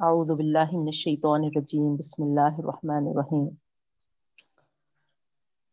[0.00, 3.48] اعوذ باللہ من الشیطان الرجیم، بسم اللہ الرحمن الرحیم.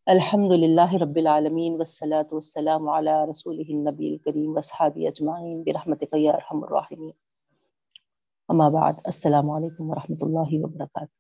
[0.06, 6.64] الحمد للہ رب العالمین، والصلاة والسلام علی رسولہ النبی الکریم واصحابہ اجمعین، برحمتک یا ارحم
[6.64, 7.12] الراحمین.
[8.50, 11.12] اما بعد، السلام علیکم ورحمۃ اللہ وبرکاتہ.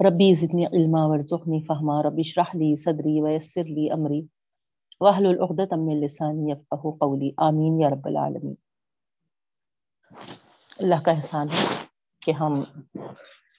[0.00, 4.22] ربی زدنی علما ورزقنی فہما، رب اشرح لی صدری ویسر لی امری.
[5.00, 8.54] واحلل عقدۃ من لسانی یفقهوا قولی آمین یا رب العالمین.
[10.78, 11.64] اللہ کا احسان ہے
[12.22, 12.54] کہ ہم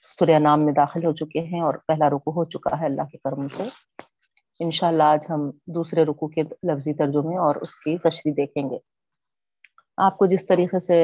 [0.04, 3.18] سورہ نام میں داخل ہو چکے ہیں اور پہلا رکو ہو چکا ہے اللہ کے
[3.18, 3.68] کرم سے۔
[4.60, 8.78] انشاءاللہ آج ہم دوسرے رکو کے لفظی ترجمے اور اس کی تشریح دیکھیں گے۔
[10.06, 11.00] آپ کو جس طریقے سے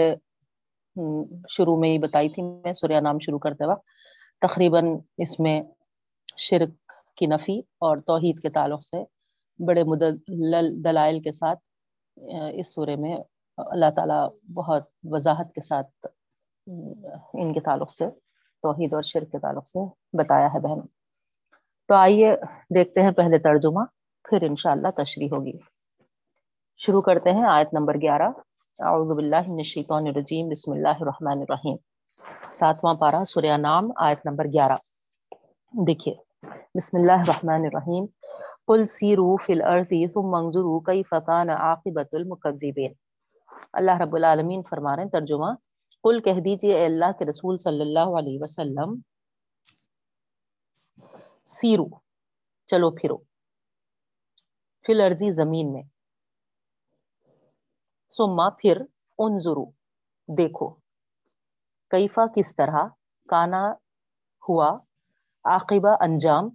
[1.51, 3.85] شروع میں ہی بتائی تھی میں سورہ نام شروع کرتے وقت،
[4.43, 5.61] تقریباً اس میں
[6.51, 9.03] شرک کی نفی اور توحید کے تعلق سے
[9.59, 11.59] بڑے مدلل دلائل کے ساتھ
[12.59, 13.17] اس سورے میں
[13.57, 16.07] اللہ تعالیٰ بہت وضاحت کے ساتھ
[17.35, 18.07] ان کے تعلق سے،
[18.63, 19.79] توحید اور شرک کے تعلق سے
[20.19, 20.81] بتایا ہے بہن
[21.89, 22.37] تو آئیے
[22.75, 23.85] دیکھتے ہیں پہلے ترجمہ،
[24.29, 25.53] پھر انشاءاللہ تشریح ہوگی۔
[26.77, 28.29] شروع کرتے ہیں آیت نمبر گیارہ۔
[28.81, 31.77] اعوذ باللہ من الشیطان الرجیم، بسم اللہ الرحمن الرحیم۔
[32.53, 34.77] ساتواں پارہ، سورہ نام آیت نمبر گیارہ۔
[35.87, 36.15] دیکھیے،
[36.75, 38.07] بسم اللہ الرحمن الرحیم۔
[38.69, 42.93] قل سیرو فی الارض ثم انظروا کیف کان عاقبت المکذبین
[43.73, 45.51] اللہ رب العالمین فرما رہے ہیں، ترجمہ۔
[46.05, 48.95] قل کہہ دیجیے اے اللہ کے رسول صلی اللہ علیہ وسلم
[51.45, 51.87] سیرو
[52.67, 53.17] چلو پھرو۔
[54.85, 55.83] فی الارض زمین میں۔
[58.17, 58.81] ثم پھر
[59.19, 59.71] انظروا،
[60.29, 60.69] دیکھو۔
[61.91, 62.87] کیفا کس طرح
[63.29, 63.73] کانا
[64.49, 64.71] ہوا؟
[65.45, 66.49] عاقبہ، انجام،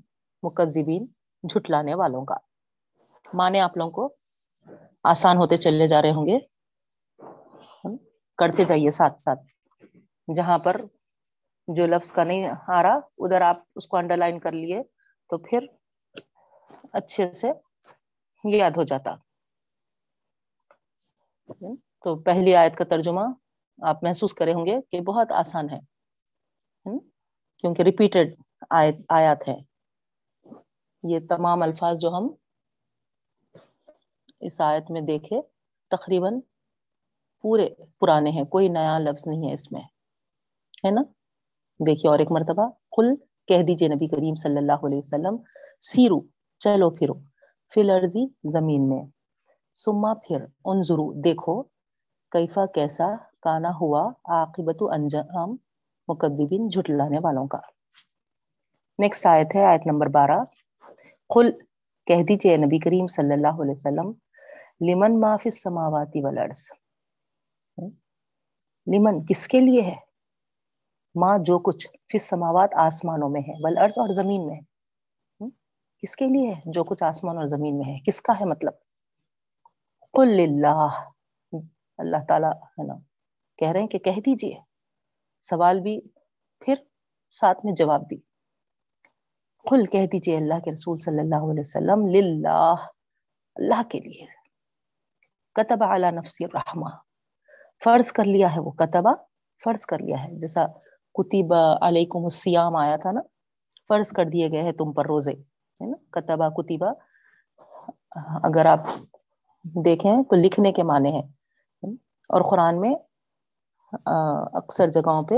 [0.44, 1.05] مکذبین۔
[1.43, 2.35] جھٹلانے والوں کا۔
[3.33, 4.13] مانے آپ لوگوں کو
[5.03, 6.37] آسان ہوتے چلے جا رہے ہوں گے۔
[8.37, 9.39] کرتے جائیے ساتھ ساتھ۔
[10.35, 10.81] جہاں پر
[11.67, 14.81] جو لفظ کا نہیں آ رہا، ادھر آپ اس کو انڈر لائن کر لیے
[15.29, 15.66] تو پھر
[16.94, 17.51] اچھے سے
[18.44, 19.16] یاد ہو جاتا۔
[22.03, 23.22] تو پہلی آیت کا ترجمہ
[23.81, 25.79] آپ محسوس کرے ہوں گے کہ بہت آسان ہے۔
[27.59, 28.28] کیونکہ ریپیٹڈ
[28.69, 29.69] آیت آیات ہے۔
[31.03, 32.27] یہ تمام الفاظ جو ہم
[34.39, 35.41] اس آیت میں دیکھے،
[35.87, 36.39] تقریباً
[37.41, 39.81] پورے پرانے ہیں، کوئی نیا لفظ نہیں ہے اس میں،
[40.85, 41.01] ہے نا؟
[41.79, 43.15] دیکھیے اور ایک مرتبہ کل
[43.47, 45.37] کہہ دیجیے نبی کریم صلی اللہ علیہ وسلم،
[45.79, 46.19] سیرو،
[46.59, 47.13] چلو پھرو،
[47.73, 49.03] فی الارضی زمین میں
[49.73, 51.63] سما پھر انظرو، دیکھو
[52.31, 55.55] کیفا کیسا کانا ہوا عاقبت انجام
[56.07, 57.59] مقدبین جھٹلانے والوں کا۔
[58.99, 60.39] نیکسٹ آیت ہے، آیت نمبر بارہ۔
[61.29, 61.51] قل،
[62.06, 64.12] کہہ دیجیے نبی کریم صلی اللہ علیہ وسلم،
[64.90, 66.72] لمن ما فی السماوات والارض؟
[68.88, 69.95] لمن کس کے لیے ہے؟
[71.16, 74.62] ماں جو کچھ فی السماوات آسمانوں میں ہے، والارض اور زمین میں ہے۔
[76.01, 78.73] کس کے لیے ہے؟ جو کچھ آسمان اور زمین میں ہے۔ کس کا ہے مطلب؟
[80.11, 80.88] قل للہ۔
[81.97, 82.94] اللہ تعالیٰ ہے نا،
[83.57, 84.56] کہہ رہے ہیں کہ کہہ دیجیے۔
[85.41, 86.01] سوال بھی،
[86.59, 86.75] پھر
[87.29, 88.28] ساتھ میں جواب بھی۔
[89.68, 92.75] قل کہہ دیجیے اللہ کے رسول صلی اللہ علیہ وسلم، للہ،
[93.56, 94.25] اللہ کے لیے۔
[95.56, 96.90] کتب علی نفسی الرحمہ۔
[97.84, 99.14] فرض کر لیا ہے وہ کتبہ
[99.64, 100.66] فرض کر لیا ہے۔ جیسا
[101.14, 103.22] کتب علیکم السیام آیا تھا نا،
[103.90, 106.94] فرض کر دیے گئے ہیں تم پر روزے، ہے نا؟ کتبہ کتبہ
[108.44, 108.80] اگر آپ
[109.86, 111.28] دیکھیں تو لکھنے کے معنی ہیں۔
[112.34, 112.96] اور قرآن میں
[114.53, 115.36] اکثر جگہوں پہ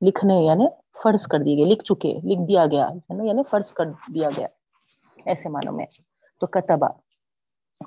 [0.00, 0.66] لکھنے یعنی
[1.02, 4.28] فرض کر دیے گئے، لکھ چکے، لکھ دیا گیا، ہے نا؟ یعنی فرض کر دیا
[4.36, 4.46] گیا،
[5.24, 5.86] ایسے معنوں میں۔
[6.40, 6.88] تو کتبہ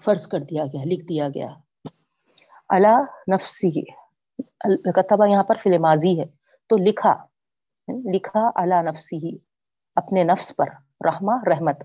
[0.03, 1.45] فرض کر دیا گیا، لکھ دیا گیا۔
[2.69, 3.01] اللہ
[3.35, 3.81] نفسی
[4.91, 6.25] کتبہ یہاں پر فل ماضی ہے۔
[6.69, 7.13] تو لکھا
[8.13, 9.38] لکھا اللہ نفسی
[9.95, 10.67] اپنے نفس پر،
[11.05, 11.78] رحمہ، رحمت۔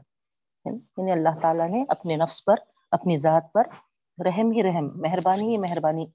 [0.64, 2.54] یعنی اللہ تعالیٰ نے اپنے نفس پر،
[2.91, 3.62] اپنی ذات پر
[4.25, 6.06] رحم ہی رحم، مہربانی ہی مہربانی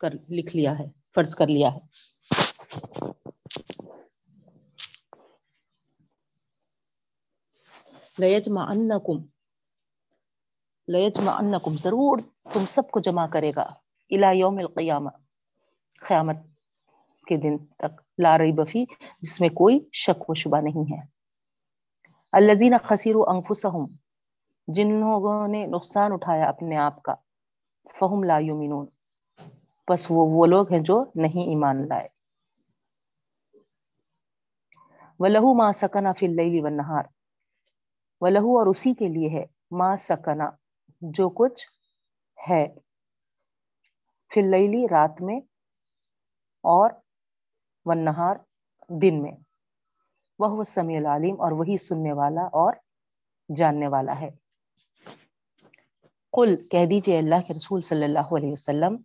[0.00, 0.84] کر، لکھ لیا ہے،
[1.14, 1.78] فرض کر لیا ہے۔
[8.18, 9.26] لیجمعنکم
[10.88, 12.18] لیجمعنکم ضرور
[12.52, 13.62] تم سب کو جمع کرے گا
[14.10, 15.10] الى یوم القیامہ
[16.08, 16.36] قیامت
[17.26, 18.84] کے دن تک، لا ریب فی،
[19.20, 21.06] جس میں کوئی شک و شبہ نہیں ہے۔
[22.32, 23.86] الذین خسروا انفسهم
[24.66, 27.14] جن لوگوں نے نقصان اٹھایا اپنے آپ کا،
[28.00, 28.86] فہم لا یؤمنون۔
[29.90, 32.08] بس وہ وہ لوگ ہیں جو نہیں ایمان لائے۔
[35.18, 37.13] وَلَهُ مَا سَكَنَ فِي اللَّيْلِ وَالنَّهَارِ۔
[38.20, 40.50] وَلَهُ اور اسی کے لیے ہے، ما سکنا
[41.00, 41.66] جو کچھ
[42.48, 42.68] ہے۔
[44.34, 45.40] فلئی رات میں
[46.62, 46.90] اور
[47.84, 48.36] ونہار
[48.88, 49.32] دن میں۔
[50.38, 52.74] وہ سمیع العالم اور وہی سننے والا اور
[53.56, 54.30] جاننے والا ہے۔
[56.32, 58.96] قل، کہہ دیجیے اللہ کے رسول صلی اللہ علیہ وسلم،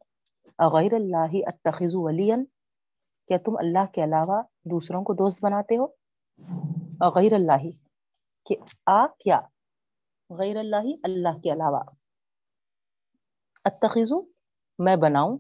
[0.58, 2.32] اغیر اللہ اتخذ ولی
[3.28, 5.86] کیا تم اللہ کے علاوہ دوسروں کو دوست بناتے ہو؟
[7.00, 7.70] اغیر اللہ
[8.46, 8.56] کہ
[8.86, 9.40] آ کیا؟
[10.30, 11.84] غیر اللہ اللہ کے علاوہ۔
[13.66, 14.22] اتخذو،
[14.80, 15.38] میں بناؤں۔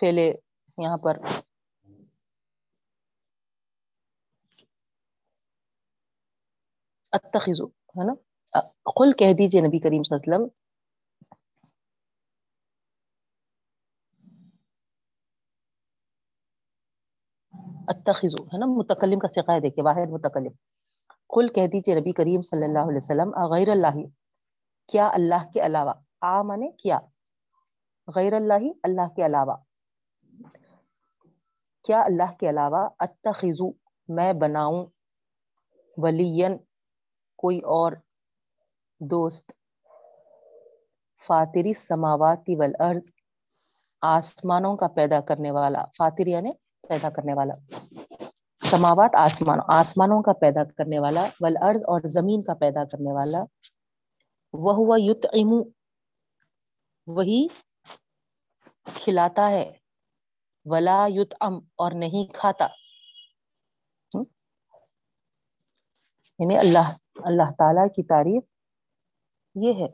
[0.00, 0.32] فیلے
[0.78, 1.18] یہاں پر۔
[7.12, 8.12] اتخذو، ہے نا؟
[8.96, 10.59] قل کہہ دیجیے نبی کریم صلی اللہ علیہ وسلم
[17.90, 20.52] اتخذو ہے نا؟ متکلم کا سقا ہے دیکھیں واحد متکلم۔
[21.28, 24.06] قل کہہ دیجیے نبی کریم صلی اللہ علیہ وسلم غیر اللہ،
[24.92, 26.98] کیا اللہ کے علاوہ؟ آ منے کیا؟
[28.14, 29.56] غیر اللہ اللہ کے علاوہ۔
[31.84, 33.70] کیا اللہ کے علاوہ؟ اتخذو،
[34.08, 34.86] میں بناؤں
[35.96, 36.56] ولین
[37.38, 37.92] کوئی اور
[39.00, 39.52] دوست۔
[41.26, 43.10] فاتری سماواتی والارض،
[44.00, 46.50] آسمانوں کا پیدا کرنے والا۔ فاتر یعنی
[46.90, 47.54] پیدا کرنے والا۔
[48.60, 53.44] سماوات آسمان، آسمانوں کا پیدا کرنے والا، والارض اور زمین کا پیدا کرنے والا۔
[54.52, 55.68] وہ ہوا یطعم
[57.06, 57.46] وہی
[58.84, 59.72] کھلاتا ہے۔
[60.64, 62.66] ولا یطعم اور نہیں کھاتا۔
[66.38, 68.42] یعنی اللہ اللہ تعالی کی تعریف
[69.54, 69.88] یہ ہے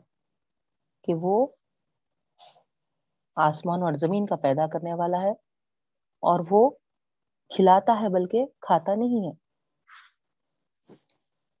[1.03, 1.47] کہ وہ
[3.35, 5.31] آسمان اور زمین کا پیدا کرنے والا ہے
[6.19, 6.69] اور وہ
[7.49, 9.31] کھلاتا ہے بلکہ کھاتا نہیں ہے۔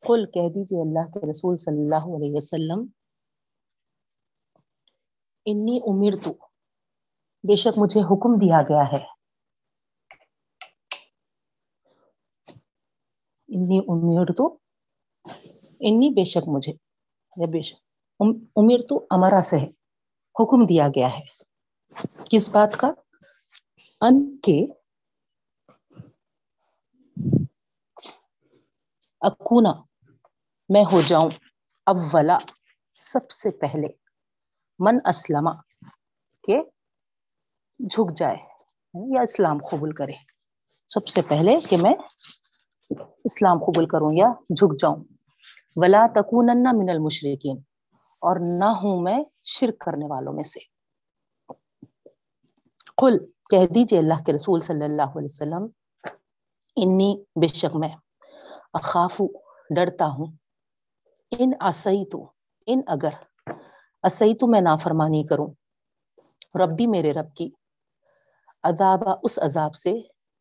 [0.07, 2.79] قل کہہ دیجیے اللہ کے رسول صلی اللہ علیہ وسلم،
[5.45, 6.31] انی امیر تو
[7.43, 9.03] بے شک مجھے حکم دیا گیا ہے۔
[13.49, 14.47] انی امیر تو
[15.79, 16.73] انی بے شک مجھے،
[17.37, 17.79] یا بے شک
[18.55, 19.67] امیر تو امرا سے ہے
[20.35, 21.25] حکم دیا گیا ہے۔
[22.29, 22.91] کس بات کا؟
[24.01, 24.65] ان کے
[29.21, 29.71] اکونا،
[30.69, 31.29] میں ہو جاؤں
[31.85, 32.37] اولا
[32.93, 33.87] سب سے پہلے۔
[34.79, 35.49] من اسلم،
[36.43, 36.61] کہ
[37.79, 38.37] جھک جائے
[38.93, 40.11] یعنی یا اسلام قبول کرے۔
[40.87, 41.93] سب سے پہلے کہ میں
[43.25, 45.03] اسلام قبول کروں یا جھک جاؤں۔
[45.75, 46.47] ولا تکون
[46.77, 47.57] من المشرقین
[48.21, 50.59] اور نہ ہوں میں شرک کرنے والوں میں سے۔
[52.97, 55.67] قل، کہہ دیجیے اللہ کے رسول صلی اللہ علیہ وسلم،
[56.75, 57.89] انی بے شک میں
[58.73, 59.27] اخافو،
[59.75, 60.25] ڈرتا ہوں۔
[61.31, 62.31] ان اسی تو
[62.65, 63.09] ان اگر۔
[64.03, 65.47] اسی تو میں نافرمانی کروں۔
[66.59, 67.49] ربی میرے رب کی۔
[68.63, 69.91] عذاب اس عذاب سے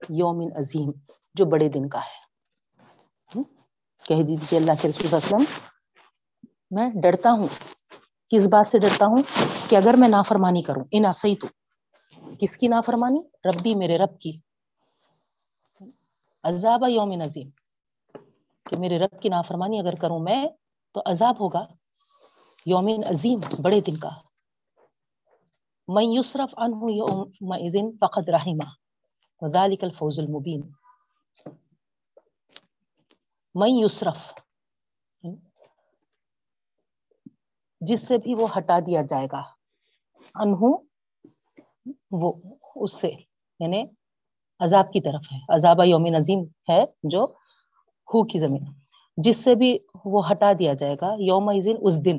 [0.09, 0.91] یوم عظیم
[1.35, 2.27] جو بڑے دن کا ہے۔
[4.05, 5.45] کہہ دیجیے اللہ کے رسول وسلم،
[6.71, 7.47] میں ڈرتا ہوں۔
[8.29, 9.19] کس بات سے ڈرتا ہوں؟
[9.69, 11.47] کہ اگر میں نافرمانی کروں، ان اسی تو
[12.41, 14.41] کس کی نافرمانی؟ ربی میرے رب کی۔
[16.45, 17.49] عذاب یوم عظیم۔
[18.71, 20.47] کہ میرے رب کی نافرمانی اگر کروں میں،
[20.93, 21.67] تو عذاب ہوگا۔
[22.67, 24.11] یوم عظیم، بڑے دن کا۔
[25.89, 28.69] من یصرف عنہ یوم فقد رحمہ۔
[29.41, 30.61] وذالک الفوز المبین۔
[33.55, 34.33] من یصرف۔
[37.81, 39.43] جس سے بھی وہ ہٹا دیا جائے گا۔
[40.35, 40.79] انہوں
[42.11, 42.33] وہ
[42.77, 43.11] اس سے
[43.61, 43.85] یعنی
[44.61, 47.27] عذاب کی طرف ہے۔ عذاب یوم نظیم ہے جو
[48.15, 48.65] ہو کی زمین،
[49.17, 51.49] جس سے بھی وہ ہٹا دیا جائے گا، یوم
[51.81, 52.19] اس دن۔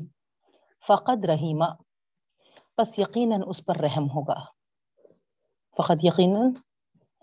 [0.88, 1.65] فقط رحیمہ،
[2.77, 4.39] پس یقیناً اس پر رحم ہوگا۔
[5.77, 6.53] فقط یقیناً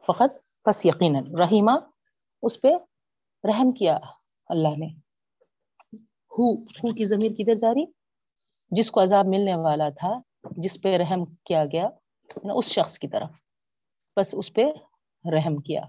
[0.06, 1.70] فقط پس یقیناً۔ رحیمہ،
[2.42, 2.68] اس پہ
[3.44, 3.98] رحم کیا
[4.48, 4.86] اللہ نے۔
[6.38, 7.84] ہو ہو کی زمین کدھر جاری
[8.70, 13.08] جس کو عذاب ملنے والا تھا، جس پہ رحم کیا گیا یعنی اس شخص کی
[13.08, 13.30] طرف۔
[14.16, 14.62] بس اس پہ
[15.34, 15.82] رحم کیا۔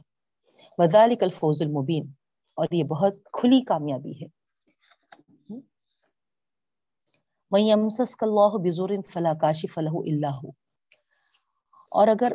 [0.77, 2.24] وزالک الفوز المبین۔
[2.55, 4.25] اور یہ بہت کھلی کامیابی ہے۔
[8.21, 10.49] اللہ بزور فلا کاشف لہ اللہ
[11.91, 12.31] اور اگر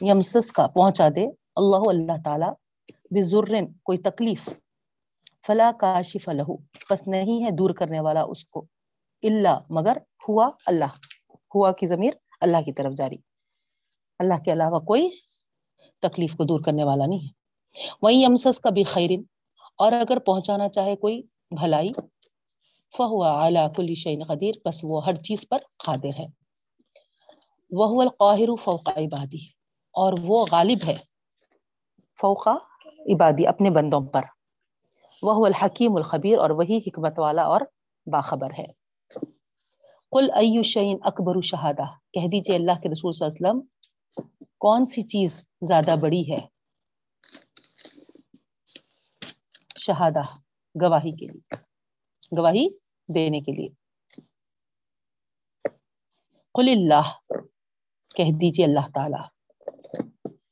[0.00, 1.26] یمسس کا پہنچا دے
[1.56, 2.46] اللہ اللہ تعالی
[3.10, 3.52] بزر
[3.82, 4.48] کوئی تکلیف،
[5.46, 6.52] فلا کاشف لہ۔
[6.88, 8.66] پس نہیں ہے دور کرنے والا اس کو
[9.22, 9.96] اللہ مگر
[10.28, 10.92] ہوا اللہ۔
[11.54, 13.16] ہوا کی ضمیر اللہ کی طرف جاری۔
[14.18, 15.10] اللہ کے علاوہ کوئی
[15.98, 17.41] تکلیف کو دور کرنے والا نہیں ہے۔
[18.02, 19.22] وہی امسس کا بھی خیرن
[19.78, 21.88] اور اگر پہنچانا چاہے کوئی بھلائی
[22.98, 26.26] فہوا اعلیٰ کلی شعین قدیر بس وہ ہر چیز پر قادر ہے۔
[27.70, 29.44] وہ القاہر فوق عبادی
[29.92, 30.96] اور وہ غالب ہے
[32.20, 32.48] فوق
[33.14, 34.22] عبادی، اپنے بندوں پر۔
[35.22, 37.60] وہ الحکیم الخبیر اور وہی حکمت والا اور
[38.06, 38.66] باخبر ہے۔
[40.10, 43.60] قل ایو شعین اکبر شہادہ کہہ دیجیے اللہ کے رسول صلی اللہ علیہ وسلم،
[44.58, 46.51] کون سی چیز زیادہ بڑی ہے؟
[49.82, 50.20] شہادہ،
[50.82, 51.56] گواہی کے لیے،
[52.38, 52.68] گواہی
[53.14, 53.68] دینے کے لیے۔
[56.54, 57.34] قل اللہ،
[58.16, 59.22] کہہ دیجیے اللہ تعالی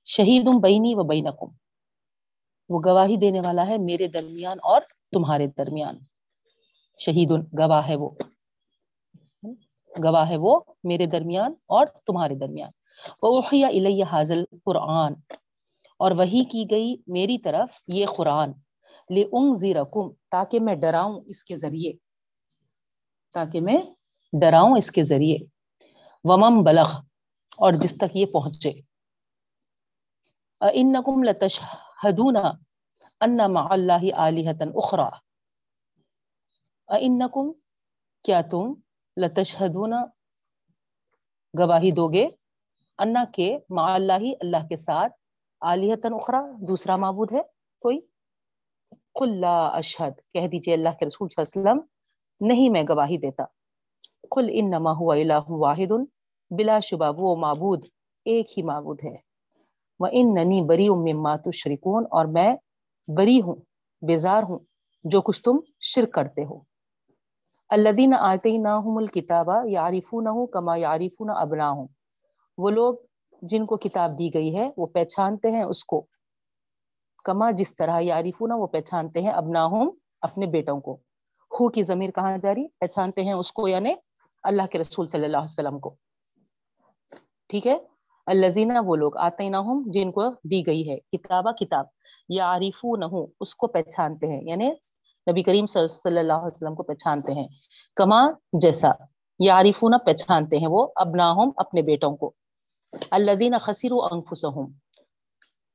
[0.07, 1.47] شہید بینی و بینکم۔
[2.69, 4.81] وہ گواہی دینے والا ہے میرے درمیان اور
[5.13, 5.99] تمہارے درمیان۔
[6.99, 8.11] شہید گواہ ہے وہ۔
[10.05, 12.71] گواہ ہے وہ میرے درمیان اور تمہارے درمیان۔
[13.23, 15.13] وحی الیہ حاضل قرآن
[15.99, 18.53] اور وہی کی گئی میری طرف یہ قرآن۔
[19.11, 21.93] لِأُنذِرَكُمْ، تاکہ میں ڈراؤں اس کے ذریعے۔
[23.35, 23.79] تاکہ میں
[24.40, 25.38] ڈراؤں اس کے ذریعے۔
[26.25, 26.88] ومم بلغ،
[27.57, 28.69] اور جس تک یہ پہنچے۔
[30.61, 32.38] اِنَّكُمْ لَتَشْهَدُونَ
[33.25, 35.09] أَنَّ مَعَ اللَّهِ آلِهَةً أُخْرَى۔
[36.87, 37.52] اِنَّكُمْ
[38.25, 38.75] کیا تم
[39.17, 39.95] لَتَشْهَدُونَ
[41.59, 42.29] گواہی دو گے؟
[42.99, 45.12] انا کے مع اللہ اللہ کے ساتھ
[45.61, 47.40] آلیہتن اخرى دوسرا معبود ہے
[47.81, 48.10] کوئی؟
[49.21, 51.87] قل لا اشہد، کہہ دیجیے اللہ کے رسول صلی اللہ علیہ وسلم،
[52.47, 53.45] نہیں میں گواہی دیتا۔
[54.31, 55.93] قل انما هو الہ واحد
[56.50, 57.85] بلا شبہ، وہ معبود
[58.25, 59.17] ایک ہی معبود ہے۔
[59.99, 62.57] وَإِنَّنِي بَرِيٌ مِّمَّا تُشْرِكُونَ اور میں
[63.17, 63.55] بری ہوں،
[64.03, 64.59] بیزار ہوں،
[65.05, 66.59] جو کچھ تم شرک کرتے ہو۔
[67.69, 71.87] الذین آتیناہم الکتاب یعرفونہ کما یعرفون ابناہم۔
[72.59, 72.95] وہ لوگ
[73.43, 76.07] جن کو کتاب دی گئی ہے، وہ پہچانتے ہیں اس کو۔
[77.25, 79.91] کما جس طرح یعرفون وہ پہچانتے ہیں ابناہم
[80.23, 80.95] اپنے بیٹوں کو۔
[81.61, 83.95] ہو کی ضمیر کہاں جاری؟ پہچانتے ہیں اس کو یعنی
[84.43, 85.95] اللہ کے رسول صلی اللہ علیہ وسلم کو۔
[87.49, 87.79] ٹھیک ہے؟
[88.27, 91.85] الزینہ وہ لوگ آتے نہ جن کو دی گئی ہے۔ کتابہ کتاب۔
[92.29, 93.05] یا عارفو نہ
[93.41, 94.71] اس کو پہچانتے ہیں۔ یعنی
[95.31, 97.49] نبی کریم صلی اللہ علیہ وسلم کو پہچانتے ہیں۔
[97.97, 98.91] کما جیسا۔
[99.39, 102.33] یا عارفو نہ پہچانتے ہیں وہ ابناہم اپنے بیٹوں کو۔
[103.11, 104.73] الذین خسروا انفسهم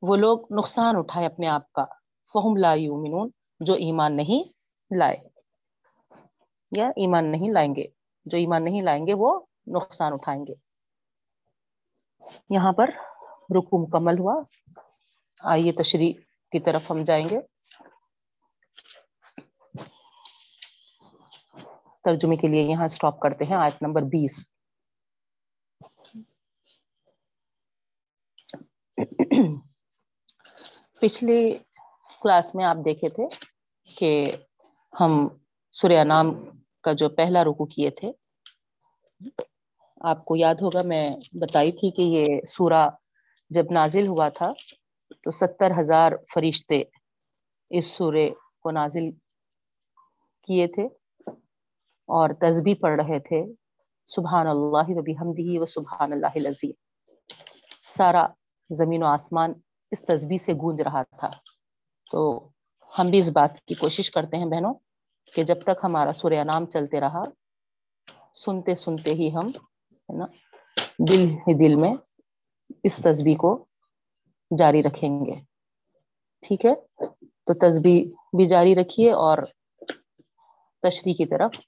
[0.08, 1.86] وہ لوگ نقصان اٹھائے اپنے آپ کا۔
[2.34, 4.54] فہم لا یؤمنون، جو ایمان نہیں
[4.98, 5.18] لائے۔
[6.78, 7.88] یا ایمان نہیں لائیں گے۔
[8.26, 9.40] جو ایمان نہیں لائیں گے، وہ
[9.76, 10.54] نقصان اٹھائیں گے۔
[12.50, 12.90] یہاں پر
[13.58, 14.44] رکو مکمل ہوا۔
[15.44, 16.14] آئیے تشریح
[16.52, 17.40] کی طرف ہم جائیں گے۔
[22.04, 24.48] ترجمے کے لیے یہاں سٹاپ کرتے ہیں۔ آیت نمبر بیس۔
[31.06, 31.38] پچھلے
[32.22, 33.26] کلاس میں آپ دیکھے تھے
[33.88, 34.10] کہ
[34.94, 35.28] ہم
[35.74, 36.32] سوریہ نام
[36.84, 38.12] کا جو پہلا رکو کیے تھے،
[40.12, 41.06] آپ کو یاد ہوگا، میں
[41.42, 42.88] بتائی تھی کہ یہ سورہ
[43.52, 44.50] جب نازل ہوا تھا
[45.24, 46.82] تو ستر ہزار فرشتے
[47.72, 48.28] اس سورے
[48.62, 49.10] کو نازل
[50.48, 50.86] کیے تھے
[52.10, 53.44] اور تسبیح پڑھ رہے تھے،
[54.08, 56.74] سبحان اللہ وبی حمدی و سبحان اللہ لذیذ
[57.96, 58.26] سارا
[58.70, 59.54] زمین و آسمان
[59.92, 61.30] اس تسبیح سے گونج رہا تھا۔
[62.12, 62.50] تو
[63.00, 64.74] ہم بھی اس بات کی کوشش کرتے ہیں بہنوں
[65.36, 67.24] کہ جب تک ہمارا سوریہ نام چلتے رہا،
[68.34, 69.48] سنتے سنتے ہی ہم،
[69.92, 70.26] ہے نا،
[71.00, 71.94] دل ہی دل میں
[72.84, 73.66] اس تسبیح کو
[74.58, 75.42] جاری رکھیں گے۔
[76.42, 76.76] ٹھیک ہے؟
[77.44, 78.06] تو تسبیح
[78.38, 79.38] بھی جاری رکھیے اور
[80.82, 81.60] تشریح کی طرف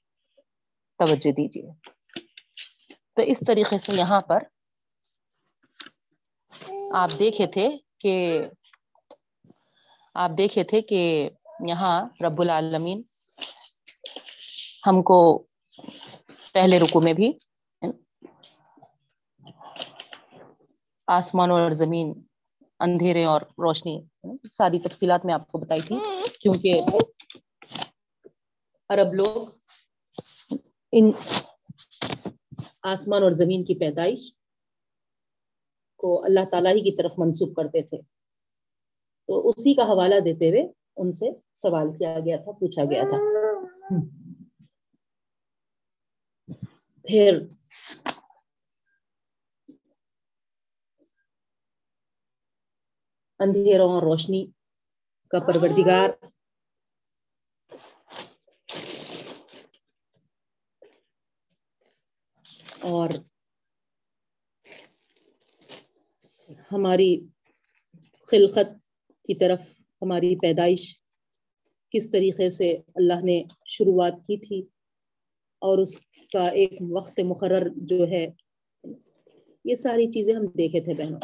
[0.98, 1.72] توجہ دیجیے۔
[3.16, 4.44] تو اس طریقے سے یہاں پر
[6.94, 7.70] آپ دیکھے تھے
[8.02, 8.16] کہ
[10.16, 11.02] آپ دیکھے تھے کہ
[11.68, 13.02] یہاں رب العالمین
[14.88, 15.18] ہم کو
[16.54, 17.32] پہلے رکو میں بھی
[21.08, 22.14] آسمان اور زمین،
[22.80, 23.96] اندھیرے اور روشنی،
[24.52, 25.98] ساری تفصیلات میں آپ کو بتائی تھی،
[26.42, 26.80] کیونکہ
[28.90, 29.48] عرب لوگ
[30.94, 31.12] ان
[32.84, 34.32] آسمان اور زمین کی پیدائش
[36.08, 37.98] کو اللہ تعالیٰ ہی کی طرف منسوخ کرتے تھے۔
[39.28, 40.64] تو اسی کا حوالہ دیتے ہوئے
[40.96, 43.18] ان سے سوال کیا گیا تھا، پوچھا گیا تھا۔
[47.08, 47.40] پھر
[53.40, 54.48] اندھیروں اور روشنی
[55.30, 56.10] کا پروردگار۔
[62.82, 63.10] اور
[66.72, 67.20] ہماری
[68.32, 68.70] خلقت
[69.26, 71.00] کی طرف ہماری پیدائش
[71.94, 74.60] کس طریقے سے اللہ نے شروعات کی تھی
[75.62, 76.00] اور اس
[76.34, 78.28] کا ایک وقت مقرر جو ہے،
[79.66, 81.20] یہ ساری چیزیں ہم دیکھے تھے بہنوں۔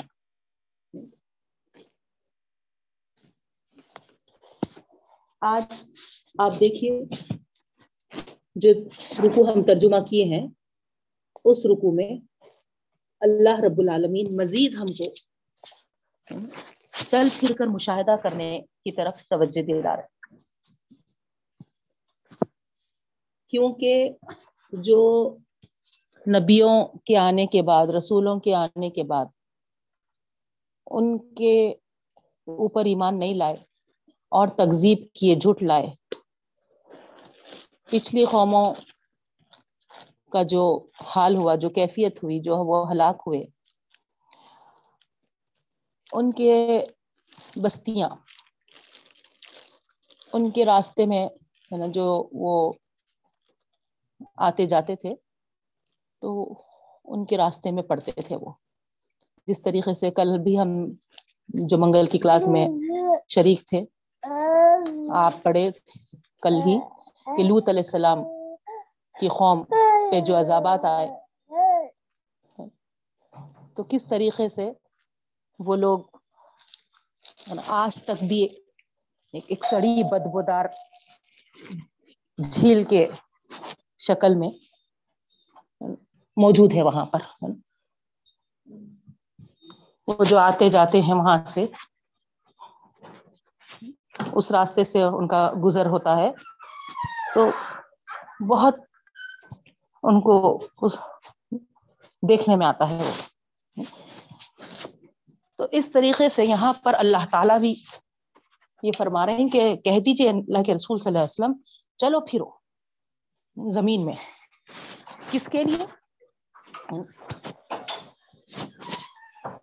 [5.41, 5.85] آج
[6.37, 7.01] آپ دیکھیے
[8.55, 8.69] جو
[9.23, 10.47] رکو ہم ترجمہ کیے ہیں،
[11.45, 12.11] اس رکو میں
[13.21, 15.32] اللہ رب العالمین مزید ہم کو
[17.07, 20.35] چل پھر کر مشاہدہ کرنے کی طرف توجہ دے رہا ہے۔
[23.47, 24.09] کیونکہ
[24.71, 25.35] جو
[26.27, 29.25] نبیوں کے آنے کے بعد، رسولوں کے آنے کے بعد
[30.87, 31.71] ان کے
[32.47, 33.55] اوپر ایمان نہیں لائے
[34.29, 35.87] اور تکذیب کیے جھوٹ لائے۔
[37.87, 38.73] پچھلی قوموں
[40.31, 43.45] کا جو حال ہوا، جو کیفیت ہوئی، جو وہ ہلاک ہوئے
[46.13, 46.85] ان کے
[47.61, 48.09] بستیاں،
[50.33, 51.27] ان کے راستے میں،
[51.71, 52.73] ہے نا، جو وہ
[54.37, 55.15] آتے جاتے تھے،
[56.19, 56.53] تو
[57.05, 58.51] ان کے راستے میں پڑھتے تھے وہ۔
[59.47, 60.67] جس طریقے سے کل بھی ہم
[61.47, 62.67] جو منگل کی کلاس میں
[63.29, 63.85] شریک تھے،
[65.09, 65.69] آپ پڑھے
[66.41, 66.79] کل ہی
[67.37, 68.19] کہ لوت علیہ السلام
[69.19, 69.63] کی قوم
[70.11, 71.09] پہ جو عذابات آئے۔
[73.75, 74.71] تو کس طریقے سے
[75.65, 75.99] وہ لوگ
[77.67, 78.41] آج تک بھی
[79.47, 80.65] ایک سڑی بدبودار
[82.39, 83.05] جھیل کے
[83.99, 84.49] شکل میں
[86.37, 87.21] موجود ہے وہاں پر۔
[90.07, 91.65] وہ جو آتے جاتے ہیں وہاں سے،
[94.33, 96.31] اس راستے سے ان کا گزر ہوتا ہے۔
[97.35, 97.41] تو
[98.47, 98.75] بہت
[100.03, 100.35] ان کو
[102.23, 103.11] دیکھنے میں آتا ہے۔ وہ
[105.55, 107.75] تو اس طریقے سے یہاں پر اللہ تعالی بھی
[108.83, 111.53] یہ فرما رہے ہیں کہ کہہ دیجیے اللہ کے رسول صلی اللہ علیہ وسلم،
[111.97, 112.51] چلو پھرو
[113.71, 114.15] زمین میں۔
[115.31, 115.85] کس کے لیے؟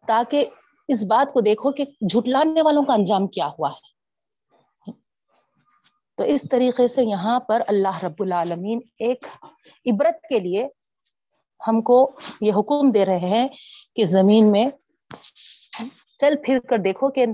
[0.06, 0.44] تاکہ
[0.88, 3.90] اس بات کو دیکھو کہ جھٹلانے والوں کا انجام کیا ہوا ہے۔
[6.16, 9.26] تو اس طریقے سے یہاں پر اللہ رب العالمین ایک
[9.86, 10.68] عبرت کے لیے
[11.68, 13.48] ہم کو یہ حکم دے رہے ہیں
[13.96, 14.68] کہ زمین میں
[16.20, 17.26] چل پھر کر دیکھو کہ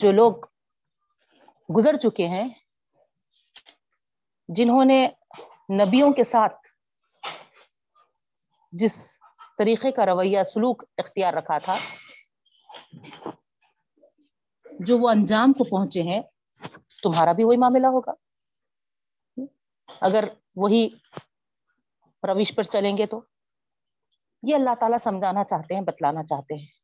[0.00, 0.32] جو لوگ
[1.68, 2.44] گزر چکے ہیں،
[4.48, 5.08] جنہوں نے
[5.70, 6.54] نبیوں کے ساتھ
[8.72, 8.96] جس
[9.58, 11.76] طریقے کا رویہ سلوک اختیار رکھا تھا،
[14.80, 16.20] جو وہ انجام کو پہنچے ہیں،
[17.02, 18.12] تمہارا بھی وہی معاملہ ہوگا۔
[20.00, 20.24] اگر
[20.56, 20.88] وہی
[22.22, 23.20] روش پر چلیں گے تو
[24.42, 26.79] یہ اللہ تعالیٰ سمجھانا چاہتے ہیں، بتلانا چاہتے ہیں۔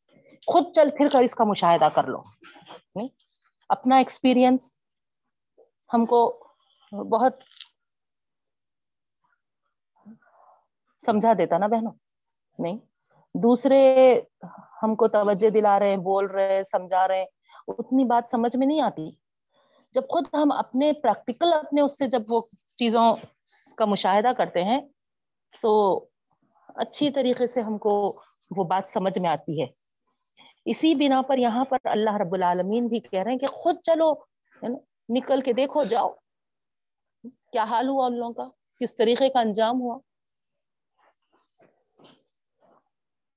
[0.47, 2.23] خود چل پھر کر اس کا مشاہدہ کر لو۔
[2.95, 3.09] نہیں؟
[3.69, 4.75] اپنا ایکسپیرئنس
[5.95, 6.49] ہم کو
[6.93, 7.33] بہت
[11.01, 11.93] سمجھا دیتا نا بہنوں۔
[12.59, 12.79] نہیں؟
[13.35, 14.21] دوسرے
[14.83, 17.25] ہم کو توجہ دلا رہے ہیں، بول رہے سمجھا رہے
[17.69, 19.11] اتنی بات سمجھ میں نہیں آتی۔
[19.93, 22.41] جب خود ہم اپنے پریکٹیکل اپنے اس سے جب وہ
[22.77, 23.15] چیزوں
[23.77, 24.81] کا مشاہدہ کرتے ہیں
[25.63, 26.05] تو
[26.69, 28.23] اچھی طریقے سے ہم کو
[28.57, 29.86] وہ بات سمجھ میں آتی ہے۔
[30.67, 34.15] اسی بنا پر یہاں پر اللہ رب العالمین بھی کہہ رہے ہیں کہ خود چلو
[35.09, 36.13] نکل کے دیکھو، جاؤ۔
[37.53, 38.49] کیا حال ہوا ان لوگوں کا؟
[38.81, 39.99] کس طریقے کا انجام ہوا؟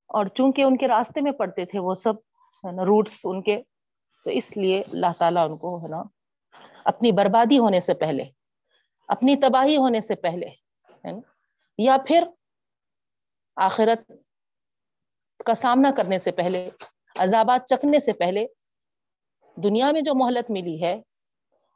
[0.07, 2.13] اور چونکہ ان کے راستے میں پڑتے تھے وہ سب،
[2.65, 3.61] ہے نا روٹس ان کے،
[4.23, 6.03] تو اس لیے اللہ تعالیٰ ان کو، ہے نا،
[6.85, 8.23] اپنی بربادی ہونے سے پہلے،
[9.07, 10.47] اپنی تباہی ہونے سے پہلے،
[11.05, 11.19] ہے نا،
[11.77, 12.23] یا پھر
[13.55, 14.11] آخرت
[15.45, 16.69] کا سامنا کرنے سے پہلے
[17.19, 18.45] عذابات چکھنے سے پہلے
[19.55, 21.01] دنیا میں جو مہلت ملی ہے،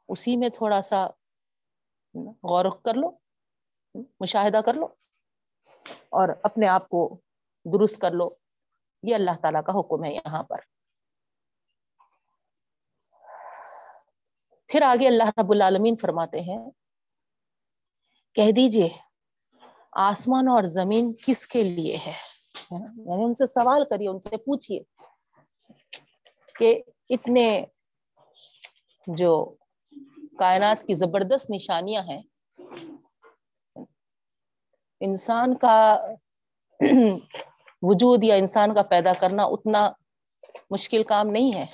[0.08, 1.08] اسی میں تھوڑا سا
[2.43, 3.12] غور کر لو،
[4.19, 4.86] مشاہدہ کر لو
[5.89, 7.21] اور اپنے آپ کو
[7.65, 8.29] درست کر لو۔
[9.03, 10.58] یہ اللہ تعالیٰ کا حکم ہے یہاں پر۔
[14.67, 16.71] پھر آگے اللہ رب العالمین فرماتے ہیں،
[18.36, 18.89] کہہ دیجیے،
[19.91, 22.13] آسمان اور زمین کس کے لیے ہے؟
[22.71, 24.79] یعنی ان سے سوال کریے، ان سے پوچھئے۔
[26.55, 27.65] کہ اتنے
[29.07, 29.33] جو
[30.39, 32.21] کائنات کی زبردست نشانیاں ہیں،
[35.01, 35.77] انسان کا
[37.81, 39.89] وجود یا انسان کا پیدا کرنا اتنا
[40.71, 41.65] مشکل کام نہیں ہے۔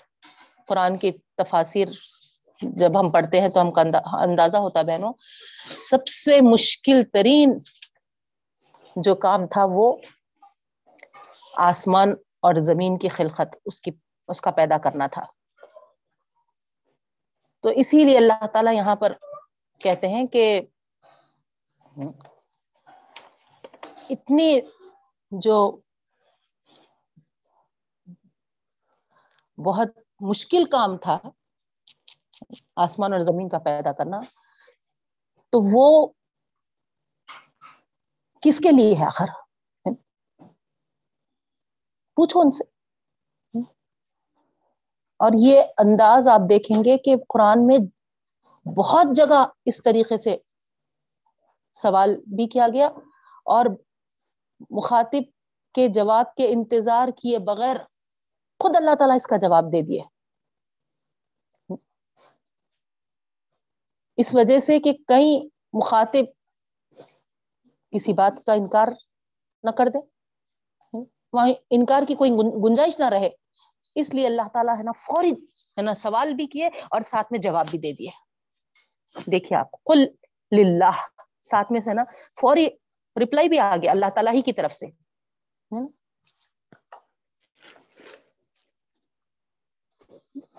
[0.67, 1.91] قرآن کی تفاصر
[2.61, 3.81] جب ہم پڑھتے ہیں تو ہم کا
[4.21, 5.13] اندازہ ہوتا بہنوں۔
[5.65, 7.53] سب سے مشکل ترین
[8.95, 9.95] جو کام تھا وہ
[11.57, 13.91] آسمان اور زمین کی خلقت، اس کی
[14.29, 15.25] اس کا پیدا کرنا تھا۔
[17.63, 19.13] تو اسی لیے اللہ تعالیٰ یہاں پر
[19.81, 20.61] کہتے ہیں کہ
[24.09, 24.61] اتنی
[25.31, 25.77] جو
[29.57, 29.87] بہت
[30.19, 31.17] مشکل کام تھا
[32.75, 34.19] آسمان اور زمین کا پیدا کرنا،
[35.53, 36.07] تو وہ
[38.41, 39.25] کس کے لیے ہے آخر؟
[42.17, 42.78] پوچھو ان سے۔
[45.19, 47.77] اور یہ انداز آپ دیکھیں گے کہ قرآن میں
[48.65, 50.38] بہت جگہ اس طریقے سے
[51.75, 52.88] سوال بھی کیا گیا
[53.45, 53.65] اور
[54.69, 55.23] مخاطب
[55.75, 57.77] کے جواب کے انتظار کیے بغیر
[58.60, 60.01] خود اللہ تعالیٰ اس کا جواب دے دیے۔
[64.17, 65.38] اس وجہ سے کہ کئی
[65.73, 66.25] مخاطب
[67.93, 68.88] کسی بات کا انکار
[69.63, 69.99] نہ کر دے
[71.34, 72.32] وہاں انکار کی کوئی
[72.65, 73.29] گنجائش نہ رہے۔
[73.99, 75.31] اس لیے اللہ تعالیٰ ہے نا فوری
[75.77, 78.09] ہے نا سوال بھی کیے اور ساتھ میں جواب بھی دے دیے۔
[79.31, 79.99] دیکھیے آپ کل
[80.57, 80.91] للہ۔
[81.41, 82.03] ساتھ میں سے نا
[82.41, 82.67] فوری
[83.19, 84.85] ریپلائی بھی آ گیا اللہ تعالیٰ ہی کی طرف سے۔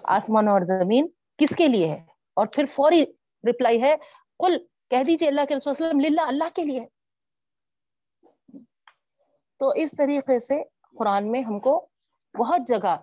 [0.04, 3.04] آسمان اور زمین کس کے لیے ہے؟ اور پھر فوری
[3.46, 3.96] ریپلائی ہے۔
[4.38, 4.58] کل
[4.90, 6.86] کہہ دیجیے اللہ کے رسول وسلم، للہ اللہ کے لیے۔
[9.58, 10.62] تو اس طریقے سے
[10.98, 11.88] قرآن میں ہم کو
[12.34, 12.96] بہت جگہ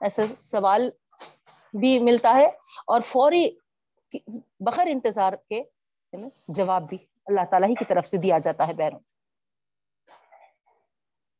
[0.00, 0.90] ایسا سوال
[1.74, 2.46] بھی ملتا ہے
[2.86, 3.48] اور فوری
[4.60, 5.62] بخر انتظار کے
[6.48, 8.98] جواب بھی اللہ تعالیٰ ہی کی طرف سے دیا جاتا ہے بیروں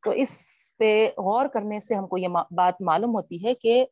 [0.03, 0.33] تو اس
[0.79, 3.85] پہ غور کرنے سے ہم کو یہ بات معلوم ہوتی ہے کہ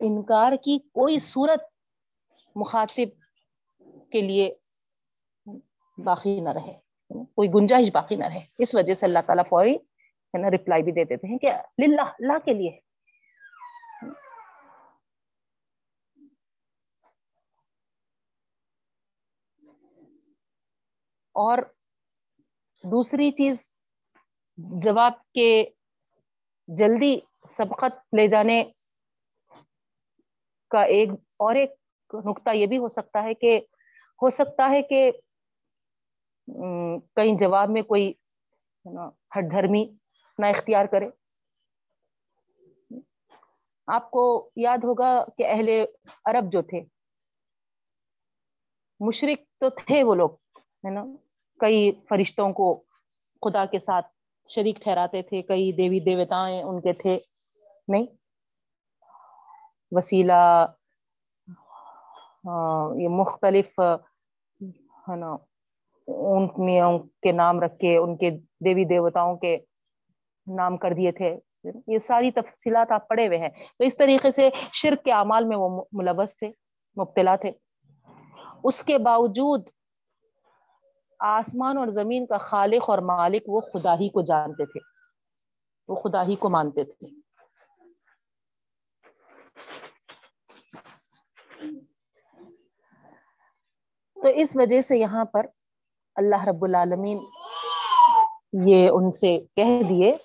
[0.00, 1.62] انکار کی کوئی صورت
[2.56, 3.08] مخاطب
[4.12, 4.52] کے لیے
[5.98, 6.72] باقی نہ رہے،
[7.10, 9.76] کوئی گنجائش باقی نہ رہے۔ اس وجہ سے اللہ تعالیٰ فوری
[10.34, 11.50] ہے نا ریپلائی بھی دے دیتے ہیں کہ
[11.82, 12.70] للہ، اللہ کے لیے۔
[21.34, 21.58] اور
[22.84, 23.60] دوسری چیز،
[24.82, 25.64] جواب کے
[26.68, 27.14] جلدی
[27.50, 28.62] سبقت لے جانے
[30.70, 31.70] کا ایک اور ایک
[32.26, 33.56] نقطہ یہ بھی ہو سکتا ہے کہ،
[34.20, 35.10] ہو سکتا ہے کہ
[37.16, 38.12] کہیں جواب میں کوئی
[39.36, 39.84] ہٹ دھرمی
[40.38, 41.08] نہ اختیار کرے۔
[43.86, 45.68] آپ کو یاد ہوگا کہ اہل
[46.24, 46.80] عرب جو تھے
[49.00, 50.30] مشرق تو تھے وہ لوگ،
[50.84, 51.04] ہے نا؟
[51.60, 52.74] کئی فرشتوں کو
[53.42, 54.06] خدا کے ساتھ
[54.44, 57.18] شریک ٹھہراتے تھے، کئی دیوی دیوتائیں ان کے تھے۔
[57.88, 58.06] نہیں،
[59.90, 60.66] وسیلہ
[63.00, 65.32] یہ مختلف، ہے نا؟
[66.08, 68.30] اونٹنیوں کے نام رکھ کے، ان کے
[68.64, 69.56] دیوی دیوتاؤں کے
[70.46, 71.38] نام کر دیے تھے۔
[71.86, 75.56] یہ ساری تفصیلات آپ پڑھے ہوئے ہیں۔ تو اس طریقے سے شرک کے اعمال میں
[75.56, 76.48] وہ ملوث تھے،
[76.96, 77.52] مبتلا تھے۔
[78.64, 79.68] اس کے باوجود
[81.18, 84.80] آسمان اور زمین کا خالق اور مالک وہ خدا ہی کو جانتے تھے۔
[85.88, 87.06] وہ خدا ہی کو مانتے تھے۔
[94.22, 95.46] تو اس وجہ سے یہاں پر
[96.14, 97.18] اللہ رب العالمین
[98.52, 100.16] یہ ان سے کہہ دیے،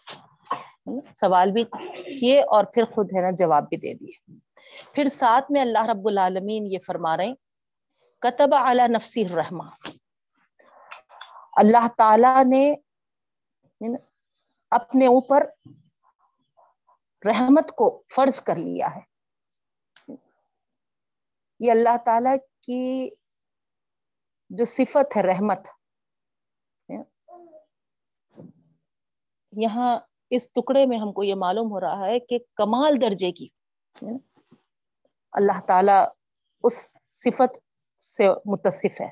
[1.16, 1.63] سوال بھی
[2.20, 4.36] کیے اور پھر خود ہے نا جواب بھی دے دیے۔
[4.94, 7.34] پھر ساتھ میں اللہ رب العالمین یہ فرما رہے
[8.22, 9.63] کتب اعلی نفسی الرحمہ
[11.54, 12.74] اللہ تعالی نے
[14.72, 15.46] اپنے اوپر
[17.26, 19.02] رحمت کو فرض کر لیا ہے۔
[21.60, 23.10] یہ اللہ تعالی کی
[24.50, 25.68] جو صفت ہے، رحمت
[29.62, 33.48] یہاں اس ٹکڑے میں ہم کو یہ معلوم ہو رہا ہے کہ کمال درجے کی،
[35.32, 35.98] اللہ تعالی
[36.63, 37.58] اس صفت
[38.06, 39.10] سے متصف ہے۔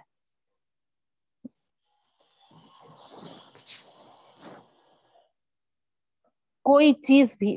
[6.65, 7.51] کوئی چیز بھی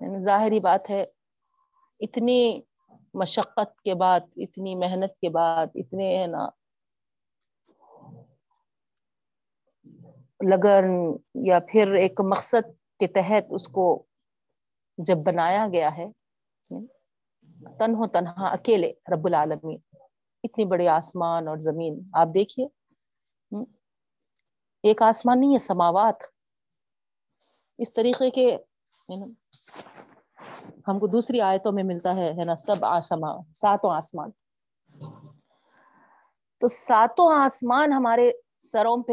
[0.00, 1.04] یعنی ظاہری بات ہے،
[2.00, 2.60] اتنی
[3.14, 6.48] مشقت کے بعد، اتنی محنت کے بعد، اتنے ہے نا
[10.50, 14.02] لگن یا پھر ایک مقصد کے تحت اس کو
[14.98, 16.06] جب بنایا گیا ہے
[17.78, 19.78] تنہو تنہا اکیلے رب العالمین۔
[20.42, 22.66] اتنی بڑے آسمان اور زمین، آپ دیکھیے۔
[24.82, 26.14] ایک آسمان نہیں ہے، سماوات۔
[27.78, 28.56] اس طریقے کے
[30.88, 34.30] ہم کو دوسری آیتوں میں ملتا ہے نا، سب آسما، ساتوں آسمان۔
[36.60, 39.12] تو ساتوں آسمان ہمارے سروں پہ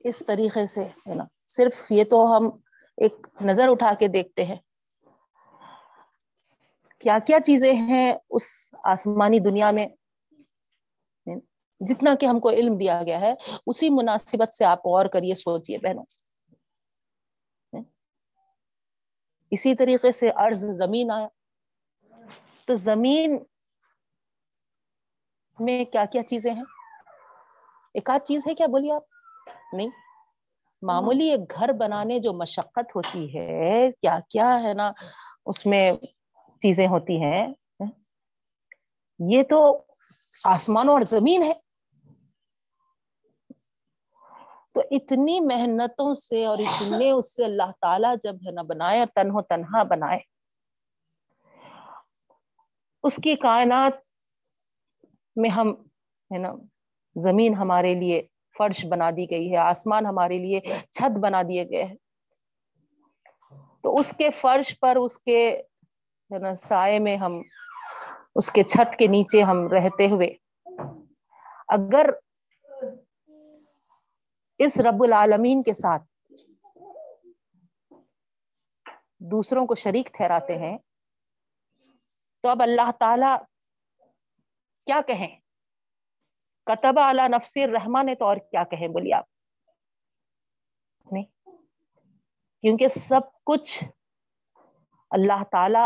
[0.00, 2.50] اس طریقے سے، ہے نا؟ صرف یہ تو ہم
[2.96, 4.56] ایک نظر اٹھا کے دیکھتے ہیں۔
[6.98, 9.86] کیا کیا چیزیں ہیں اس آسمانی دنیا میں؟
[11.80, 13.34] جتنا کہ ہم کو علم دیا گیا ہے،
[13.66, 16.04] اسی مناسبت سے آپ اور کریے، سوچیے بہنوں۔
[19.50, 21.28] اسی طریقے سے ارض زمین آیا۔
[22.66, 23.38] تو زمین
[25.58, 26.64] میں کیا کیا چیزیں ہیں؟
[27.94, 29.02] ایک آدھ چیز ہے کیا؟ بولیے آپ۔
[29.72, 29.88] نہیں۔
[30.82, 34.92] معمولی ایک گھر بنانے جو مشقت ہوتی ہے کیا کیا ہے نا
[35.46, 35.92] اس میں
[36.62, 37.46] چیزیں ہوتی ہیں۔
[39.28, 39.84] یہ تو
[40.44, 41.52] آسمانوں اور زمین ہے۔
[44.74, 49.06] تو اتنی محنتوں سے اور اتنے اس سے اللہ تعالیٰ جب ہے نا بنائے اور
[49.06, 50.18] تنہو تنہا بنائے۔
[53.02, 53.92] اس کی کائنات
[55.36, 55.68] میں ہم
[56.34, 56.52] ہے نا
[57.16, 58.26] زمین ہمارے لیے
[58.58, 60.60] فرش بنا دی گئی ہے، آسمان ہمارے لیے
[60.90, 61.96] چھت بنا دیے گئے ہیں۔
[63.82, 65.40] تو اس کے فرش پر، اس کے
[66.30, 67.40] نا، سائے میں ہم،
[68.34, 70.26] اس کے چھت کے نیچے ہم رہتے ہوئے،
[71.68, 72.10] اگر
[74.58, 76.02] اس رب العالمین کے ساتھ
[79.30, 80.76] دوسروں کو شریک ٹھہراتے ہیں،
[82.44, 83.36] تو اب اللہ تعالی
[84.86, 85.39] کیا کہیں؟
[86.70, 89.24] کتب اعلی نفسیر رحمان نے تو اور کیا کہیں بولیے آپ
[91.12, 91.24] نہیں.
[92.60, 93.84] کیونکہ سب کچھ
[95.10, 95.84] اللہ تعالی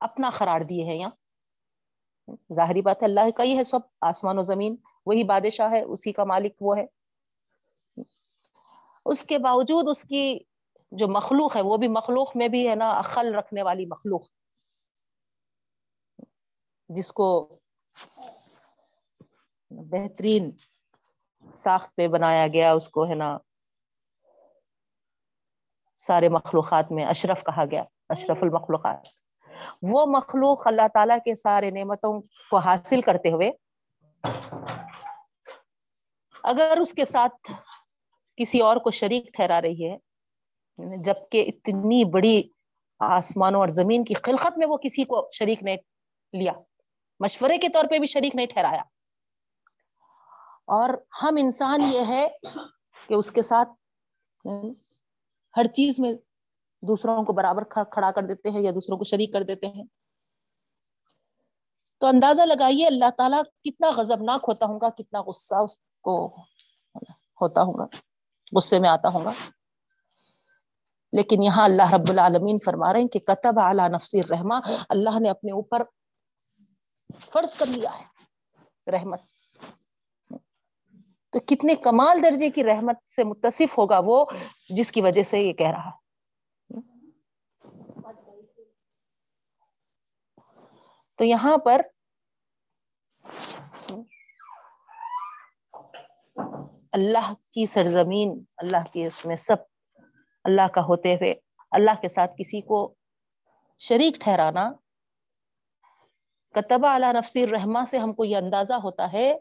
[0.00, 1.10] اپنا قرار دیے ہیں یہاں.
[2.54, 6.12] ظاہری بات ہے، اللہ کا ہی ہے سب، آسمان و زمین، وہی بادشاہ ہے، اسی
[6.12, 6.86] کا مالک وہ ہے.
[9.04, 10.38] اس کے باوجود اس کی
[10.92, 14.28] جو مخلوق ہے، وہ بھی مخلوق میں بھی ہے نا عقل رکھنے والی مخلوق.
[16.88, 17.58] جس کو
[19.70, 20.50] بہترین
[21.54, 23.36] ساخت پہ بنایا گیا، اس کو ہے نا
[25.98, 29.08] سارے مخلوقات میں اشرف کہا گیا، اشرف المخلوقات۔
[29.82, 33.50] وہ مخلوق اللہ تعالیٰ کے سارے نعمتوں کو حاصل کرتے ہوئے
[36.42, 37.52] اگر اس کے ساتھ
[38.36, 39.96] کسی اور کو شریک ٹھہرا رہی ہے،
[40.96, 42.42] جبکہ اتنی بڑی
[43.00, 45.76] آسمانوں اور زمین کی خلقت میں وہ کسی کو شریک نہیں
[46.32, 46.52] لیا،
[47.20, 48.82] مشورے کے طور پہ بھی شریک نہیں ٹھہرایا۔
[50.68, 50.88] اور
[51.22, 52.28] ہم انسان یہ ہے
[53.08, 53.68] کہ اس کے ساتھ
[55.56, 56.12] ہر چیز میں
[56.82, 59.84] دوسروں کو برابر کھڑا کر دیتے ہیں یا دوسروں کو شریک کر دیتے ہیں۔
[61.98, 66.26] تو اندازہ لگائیے اللہ تعالیٰ کتنا غضبناک ہوتا ہوں گا، کتنا غصہ اس کو
[67.40, 67.84] ہوتا ہوں گا،
[68.56, 69.30] غصے میں آتا ہوں گا۔
[71.12, 75.30] لیکن یہاں اللہ رب العالمین فرما رہے ہیں کہ کتب اعلیٰ نفسی رحما اللہ نے
[75.30, 75.82] اپنے اوپر
[77.18, 78.04] فرض کر لیا ہے،
[78.90, 79.20] رحمت۔
[81.32, 84.24] تو کتنے کمال درجے کی رحمت سے متصف ہوگا وہ
[84.68, 85.90] جس کی وجہ سے یہ کہہ رہا
[91.18, 91.80] تو یہاں پر
[96.92, 99.56] اللہ کی سرزمین، اللہ کی اس میں سب،
[100.44, 101.34] اللہ کا ہوتے ہوئے،
[101.70, 102.94] اللہ کے ساتھ کسی کو
[103.80, 104.70] شریک ٹھہرانا
[106.54, 109.34] کتبہ اعلیٰ نفسی رحما سے ہم کو یہ اندازہ ہوتا ہے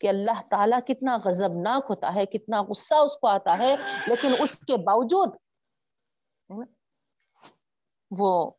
[0.00, 3.74] کہ اللہ تعالیٰ کتنا غضب ناک ہوتا ہے، کتنا غصہ اس کو آتا ہے،
[4.06, 5.36] لیکن اس کے باوجود
[8.10, 8.50] وہ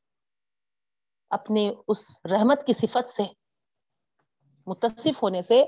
[1.32, 3.23] اپنی اس رحمت کی صفت سے،
[4.67, 5.63] متصف ہونے سے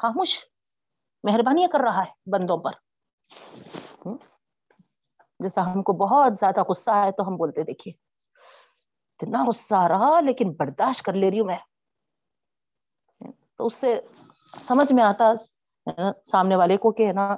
[0.00, 0.38] خاموش
[1.24, 2.72] مہربانی کر رہا ہے بندوں پر۔
[5.40, 7.94] جیسا ہم کو بہت زیادہ غصہ آئے تو ہم بولتے دیکھیے،
[9.20, 11.58] اتنا غصہ آ رہا لیکن برداشت کر لے رہی ہوں میں۔
[13.62, 14.00] تو اس سے
[14.60, 15.32] سمجھ میں آتا
[16.24, 17.36] سامنے والے کو کہ نا،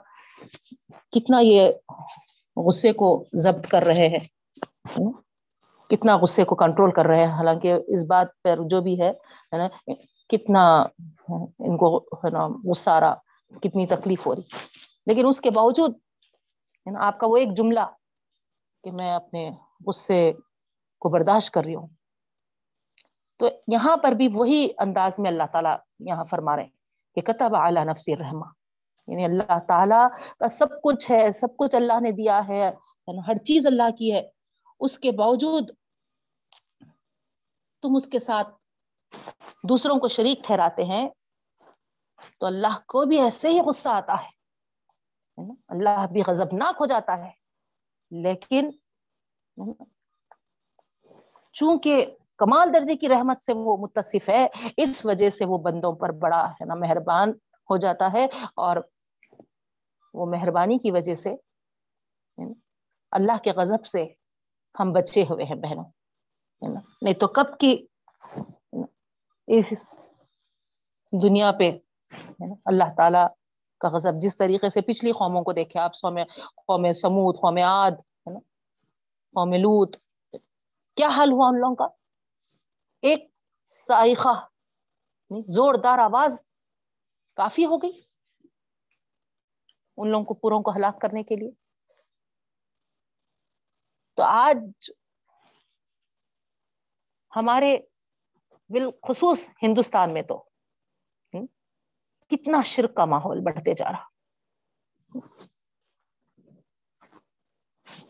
[1.11, 1.73] کتنا یہ
[2.57, 4.19] غصے کو ضبط کر رہے ہیں
[5.91, 9.13] کتنا غصے کو کنٹرول کر رہے ہیں۔ حالانکہ اس بات پر جو بھی ہے
[9.57, 9.93] نا،
[10.29, 10.83] کتنا،
[11.59, 13.15] ان کو، ہے نا غصہ آ رہا
[13.63, 14.43] کتنی تکلیف ہو رہی۔
[15.07, 15.95] لیکن اس کے باوجود
[17.01, 17.87] آپ کا وہ ایک جملہ
[18.85, 19.51] کہ میں اپنے
[19.87, 20.33] غصے
[21.01, 21.89] کو برداشت کر رہی ہوں۔
[23.37, 26.71] تو یہاں پر بھی وہی انداز میں اللہ تعالیٰ یہاں فرما رہے ہیں
[27.15, 28.47] کہ کتب اعلیٰ نفسی رحما
[29.07, 30.07] یعنی اللہ تعالیٰ
[30.39, 32.71] کا سب کچھ ہے، سب کچھ اللہ نے دیا ہے
[33.29, 34.23] ہر چیز اللہ کی ہے۔
[34.81, 35.71] اس کے باوجود
[37.83, 38.49] تم اس کے ساتھ
[39.69, 41.09] دوسروں کو شریک ٹھہراتے ہیں،
[42.39, 44.33] تو اللہ کو بھی ایسے ہی غصہ آتا ہے
[45.69, 47.31] اللہ بھی غضبناک ہو جاتا ہے۔
[48.11, 48.71] لیکن
[51.53, 52.07] چونکہ
[52.41, 56.43] کمال درجے کی رحمت سے وہ متصف ہے، اس وجہ سے وہ بندوں پر بڑا
[56.51, 57.31] ہے نا مہربان
[57.69, 58.25] ہو جاتا ہے
[58.57, 58.77] اور
[60.15, 61.35] وہ مہربانی کی وجہ سے
[63.13, 64.05] اللہ کے غضب سے
[64.75, 65.85] ہم بچے ہوئے ہیں بہنوں
[67.03, 67.77] نہیں تو کب کی
[69.49, 69.73] اس
[71.13, 71.71] دنیا پہ
[72.67, 73.25] اللہ تعالی
[73.81, 76.25] کا غضب۔ جس طریقے سے پچھلی قوموں کو دیکھے آپ سو میں
[76.67, 78.01] قوم سمود، قوم عاد
[79.35, 79.97] قوم لوت
[80.97, 81.87] کیا حال ہوا ان لوگوں کا؟
[83.05, 83.31] ایک
[83.65, 84.47] سائخہ
[85.49, 86.49] زوردار آواز
[87.35, 88.01] کافی ہو گئی
[89.97, 91.51] ان لوگوں کو پوروں کو ہلاک کرنے کے لیے۔
[94.15, 94.91] تو آج
[97.37, 97.77] ہمارے
[98.69, 100.45] بالخصوص ہندوستان میں تو
[102.31, 104.05] کتنا شرک کا ماحول بڑھتے جا رہا۔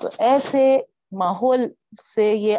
[0.01, 0.77] تو ایسے
[1.13, 1.61] ماحول
[2.03, 2.59] سے یہ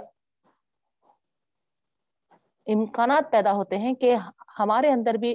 [2.67, 4.15] امکانات پیدا ہوتے ہیں کہ
[4.59, 5.31] ہمارے اندر بھی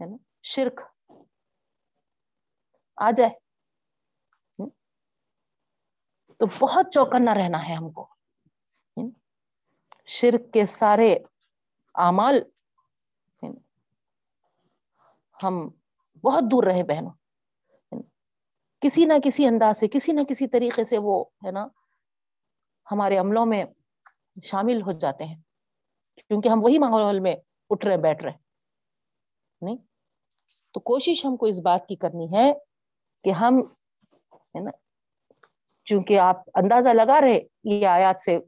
[0.00, 0.80] ہے نا، شرک
[2.96, 3.30] آ جائے۔
[6.36, 8.08] تو بہت چوکنا رہنا ہے ہم کو۔
[10.06, 11.18] شرک کے سارے
[11.94, 12.40] اعمال
[15.42, 15.68] ہم
[16.24, 17.12] بہت دور رہے بہنوں۔
[18.80, 21.66] کسی نہ کسی انداز سے، کسی نہ کسی طریقے سے وہ ہے نا
[22.92, 23.64] ہمارے عملوں میں
[24.42, 25.49] شامل ہو جاتے ہیں۔
[26.28, 27.34] کیونکہ ہم وہی ماحول میں
[27.70, 28.32] اٹھ رہے بیٹھ رہے
[29.60, 29.76] نہیں؟
[30.72, 32.52] تو کوشش ہم کو اس بات کی کرنی ہے
[33.24, 33.60] کہ ہم،
[34.32, 34.70] ہے نا،
[35.84, 38.38] چونکہ آپ اندازہ لگا رہے یہ آیات سے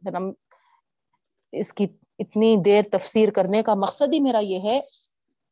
[1.52, 1.86] اس کی
[2.18, 4.80] اتنی دیر تفسیر کرنے کا مقصد ہی میرا یہ ہے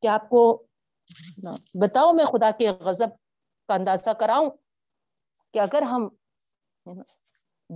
[0.03, 0.63] کہ آپ کو
[1.75, 3.09] بتاؤ میں خدا کے غضب
[3.69, 4.51] کا اندازہ کراؤں
[5.53, 6.09] کہ اگر ہم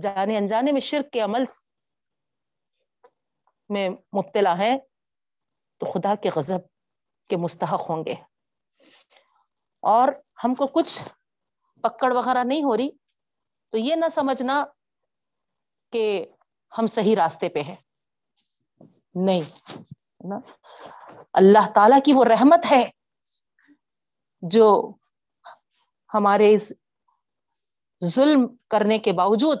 [0.01, 1.43] جانے انجانے میں شرک کے عمل
[3.69, 4.77] میں مبتلا ہے
[5.77, 6.59] تو خدا کے غضب
[7.29, 8.13] کے مستحق ہوں گے۔
[9.81, 10.07] اور
[10.43, 11.03] ہم کو کچھ
[11.81, 12.89] پکڑ وغیرہ نہیں ہو رہی،
[13.69, 14.65] تو یہ نہ سمجھنا
[15.91, 16.25] کہ
[16.77, 17.75] ہم صحیح راستے پہ ہیں۔
[19.15, 19.41] نہیں
[20.29, 20.37] نا؟
[21.33, 22.89] اللہ تعالی کی وہ رحمت ہے
[24.41, 24.93] جو
[26.13, 26.71] ہمارے اس
[28.05, 29.59] ظلم کرنے کے باوجود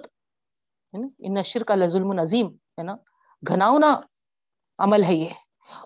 [1.19, 2.95] نشر کا ظلم نظیم ہے نا؟
[3.47, 3.99] گھناؤنا
[4.79, 5.29] عمل ہے یہ۔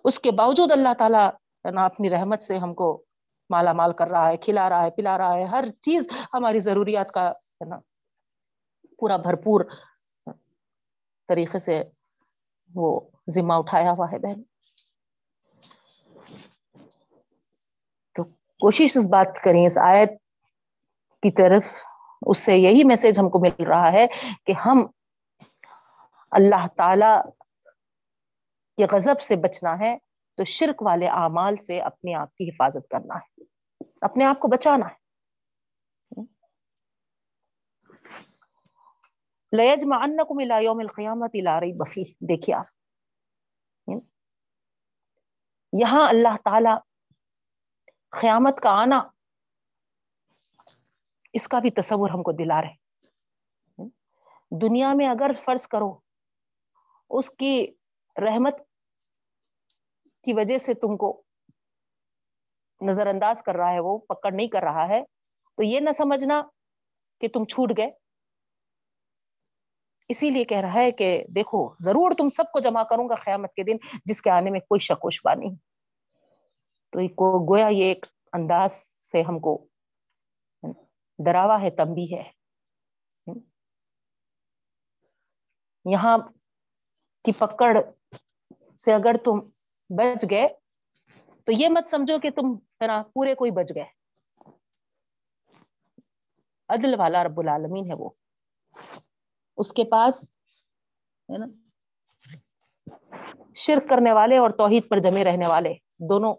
[0.03, 1.29] اس کے باوجود اللہ تعالیٰ
[1.63, 3.03] اپنی رحمت سے ہم کو
[3.49, 7.11] مالا مال کر رہا ہے، کھلا رہا ہے، پلا رہا ہے، ہر چیز ہماری ضروریات
[7.11, 7.79] کا ہے نا
[8.99, 9.61] پورا بھرپور
[11.27, 11.83] طریقے سے
[12.75, 14.41] وہ ذمہ اٹھایا ہوا ہے بہن۔
[18.15, 18.23] تو
[18.59, 20.11] کوشش اس بات کریں، اس آیت
[21.23, 21.65] کی طرف
[22.21, 24.07] اس سے یہی میسج ہم کو مل رہا ہے
[24.45, 24.87] کہ ہم
[26.31, 27.13] اللہ تعالی
[28.79, 29.97] کے غضب سے بچنا ہے
[30.37, 33.43] تو شرک والے اعمال سے اپنے آپ کی حفاظت کرنا ہے۔
[34.01, 34.99] اپنے آپ کو بچانا ہے۔
[39.51, 41.83] لیجمع انکم یوم القیامت لا ریب
[42.29, 42.65] دیکھیے آپ۔
[45.73, 46.69] یہاں اللہ تعالی
[48.21, 49.01] قیامت کا آنا،
[51.33, 52.89] اس کا بھی تصور ہم کو دلا رہے
[54.61, 55.99] دنیا میں اگر فرض کرو،
[57.09, 57.67] اس کی
[58.15, 58.68] رحمت
[60.23, 61.23] کی وجہ سے تم کو
[62.81, 65.03] نظر انداز کر رہا ہے، وہ پکڑ نہیں کر رہا ہے،
[65.57, 66.41] تو یہ نہ سمجھنا
[67.21, 67.91] کہ تم چھوٹ گئے۔
[70.07, 73.53] اسی لیے کہہ رہا ہے کہ دیکھو، ضرور تم سب کو جمع کروں گا قیامت
[73.53, 75.55] کے دن، جس کے آنے میں کوئی شک و شبہ نہیں۔
[76.91, 76.99] تو
[77.53, 78.71] گویا یہ ایک انداز
[79.11, 79.67] سے ہم کو
[81.25, 82.31] ڈراوا ہے تمبی ہے۔
[85.85, 86.17] یہاں
[87.23, 87.77] کی پکڑ
[88.77, 89.39] سے اگر تم
[89.89, 90.47] بچ گئے،
[91.43, 93.85] تو یہ مت سمجھو کہ تم ہے نا، پورے کوئی بچ گئے۔
[96.69, 98.09] عدل والا رب العالمین ہے وہ۔
[99.57, 100.31] اس کے پاس
[101.29, 101.45] ہے نا،
[103.55, 105.73] شرک کرنے والے اور توحید پر جمے رہنے والے
[106.09, 106.35] دونوں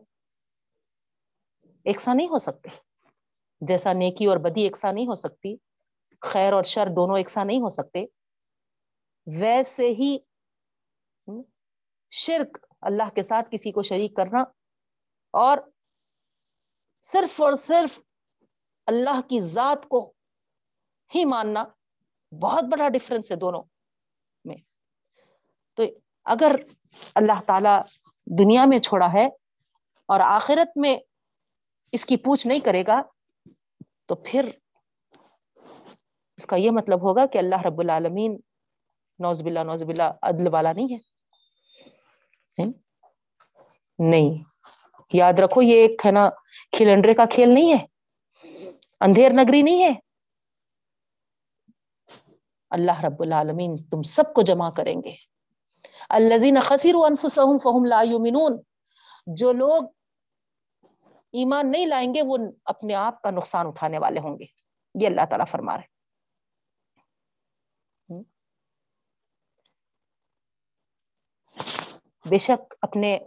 [1.84, 2.68] ایک سا نہیں ہو سکتے۔
[3.60, 5.56] جیسا نیکی اور بدی ایک سا نہیں ہو سکتی،
[6.20, 8.04] خیر اور شر دونوں ایک سا نہیں ہو سکتے۔
[9.40, 10.18] ویسے ہی
[12.10, 14.40] شرک اللہ کے ساتھ کسی کو شریک کرنا
[15.34, 15.58] اور
[17.02, 17.98] صرف اور صرف
[18.86, 20.00] اللہ کی ذات کو
[21.14, 21.64] ہی ماننا
[22.32, 23.62] بہت بڑا ڈفرنس ہے دونوں
[24.44, 24.56] میں۔
[25.74, 25.82] تو
[26.24, 26.56] اگر
[27.14, 27.76] اللہ تعالی
[28.26, 29.26] دنیا میں چھوڑا ہے
[30.08, 30.96] اور آخرت میں
[31.92, 33.00] اس کی پوچھ نہیں کرے گا،
[34.06, 34.50] تو پھر
[36.36, 38.36] اس کا یہ مطلب ہوگا کہ اللہ رب العالمین
[39.18, 41.09] نوز باللہ نوز باللہ عدل والا نہیں ہے۔
[43.98, 44.42] نہیں۔
[45.12, 46.30] یاد رکھو، یہ ایک ہے نا
[46.76, 47.86] کھلنڈرے کا کھیل نہیں ہے،
[49.00, 49.94] اندھیر نگری نہیں ہے۔
[52.70, 55.12] اللہ رب العالمین تم سب کو جمع کریں گے۔
[56.08, 58.62] الزین خصیر انفسهم فهم لا يؤمنون
[59.26, 59.82] جو لوگ
[61.32, 64.44] ایمان نہیں لائیں گے، وہ اپنے آپ کا نقصان اٹھانے والے ہوں گے۔
[65.00, 65.99] یہ اللہ تعالیٰ فرما رہے
[72.28, 73.18] بے شک اپنے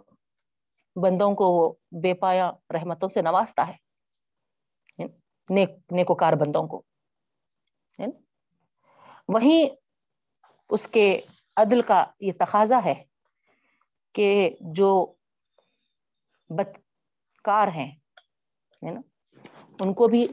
[0.96, 3.84] بندوں کو وہ بے پایا رحمتوں سے نوازتا ہے
[5.50, 6.82] نیک، نیکوکار بندوں کو
[9.28, 9.76] وہیں
[10.70, 11.22] اس کے
[11.58, 13.04] عدل کا یہ تقاضا ہے
[14.14, 15.14] کہ جو
[16.50, 17.96] بدکار ہیں
[18.82, 19.02] نا؟
[19.80, 20.28] ان کو بھی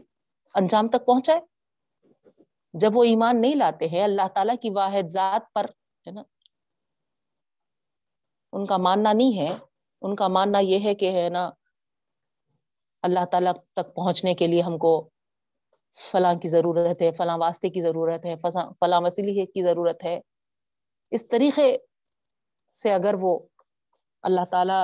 [0.54, 1.40] انجام تک پہنچائے۔
[2.72, 5.64] جب وہ ایمان نہیں لاتے ہیں، اللہ تعالیٰ کی واحد ذات پر،
[6.06, 6.22] ہے نا؟
[8.52, 9.52] ان کا ماننا نہیں ہے،
[10.02, 11.48] ان کا ماننا یہ ہے کہ ہے نا،
[13.04, 14.92] اللہ تعالیٰ تک پہنچنے کے لیے ہم کو
[15.96, 18.34] فلاں کی ضرورت ہے، فلاں واسطے کی ضرورت ہے
[18.80, 20.18] فلاں وسیلے کی ضرورت ہے۔
[21.12, 21.76] اس طریقے
[22.76, 23.38] سے اگر وہ
[24.24, 24.80] اللہ تعالی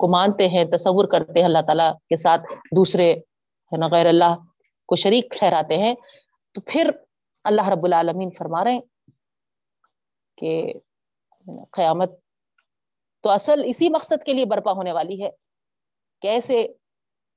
[0.00, 4.34] کو مانتے ہیں، تصور کرتے ہیں، اللہ تعالیٰ کے ساتھ دوسرے ہے نا غیر اللہ
[4.88, 5.94] کو شریک ٹھہراتے ہیں،
[6.54, 6.90] تو پھر
[7.44, 8.80] اللہ رب العالمین فرما رہے ہیں
[10.36, 10.72] کہ
[11.70, 12.10] قیامت
[13.20, 15.30] تو اصل اسی مقصد کے لیے برپا ہونے والی ہے۔
[16.20, 16.66] کیسے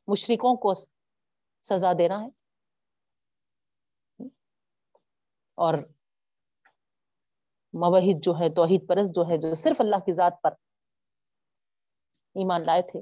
[0.08, 0.74] مشرقوں کو
[1.62, 2.28] سزا دینا ہے؟
[5.56, 5.74] اور
[7.74, 10.52] موحد جو ہے توحید پرست جو ہے جو صرف اللہ کی ذات پر
[12.36, 13.00] ایمان لائے تھے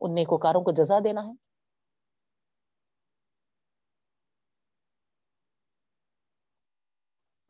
[0.00, 1.43] ان نیکوکاروں کو جزا دینا ہے۔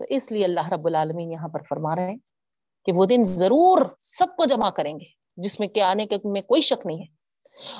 [0.05, 2.17] تو اس لیے اللہ رب العالمین یہاں پر فرما رہے ہیں
[2.85, 5.05] کہ وہ دن ضرور سب کو جمع کریں گے،
[5.37, 7.07] جس میں کہ آنے کے میں کوئی شک نہیں ہے۔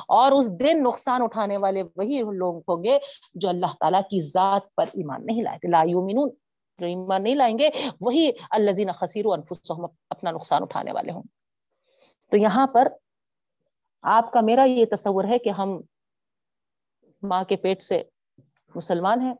[0.09, 2.99] اور اس دن نقصان اٹھانے والے وہی لوگ ہوں گے
[3.35, 6.31] جو اللہ تعالیٰ کی ذات پر ایمان نہیں لائے لا یومنون
[6.79, 7.71] جو ایمان نہیں لائیں گے،
[8.01, 11.23] وہی الزین خصیر انفسهم اپنا نقصان اٹھانے والے ہوں۔
[12.31, 12.89] تو یہاں پر
[14.03, 15.81] آپ کا میرا یہ تصور ہے کہ ہم
[17.23, 18.03] ماں کے پیٹ سے
[18.75, 19.35] مسلمان ہیں،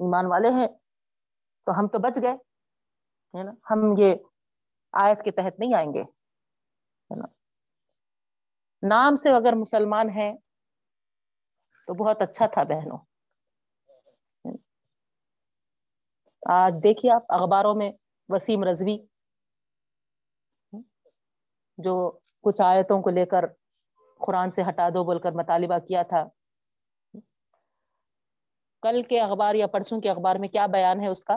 [0.00, 0.66] ایمان والے ہیں
[1.66, 2.32] تو ہم تو بچ گئے،
[3.34, 4.14] ہے نا؟ ہم یہ
[4.94, 7.26] آیت کے تحت نہیں آئیں گے، ہے نا؟
[8.82, 10.32] نام سے اگر مسلمان ہیں
[11.88, 12.98] تو بہت اچھا تھا بہنوں
[16.42, 17.90] آج دیکھیے آپ اخباروں میں
[18.28, 18.96] وسیم رضوی،
[21.78, 21.94] جو
[22.42, 23.44] کچھ آیتوں کو لے کر
[24.20, 26.24] قرآن سے ہٹا دو بول کر مطالبہ کیا تھا۔
[28.82, 31.36] کل کے اخبار یا پرسوں کے اخبار میں کیا بیان ہے اس کا؟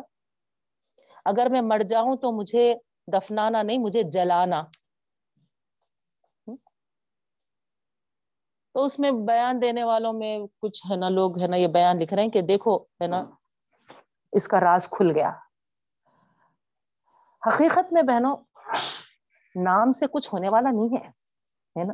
[1.26, 2.76] اگر میں مر جاؤں تو مجھے
[3.08, 4.64] دفنانا نہیں، مجھے جلانا۔
[8.74, 11.98] تو اس میں بیان دینے والوں میں کچھ ہے نا لوگ ہے نا یہ بیان
[11.98, 13.24] لکھ رہے ہیں کہ دیکھو ہے نا،
[14.32, 15.32] اس کا راز کھل گیا۔
[17.48, 18.38] حقیقت میں بہنوں،
[19.56, 21.08] نام سے کچھ ہونے والا نہیں
[21.80, 21.94] ہے نا۔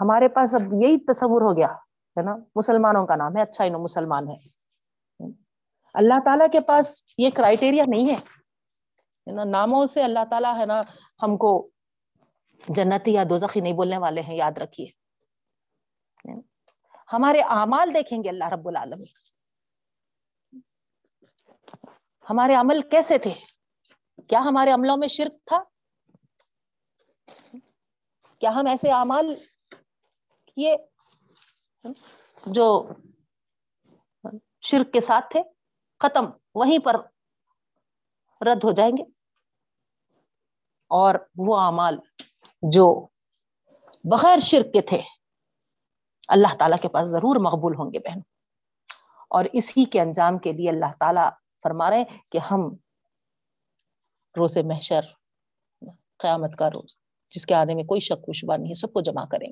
[0.00, 1.68] ہمارے پاس اب یہی تصور ہو گیا،
[2.16, 4.57] ہے نا، مسلمانوں کا نام ہے اچھا انو مسلمان ہے
[5.94, 8.16] اللہ تعالیٰ کے پاس یہ کرائٹیریا نہیں ہے
[9.32, 10.80] نا؟ ناموں سے اللہ تعالیٰ ہے نا،
[11.22, 11.68] ہم کو
[12.68, 14.86] جنتی یا دوزخی نہیں بولنے والے ہیں، یاد رکھیے۔
[17.12, 19.28] ہمارے اعمال دیکھیں گے اللہ رب العالمین۔
[22.30, 23.32] ہمارے عمل کیسے تھے؟
[24.28, 25.62] کیا ہمارے عملوں میں شرک تھا؟
[28.38, 29.34] کیا ہم ایسے اعمال
[30.54, 30.76] کیے
[32.46, 32.88] جو
[34.60, 35.57] شرک کے ساتھ تھے؟
[36.00, 36.24] ختم،
[36.54, 36.94] وہیں پر
[38.46, 39.02] رد ہو جائیں گے۔
[40.88, 41.98] اور وہ اعمال
[42.62, 43.06] جو
[44.04, 45.00] بغیر شرک کے تھے،
[46.28, 48.18] اللہ تعالیٰ کے پاس ضرور مقبول ہوں گے بہن۔
[49.30, 51.30] اور اسی کے انجام کے لیے اللہ تعالیٰ
[51.62, 52.60] فرما رہے ہیں کہ ہم
[54.36, 55.00] روز محشر،
[56.18, 56.96] قیامت کا روز،
[57.30, 59.48] جس کے آنے میں کوئی شک و شبہ نہیں ہے، سب کو جمع کریں۔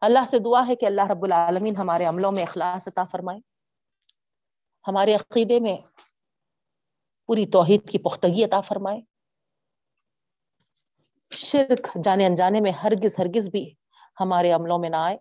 [0.00, 3.55] اللہ سے دعا ہے کہ اللہ رب العالمین ہمارے عملوں میں اخلاص عطا فرمائے۔
[4.86, 5.76] ہمارے عقیدے میں
[7.26, 9.00] پوری توحید کی پختگی عطا فرمائے۔
[11.30, 13.74] شرک جانے انجانے میں ہرگز ہرگز بھی
[14.20, 15.16] ہمارے عملوں میں نہ آئے۔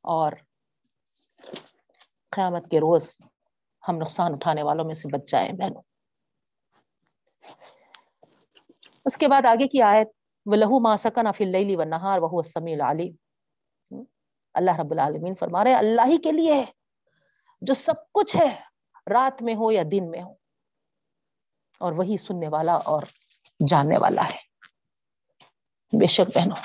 [0.00, 0.32] اور
[2.30, 3.16] قیامت کے روز
[3.88, 5.82] ہم نقصان اٹھانے والوں میں سے بچ جائیں بہنوں۔
[9.04, 10.08] اس کے بعد آگے کی آیت
[10.46, 13.14] وہ لہو ما سکن افل و نہار وہ سمی العلیم
[14.54, 16.79] اللہ رب العالمین فرما رہے اللہ ہی کے لیے ہے۔
[17.60, 18.60] جو سب کچھ ہے،
[19.14, 20.32] رات میں ہو یا دن میں ہو،
[21.80, 23.02] اور وہی سننے والا اور
[23.68, 24.50] جاننے والا ہے۔
[26.00, 26.56] بے شک بہنوں۔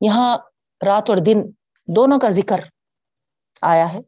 [0.00, 0.36] یہاں
[0.86, 1.38] رات اور دن
[1.96, 2.60] دونوں کا ذکر
[3.62, 3.98] آیا ہے۔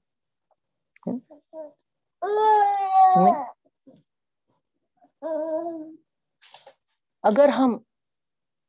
[7.22, 7.78] اگر ہم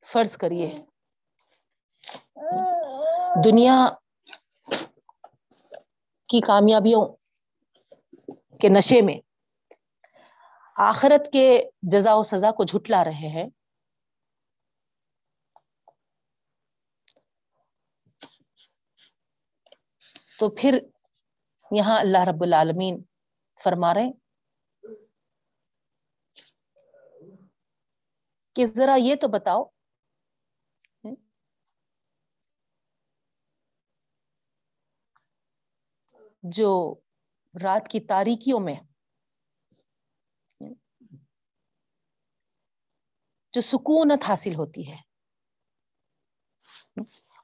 [0.06, 0.76] فرض کریے
[3.46, 3.88] دنیا
[6.30, 7.06] کی کامیابیوں
[8.60, 9.16] کے نشے میں
[10.80, 13.50] آخرت کے جزا و سزا کو جھٹلا رہے ہیں۔
[20.40, 20.80] تو پھر
[21.72, 23.04] یہاں اللہ رب العالمین
[23.64, 24.10] فرما رہے
[28.56, 29.64] کہ ذرا یہ تو بتاؤ
[36.46, 36.96] جو
[37.54, 38.76] رات کی تاریکیوں میں،
[43.54, 44.98] جو سکونت حاصل ہوتی ہے،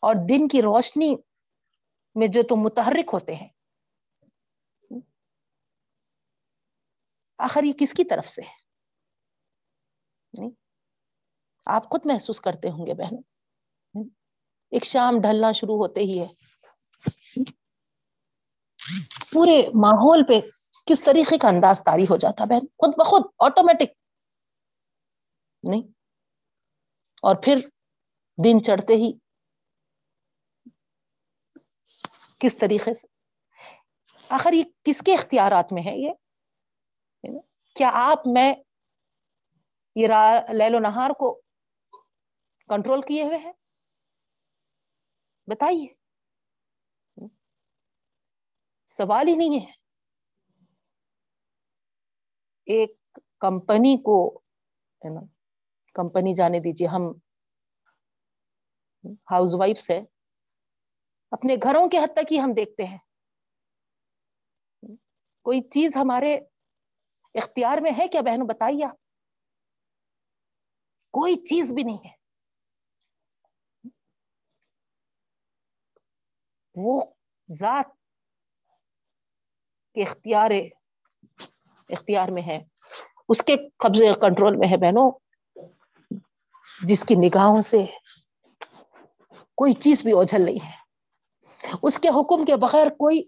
[0.04, 1.16] اور دن کی روشنی
[2.16, 3.48] میں جو تم متحرک ہوتے ہیں۔
[7.40, 8.42] آخر یہ کس کی طرف سے؟
[10.18, 10.48] ہے
[11.68, 13.16] آپ خود محسوس کرتے ہوں گے بہن
[14.72, 16.28] ایک شام ڈھلنا شروع ہوتے ہی ہے۔
[19.34, 20.40] پورے ماحول پہ
[20.86, 23.94] کس طریقے کا انداز تاری ہو جاتا بہن؟ خود بخود آٹومیٹک
[25.64, 25.82] نہیں؟
[27.24, 27.60] اور پھر
[28.44, 29.12] دن چڑھتے ہی
[32.40, 33.08] کس طریقے سے؟
[34.30, 36.12] آخر یہ کس کے اختیارات میں ہے یہ؟
[37.76, 38.54] کیا آپ، میں
[39.96, 40.08] یہ
[40.54, 41.42] لیل و نہار کو
[42.70, 43.54] کنٹرول کیے ہوئے ہیں؟
[45.48, 46.01] بتائیے۔
[48.92, 49.72] سوال ہی نہیں ہے۔
[52.68, 52.92] ایک
[53.40, 54.18] کمپنی کو،
[55.02, 55.22] ہے نا،
[55.96, 57.12] کمپنی جانے دیجیے ہم
[59.32, 60.00] ہاؤس وائف سے
[61.32, 62.98] اپنے گھروں کے حد تک ہی ہم دیکھتے ہیں۔
[65.46, 66.36] کوئی چیز ہمارے
[67.36, 68.98] اختیار میں ہے کیا بہنوں بتائیے آپ۔
[71.14, 72.14] کوئی چیز بھی نہیں ہے۔
[76.76, 76.94] وہ
[77.50, 77.88] ذات
[79.94, 80.52] کے اختیار
[81.90, 82.60] اختیار میں ہے۔
[83.30, 85.12] اس کے قبضے کنٹرول میں ہے بہنوں۔
[86.84, 87.78] جس کی نگاہوں سے
[89.56, 90.82] کوئی چیز بھی اوجھل نہیں ہے۔
[91.84, 93.22] اس کے حکم کے بغیر کوئی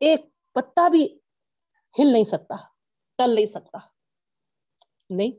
[0.00, 0.20] ایک
[0.52, 1.18] پتا بھی
[1.98, 2.54] ہل نہیں سکتا،
[3.18, 3.78] ٹل نہیں سکتا۔
[5.10, 5.30] نہیں،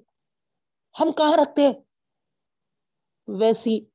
[1.00, 1.72] ہم کہاں رکھتے؟
[3.28, 3.86] ویسی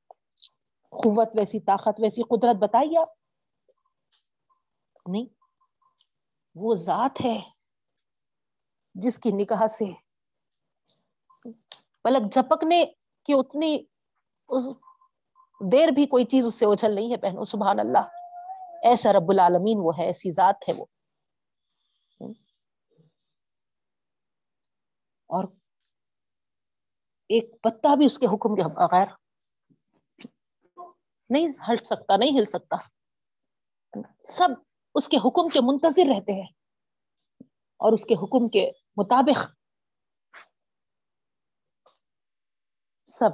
[0.90, 3.08] قوت، ویسی طاقت، ویسی قدرت، بتائیے آپ۔
[5.06, 5.35] نہیں
[6.56, 7.50] وہ ذات ہے
[8.94, 9.84] جس کی نکاح سے
[12.02, 12.86] پلک جھپکنے
[13.24, 13.84] کی اتنی
[14.48, 14.62] اس
[15.72, 18.08] دیر بھی کوئی چیز اس سے اوجھل نہیں ہے پہنو سبحان اللہ۔
[18.82, 20.84] ایسا رب العالمین وہ ہے، ایسی ذات ہے وہ۔
[25.26, 25.44] اور
[27.28, 29.06] ایک پتا بھی اس کے حکم کے بغیر
[31.30, 32.76] نہیں ہٹ سکتا، نہیں ہل سکتا۔
[34.24, 34.65] سب
[34.96, 36.48] اس کے حکم کے منتظر رہتے ہیں
[37.80, 39.40] اور اس کے حکم کے مطابق
[43.06, 43.30] سب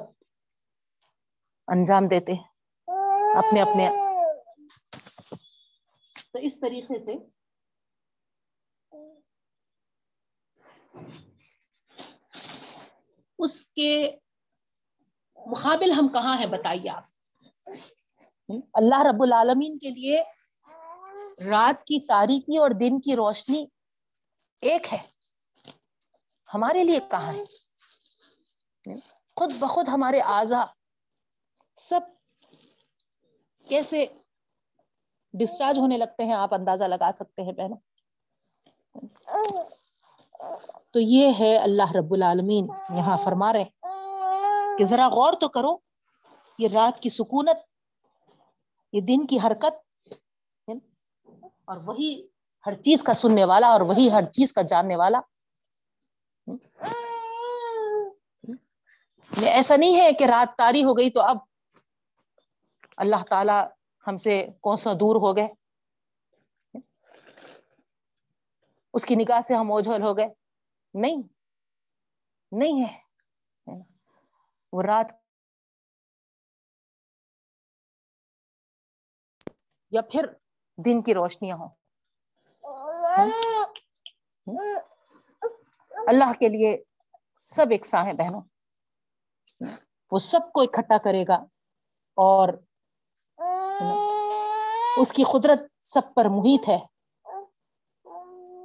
[1.69, 2.33] انجام دیتے
[3.39, 3.89] اپنے اپنے
[6.33, 7.15] تو اس طریقے سے
[13.39, 13.91] اس کے
[15.39, 17.05] مقابل ہم کہاں ہیں بتائیے آپ؟
[18.75, 20.23] اللہ رب العالمین کے لیے
[21.39, 23.67] رات کی تاریخی اور دن کی روشنی
[24.61, 24.99] ایک ہے۔
[26.55, 27.43] ہمارے لیے کہاں ہے؟
[29.37, 30.65] خود بخود ہمارے آزا
[31.77, 32.01] سب
[33.69, 34.07] کیسے
[35.33, 37.79] ڈسچارج ہونے لگتے ہیں، آپ اندازہ لگا سکتے ہیں بہنوں۔
[40.91, 43.65] تو یہ ہے اللہ رب العالمین یہاں فرما رہے
[44.79, 45.77] کہ ذرا غور تو کرو،
[46.59, 47.57] یہ رات کی سکونت،
[48.93, 49.92] یہ دن کی حرکت
[51.65, 52.27] اور وہی
[52.67, 55.21] ہر چیز کا سننے والا اور وہی ہر چیز کا جاننے والا۔
[59.31, 61.37] یہ ایسا نہیں ہے کہ رات تاری ہو گئی تو اب
[62.97, 63.61] اللہ تعالی
[64.07, 65.49] ہم سے کون سا دور ہو گئے۔
[68.95, 70.27] اس کی نکاح سے ہم اوجھل ہو گئے۔
[70.95, 71.23] نہیں
[72.53, 73.01] نہیں ہے۔
[74.73, 75.13] وہ رات
[79.91, 80.27] یا پھر
[80.77, 81.69] دن کی روشنیاں ہوں۔
[82.65, 84.79] ہاں؟ ہاں؟
[86.07, 86.83] اللہ کے لیے
[87.41, 88.41] سب ایکساں ہیں بہنوں۔
[90.11, 91.35] وہ سب کو اکٹھا کرے گا
[92.15, 92.49] اور
[94.97, 96.79] اس کی قدرت سب پر محیط ہے۔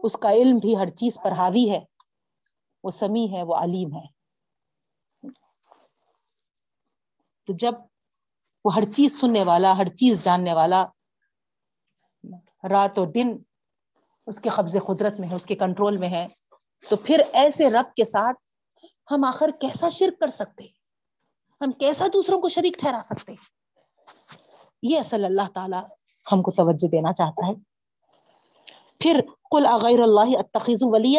[0.04, 1.80] اس کا علم بھی ہر چیز پر حاوی ہے۔
[2.84, 4.18] وہ سمیع ہے، وہ علیم ہے۔
[7.46, 7.74] تو جب
[8.66, 10.86] وہ ہر چیز سننے والا، ہر چیز جاننے والا
[12.70, 13.38] رات اور دن
[14.28, 16.28] اس کے قبضے قدرت میں ہے اس کے کنٹرول میں ہے
[16.90, 18.38] تو پھر ایسے رب کے ساتھ
[19.12, 20.64] ہم آخر کیسا شرک کر سکتے؟
[21.62, 23.36] ہم کیسا دوسروں کو شریک ٹھہرا سکتے؟
[24.84, 25.78] یہ اصل اللہ تعالی
[26.32, 27.54] ہم کو توجہ دینا چاہتا ہے۔
[29.00, 31.18] پھر کل اغیر اللہ اتخذ ولی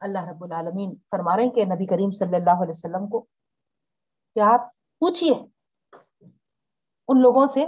[0.00, 3.20] اللہ رب العالمین فرما رہے ہیں کہ نبی کریم صلی اللہ علیہ وسلم کو
[4.34, 4.68] کہ آپ
[4.98, 5.30] پوچھئے
[7.08, 7.64] ان لوگوں سے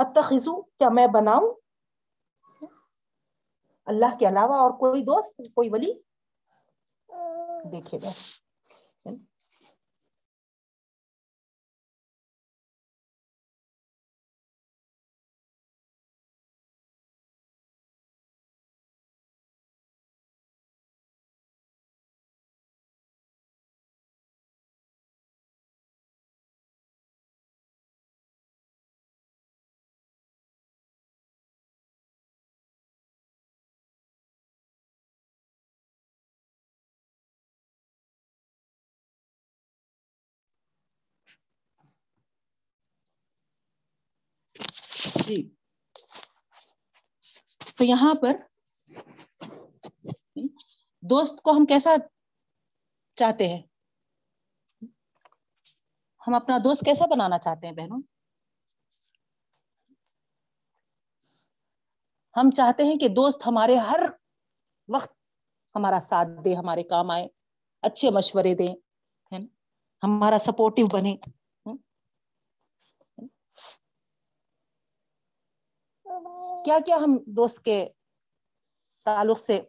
[0.00, 1.54] اتخذو کیا میں بناؤں؟
[3.86, 5.92] اللہ کے علاوہ اور کوئی دوست کوئی ولی؟
[7.72, 8.10] دیکھے گا۔
[45.30, 45.42] جی۔
[47.76, 48.36] تو یہاں پر
[51.02, 51.90] دوست کو ہم کیسا
[53.14, 53.62] چاہتے ہیں؟
[56.26, 58.02] ہم اپنا دوست کیسا بنانا چاہتے ہیں بہنوں؟
[62.36, 64.00] ہم چاہتے ہیں کہ دوست ہمارے ہر
[64.88, 65.12] وقت
[65.74, 67.28] ہمارا ساتھ دے، ہمارے کام آئے،
[67.82, 68.74] اچھے مشورے دیں
[70.02, 71.16] ہمارا سپورٹو بنے۔
[76.64, 77.88] کیا کیا ہم دوست کے
[79.04, 79.60] تعلق سے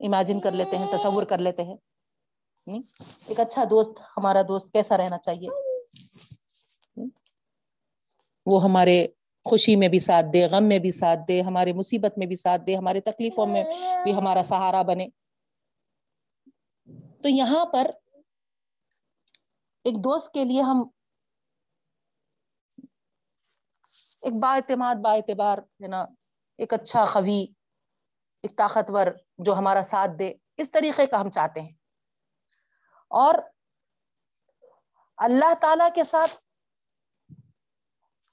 [0.00, 1.76] امیجن کر لیتے ہیں، تصور کر لیتے ہیں؟
[3.26, 5.48] ایک اچھا دوست، ہمارا دوست کیسا رہنا چاہیے؟
[8.46, 9.06] وہ ہمارے
[9.44, 12.62] خوشی میں بھی ساتھ دے، غم میں بھی ساتھ دے، ہمارے مصیبت میں بھی ساتھ
[12.66, 13.64] دے، ہمارے تکلیفوں میں
[14.04, 15.06] بھی ہمارا سہارا بنے۔
[17.22, 17.90] تو یہاں پر
[19.84, 20.88] ایک دوست کے لیے ہم
[24.24, 26.04] ایک با اعتماد، با اعتبار، ہے نا،
[26.58, 27.46] ایک اچھا خوی
[28.42, 29.06] ایک طاقتور
[29.38, 31.72] جو ہمارا ساتھ دے، اس طریقے کا ہم چاہتے ہیں۔
[33.08, 33.34] اور
[35.16, 36.34] اللہ تعالی کے ساتھ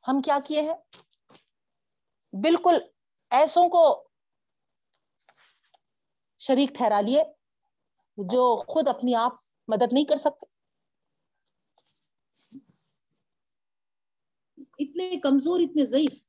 [0.08, 0.74] ہم کیا کیے ہیں؟
[2.34, 2.80] بالکل
[3.30, 4.08] ایسوں کو
[6.40, 7.24] شریک ٹھہرا لیے
[8.18, 9.32] جو خود اپنی آپ
[9.68, 10.61] مدد نہیں کر سکتے۔
[14.82, 16.22] اتنے کمزور، اتنے ضعیف۔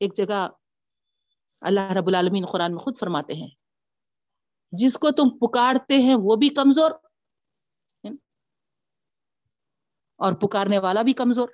[0.00, 0.46] ایک جگہ
[1.62, 3.48] اللہ رب العالمین قرآن میں خود فرماتے ہیں،
[4.72, 6.90] جس کو تم پکارتے ہیں وہ بھی کمزور،
[10.20, 11.48] اور پکارنے والا بھی کمزور۔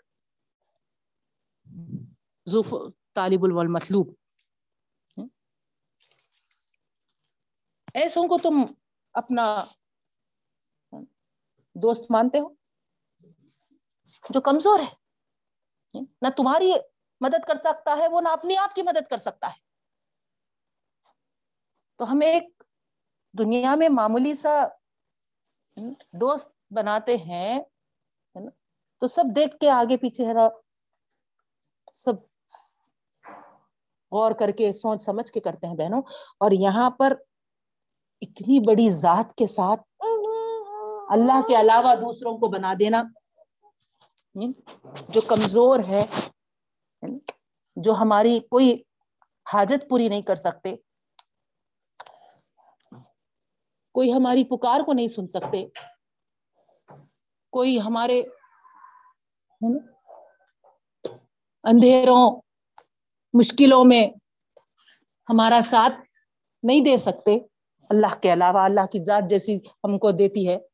[2.46, 2.74] ظف
[3.14, 4.14] طالب المطلوب
[7.94, 8.62] ایسوں کو تم
[9.14, 9.44] اپنا
[11.82, 12.48] دوست مانتے ہو؟
[14.30, 14.94] جو کمزور ہے،
[16.22, 16.72] نہ تمہاری
[17.20, 19.58] مدد کر سکتا ہے، وہ نہ اپنی آپ کی مدد کر سکتا ہے۔
[21.96, 22.62] تو ہمیں ایک
[23.38, 24.66] دنیا میں معمولی سا
[26.12, 27.62] دوست بناتے ہیں
[28.98, 30.48] تو سب دیکھ کے آگے پیچھے ہے نا،
[31.92, 32.12] سب
[34.12, 36.02] غور کر کے، سوچ سمجھ کے کرتے ہیں بہنوں۔
[36.38, 37.12] اور یہاں پر
[38.20, 39.80] اتنی بڑی ذات کے ساتھ
[41.10, 43.02] اللہ کے علاوہ دوسروں کو بنا دینا۔
[45.08, 46.06] جو کمزور ہے،
[47.76, 48.82] جو ہماری کوئی
[49.52, 50.76] حاجت پوری نہیں کر سکتے۔
[53.94, 55.66] کوئی ہماری پکار کو نہیں سن سکتے۔
[57.50, 58.22] کوئی ہمارے
[61.62, 62.40] اندھیروں،
[63.32, 64.06] مشکلوں میں
[65.28, 65.94] ہمارا ساتھ
[66.62, 67.38] نہیں دے سکتے۔
[67.90, 70.69] اللہ کے علاوہ، اللہ کی ذات جیسی ہم کو دیتی ہے۔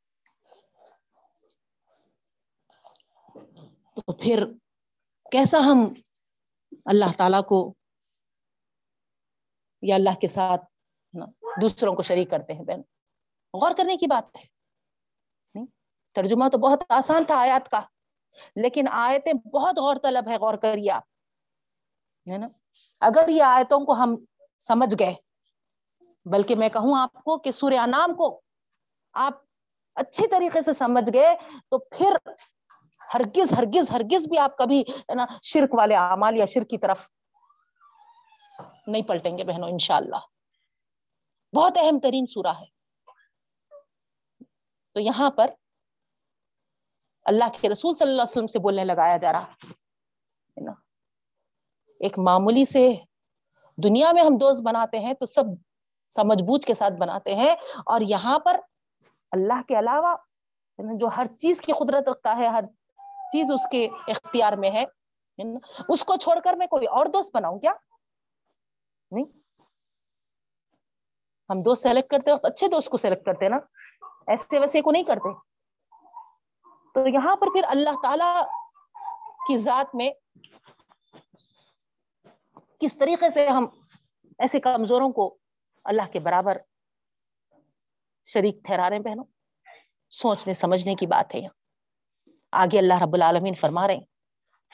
[3.96, 4.44] تو پھر
[5.32, 5.78] کیسا ہم
[6.84, 7.74] اللہ تعالی کو
[9.82, 10.64] یا اللہ کے ساتھ
[11.60, 12.80] دوسروں کو شریک کرتے ہیں بہن۔
[13.54, 14.56] غور کرنے کی بات ہے۔
[16.14, 17.80] ترجمہ تو بہت آسان تھا آیات کا،
[18.56, 21.02] لیکن آیتیں بہت غور طلب ہے، غور کریے آپ۔
[22.30, 22.48] ہے نا؟
[23.00, 24.16] اگر یہ آیتوں کو ہم
[24.58, 25.14] سمجھ گئے،
[26.24, 28.40] بلکہ میں کہوں آپ کو کہ سوریہ نام کو
[29.12, 29.32] آپ
[29.94, 31.34] اچھی طریقے سے سمجھ گئے،
[31.70, 32.16] تو پھر
[33.14, 37.08] ہرگز ہرگز ہرگز بھی آپ کبھی ہے نا شرک والے اعمال یا شرک کی طرف
[38.86, 40.16] نہیں پلٹیں گے بہنوں، انشاءاللہ۔
[41.52, 42.64] بہت اہم ترین سورہ ہے۔
[44.92, 45.50] تو یہاں پر
[47.24, 49.44] اللہ کے رسول صلی اللہ علیہ وسلم سے بولنے لگایا جا رہا
[52.00, 52.92] ایک معمولی سے
[53.76, 55.44] دنیا میں ہم دوست بناتے ہیں تو سب
[56.10, 57.54] سمجھ بوجھ کے ساتھ بناتے ہیں
[57.86, 58.60] اور یہاں پر
[59.32, 60.16] اللہ کے علاوہ
[60.78, 62.64] جو ہر چیز کی قدرت رکھتا ہے، ہر
[63.32, 64.84] چیز اس کے اختیار میں ہے
[65.88, 67.72] اس کو چھوڑ کر میں کوئی اور دوست بناؤں کیا؟
[69.10, 69.24] نہیں۔
[71.50, 73.56] ہم دوست سلیکٹ کرتے وقت اچھے دوست کو سلیکٹ کرتے نا؟
[74.26, 75.34] ایسے ویسے کو نہیں کرتے۔
[76.94, 78.44] تو یہاں پر پھر اللہ تعالی
[79.48, 80.10] کی ذات میں
[82.80, 83.66] کس طریقے سے ہم
[84.38, 85.38] ایسے کمزوروں کو
[85.84, 86.58] اللہ کے برابر
[88.26, 89.24] شریک ٹھہرا رہے بہنوں؟
[90.10, 91.65] سوچنے، سمجھنے کی بات ہے یہاں۔
[92.52, 94.04] آگے اللہ رب العالمین فرما رہے ہیں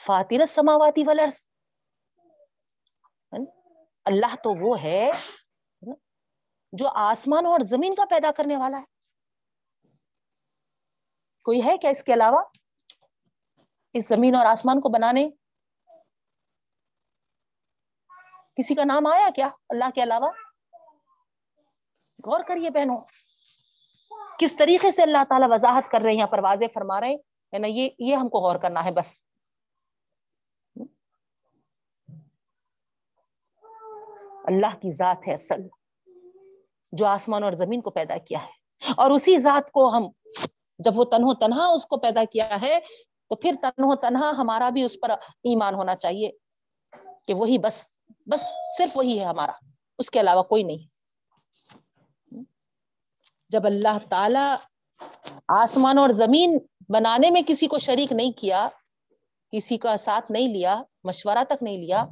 [0.05, 1.47] فاتر سماواتی ولرس
[4.05, 5.11] اللہ تو وہ ہے
[6.71, 8.83] جو آسمان اور زمین کا پیدا کرنے والا ہے۔
[11.43, 12.41] کوئی ہے کیا اس کے علاوہ؟
[13.93, 15.29] اس زمین اور آسمان کو بنانے۔
[18.55, 20.29] کسی کا نام آیا کیا اللہ کے علاوہ؟
[22.25, 22.97] غور کریے بہنوں،
[24.39, 27.32] کس طریقے سے اللہ تعالیٰ وضاحت کر رہے ہیں یہاں پر واضح فرما رہے ہیں؟
[27.59, 29.17] نا، یہ یہ ہم کو غور کرنا ہے بس۔
[34.45, 35.61] اللہ کی ذات ہے اصل،
[36.91, 38.63] جو آسمان اور زمین کو پیدا کیا ہے۔
[38.97, 40.03] اور اسی ذات کو ہم،
[40.79, 42.79] جب وہ تنہو تنہا اس کو پیدا کیا ہے،
[43.29, 45.09] تو پھر تنہو تنہا ہمارا بھی اس پر
[45.43, 46.31] ایمان ہونا چاہیے
[47.25, 48.47] کہ وہی بس بس
[48.77, 49.51] صرف وہی ہے ہمارا،
[49.97, 50.93] اس کے علاوہ کوئی نہیں۔
[53.49, 54.55] جب اللہ تعالی
[55.47, 56.57] آسمان اور زمین
[56.89, 58.69] بنانے میں کسی کو شریک نہیں کیا،
[59.51, 62.05] کسی کا ساتھ نہیں لیا، مشورہ تک نہیں لیا،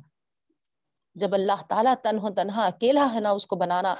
[1.15, 3.95] جب اللہ تعالیٰ تنہا تنہا اکیلا ہے نا، اس کو بنانا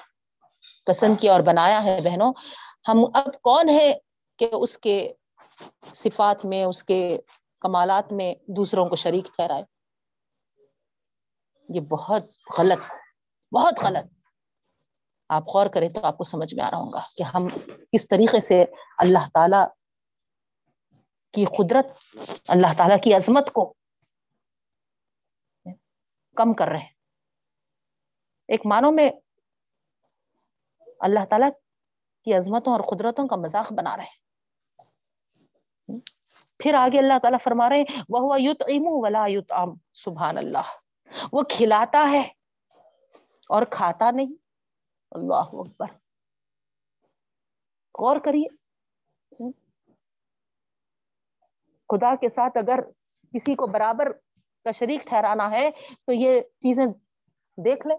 [0.85, 2.33] پسند کیا اور بنایا ہے بہنوں،
[2.87, 3.93] ہم اب کون ہے
[4.37, 5.13] کہ اس کے
[5.93, 7.17] صفات میں، اس کے
[7.59, 9.63] کمالات میں دوسروں کو شریک ٹھہرائے؟
[11.69, 12.23] یہ بہت
[12.57, 12.79] غلط
[13.51, 14.13] بہت غلط۔
[15.29, 17.47] آپ غور کریں تو آپ کو سمجھ میں آ رہا ہوں گا کہ ہم
[17.91, 18.65] کس طریقے سے
[18.97, 19.80] اللہ تعالی
[21.33, 21.85] کی قدرت
[22.47, 23.73] اللہ تعالی کی عظمت کو
[26.35, 26.85] کم کر رہے
[28.47, 29.09] ایک معنوں میں
[30.99, 31.45] اللہ تعالی
[32.23, 34.21] کی عظمتوں اور قدرتوں کا مذاق بنا رہے
[36.59, 39.51] پھر آگے اللہ تعالیٰ فرما رہے ہیں وہ یوت امو ولا یوت
[39.93, 40.69] سبحان اللہ۔
[41.31, 42.21] وہ کھلاتا ہے
[43.49, 44.33] اور کھاتا نہیں۔
[45.11, 45.85] اللہ اکبر۔
[47.99, 48.60] غور کریے۔
[51.91, 52.79] خدا کے ساتھ اگر
[53.33, 54.11] کسی کو برابر
[54.63, 55.71] کا شریک ٹھہرانا ہے،
[56.05, 56.85] تو یہ چیزیں
[57.65, 57.97] دیکھ لیں۔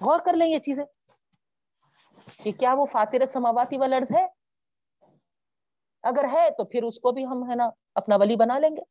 [0.00, 0.84] غور کر لیں یہ چیزیں۔
[2.42, 4.26] کہ کیا وہ فاتر سماواتی و ہے؟
[6.02, 8.82] اگر ہے تو پھر اس کو بھی ہم، ہے نا، اپنا ولی بنا لیں گے۔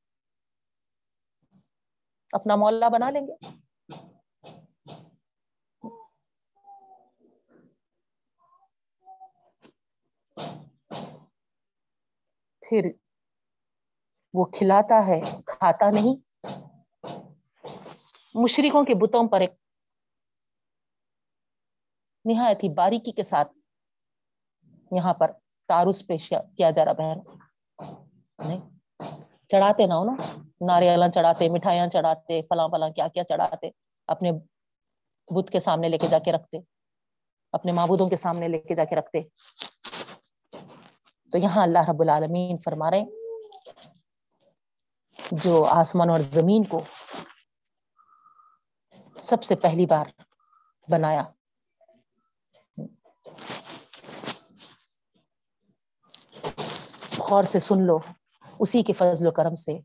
[2.33, 3.64] اپنا مولا بنا لیں گے۔
[12.69, 12.91] پھر
[14.33, 16.15] وہ کھلاتا ہے، کھاتا نہیں۔
[18.35, 19.53] مشرقوں کے بتوں پر ایک
[22.25, 23.51] نہایت ہی باریکی کے ساتھ
[24.91, 25.31] یہاں پر
[25.69, 27.19] تارس پیش کیا جا رہا بہن،
[28.39, 28.59] نہیں،
[29.49, 30.15] چڑھاتے نا نا۔
[30.67, 33.69] ناریل چڑھاتے، مٹھائیاں چڑھاتے، فلاں فلاں کیا کیا چڑھاتے،
[34.07, 34.31] اپنے
[35.27, 36.57] بدھ کے سامنے لے کے جا کے رکھتے،
[37.53, 39.21] اپنے معبودوں کے سامنے لے کے جا کے رکھتے۔
[41.31, 43.03] تو یہاں اللہ رب العالمین فرما رہے
[45.31, 46.79] جو آسمان اور زمین کو
[49.19, 50.05] سب سے پہلی بار
[50.91, 51.23] بنایا۔
[57.17, 57.97] غور سے سن لو،
[58.59, 59.79] اسی کے فضل و کرم سے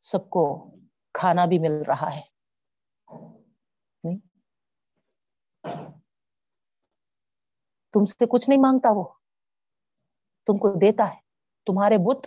[0.00, 0.70] سب کو
[1.14, 2.38] کھانا بھی مل رہا ہے۔
[7.92, 9.17] تم سے کچھ نہیں مانگتا وہ؟
[10.48, 11.18] تم کو دیتا ہے۔
[11.66, 12.26] تمہارے بت،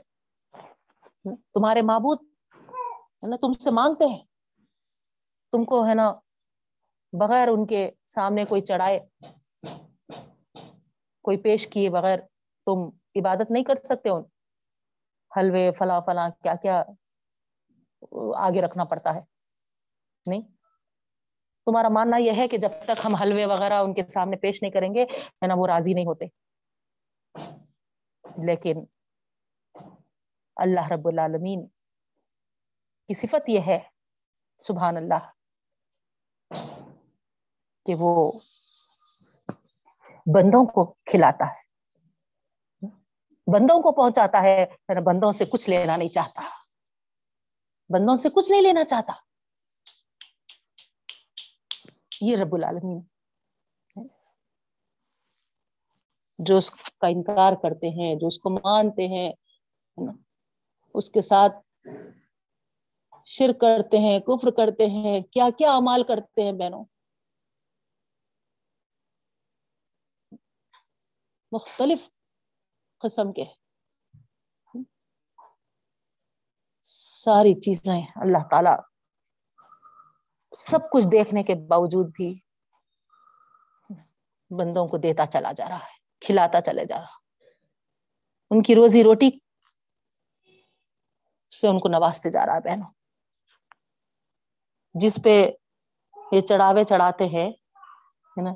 [1.53, 2.17] تمہارے معبود،
[3.23, 4.23] ہے نا، تم سے مانگتے ہیں۔
[5.51, 6.13] تم کو، ہے نا،
[7.19, 8.99] بغیر ان کے سامنے کوئی چڑھائے،
[11.23, 12.19] کوئی پیش کیے بغیر
[12.65, 14.23] تم عبادت نہیں کر سکتے ان۔
[15.37, 16.83] حلوے، فلاں فلاں، کیا کیا
[18.35, 19.21] آگے رکھنا پڑتا ہے۔
[20.25, 20.41] نہیں۔
[21.65, 24.71] تمہارا ماننا یہ ہے کہ جب تک ہم حلوے وغیرہ ان کے سامنے پیش نہیں
[24.71, 25.03] کریں گے،
[25.41, 26.25] ہے نا، وہ راضی نہیں ہوتے۔
[28.37, 28.83] لیکن
[30.55, 31.67] اللہ رب العالمین
[33.09, 33.79] کی صفت یہ ہے،
[34.63, 35.29] سبحان اللہ،
[37.85, 38.31] کہ وہ
[40.25, 41.59] بندوں کو کھلاتا ہے،
[43.47, 44.65] بندوں کو پہنچاتا ہے
[45.05, 46.41] بندوں سے کچھ لینا نہیں چاہتا،
[47.89, 49.13] بندوں سے کچھ نہیں لینا چاہتا۔
[52.21, 53.01] یہ رب العالمین
[56.45, 59.31] جو اس کا انکار کرتے ہیں، جو اس کو مانتے ہیں
[60.95, 61.55] اس کے ساتھ
[63.25, 66.83] شر کرتے ہیں، کفر کرتے ہیں، کیا کیا امال کرتے ہیں بہنوں؟
[71.51, 72.09] مختلف
[73.01, 73.43] قسم کے
[76.83, 78.75] ساری چیزیں اللہ تعالی
[80.53, 82.33] سب کچھ دیکھنے کے باوجود بھی
[84.51, 87.19] بندوں کو دیتا چلا جا رہا ہے۔ کھلاتا چلے جا رہا۔
[88.51, 89.29] ان کی روزی روٹی
[91.51, 92.91] سے ان کو نوازتے جا رہا ہے بہنوں۔
[94.93, 95.51] جس پہ
[96.31, 97.51] یہ چڑھاوے چڑھاتے ہیں
[98.37, 98.53] نا،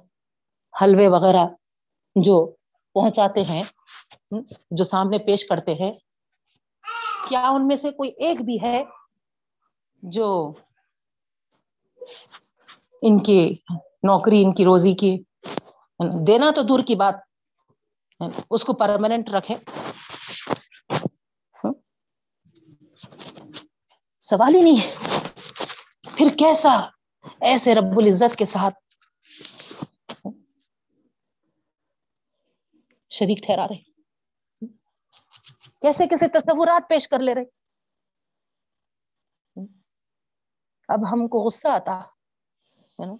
[0.73, 1.45] حلوے وغیرہ
[2.15, 2.55] جو
[2.93, 3.63] پہنچاتے ہیں،
[4.71, 5.91] جو سامنے پیش کرتے ہیں،
[7.29, 8.83] کیا ان میں سے کوئی ایک بھی ہے
[10.03, 10.53] جو
[13.01, 13.55] ان کی
[14.03, 15.17] نوکری، ان کی روزی کی
[16.27, 17.15] دینا تو دور کی بات
[18.49, 19.55] اس کو پرماننٹ رکھے
[21.63, 21.73] ہاں۔
[24.21, 24.93] سوال ہی نہیں ہے۔
[26.17, 26.89] پھر کیسا؟
[27.41, 28.75] ایسے رب العزت کے ساتھ۔
[33.09, 33.77] شریک ٹھہرا رہے۔
[35.81, 37.43] کیسے کیسے تصورات پیش کر لے رہے۔
[40.87, 41.99] اب ہم کو غصہ آتا۔
[42.99, 43.13] ہے نا؟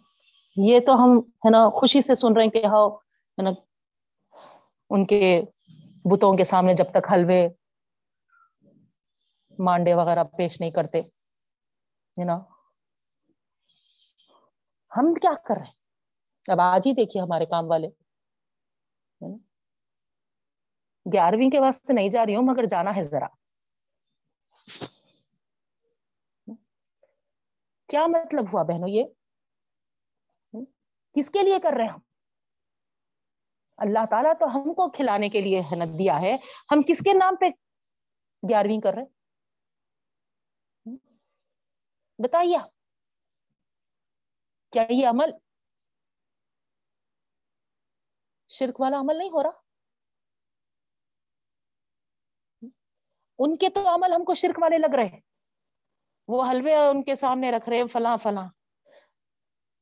[0.55, 3.49] یہ تو ہم، ہے نا، خوشی سے سن رہے ہیں کہ ہاؤ، ہے نا
[4.89, 5.41] ان کے
[6.05, 7.47] بتوں کے سامنے جب تک حلوے
[9.59, 11.01] مانڈے وغیرہ پیش نہیں کرتے
[12.15, 12.38] نا
[14.91, 15.73] ہم کیا کر رہے ہیں؟
[16.51, 17.88] اب آج ہی دیکھیے ہمارے کام والے
[21.05, 23.27] گیارہویں کے واسطے نہیں جا رہی ہوں، مگر جانا ہے ذرا۔
[27.89, 29.03] کیا مطلب ہوا بہنوں یہ؟
[31.15, 31.99] کس کے لیے کر رہے ہیں ہم؟
[33.78, 35.61] اللہ تعالیٰ تو ہم کو کھلانے کے لیے
[35.99, 36.36] دیا ہے۔
[36.71, 37.45] ہم کس کے نام پہ
[38.49, 39.05] گیارہویں کر رہے
[42.19, 42.57] بتائیے
[44.73, 45.32] کیا یہ عمل
[48.49, 49.49] شرک والا عمل نہیں ہو رہا؟
[53.39, 55.19] ان کے تو عمل ہم کو شرک والے لگ رہے
[56.28, 58.47] وہ حلوے ان کے سامنے رکھ رہے فلاں فلاں۔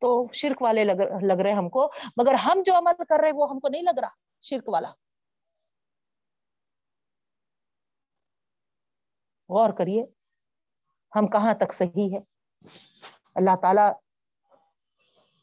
[0.03, 3.49] تو شرک والے لگ لگ رہے ہم کو۔ مگر ہم جو عمل کر رہے وہ
[3.49, 4.09] ہم کو نہیں لگ رہا،
[4.41, 4.89] شرک والا۔
[9.49, 10.03] غور کریے،
[11.15, 12.19] ہم کہاں تک صحیح ہے؟
[13.35, 13.87] اللہ تعالی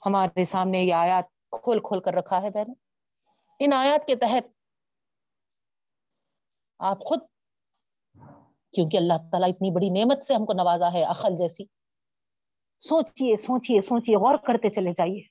[0.06, 2.72] ہمارے سامنے یہ آیات کھول کھول کر رکھا ہے بہن
[3.58, 4.48] ان آیات کے تحت
[6.78, 7.20] آپ خود،
[8.72, 11.79] کیونکہ اللہ تعالیٰ اتنی بڑی نعمت سے ہم کو نوازا ہے، عقل جیسی۔
[12.80, 15.22] سوچئے سوچئے سوچئے غور کرتے چلے جائیے۔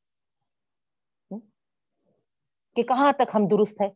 [2.76, 3.89] کہ کہاں تک ہم درست ہے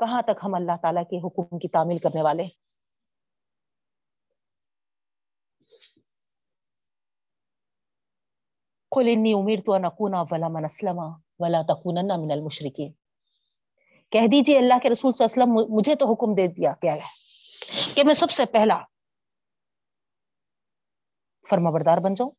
[0.00, 2.44] کہاں تک ہم اللہ تعالیٰ کے حکم کی تعمیل کرنے والے
[8.92, 10.98] قل انی امرت ان اکون ولا من اسلم
[11.38, 12.92] ولا تکونن من المشرکین۔
[14.12, 16.94] کہہ دیجیے اللہ کے رسول صلی اللہ علیہ وسلم، مجھے تو حکم دے دیا گیا
[16.94, 17.08] ہے
[17.94, 18.78] کہ میں سب سے پہلا
[21.50, 22.30] فرما بردار بن جاؤں۔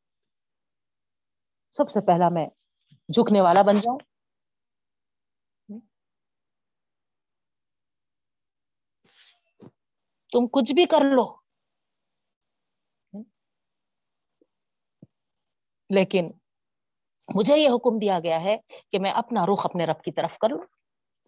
[1.73, 2.47] سب سے پہلا میں
[3.09, 3.99] جھکنے والا بن جاؤں۔
[10.33, 11.25] تم کچھ بھی کر لو۔
[15.89, 16.31] لیکن
[17.35, 18.57] مجھے یہ حکم دیا گیا ہے
[18.91, 20.65] کہ میں اپنا رخ اپنے رب کی طرف کر لوں۔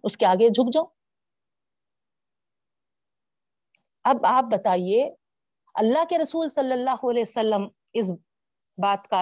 [0.03, 0.85] اس کے آگے جھک جاؤ
[4.05, 5.09] اب آپ بتائیے
[5.77, 8.11] اللہ کے رسول صلی اللہ علیہ وسلم اس
[8.77, 9.21] بات کا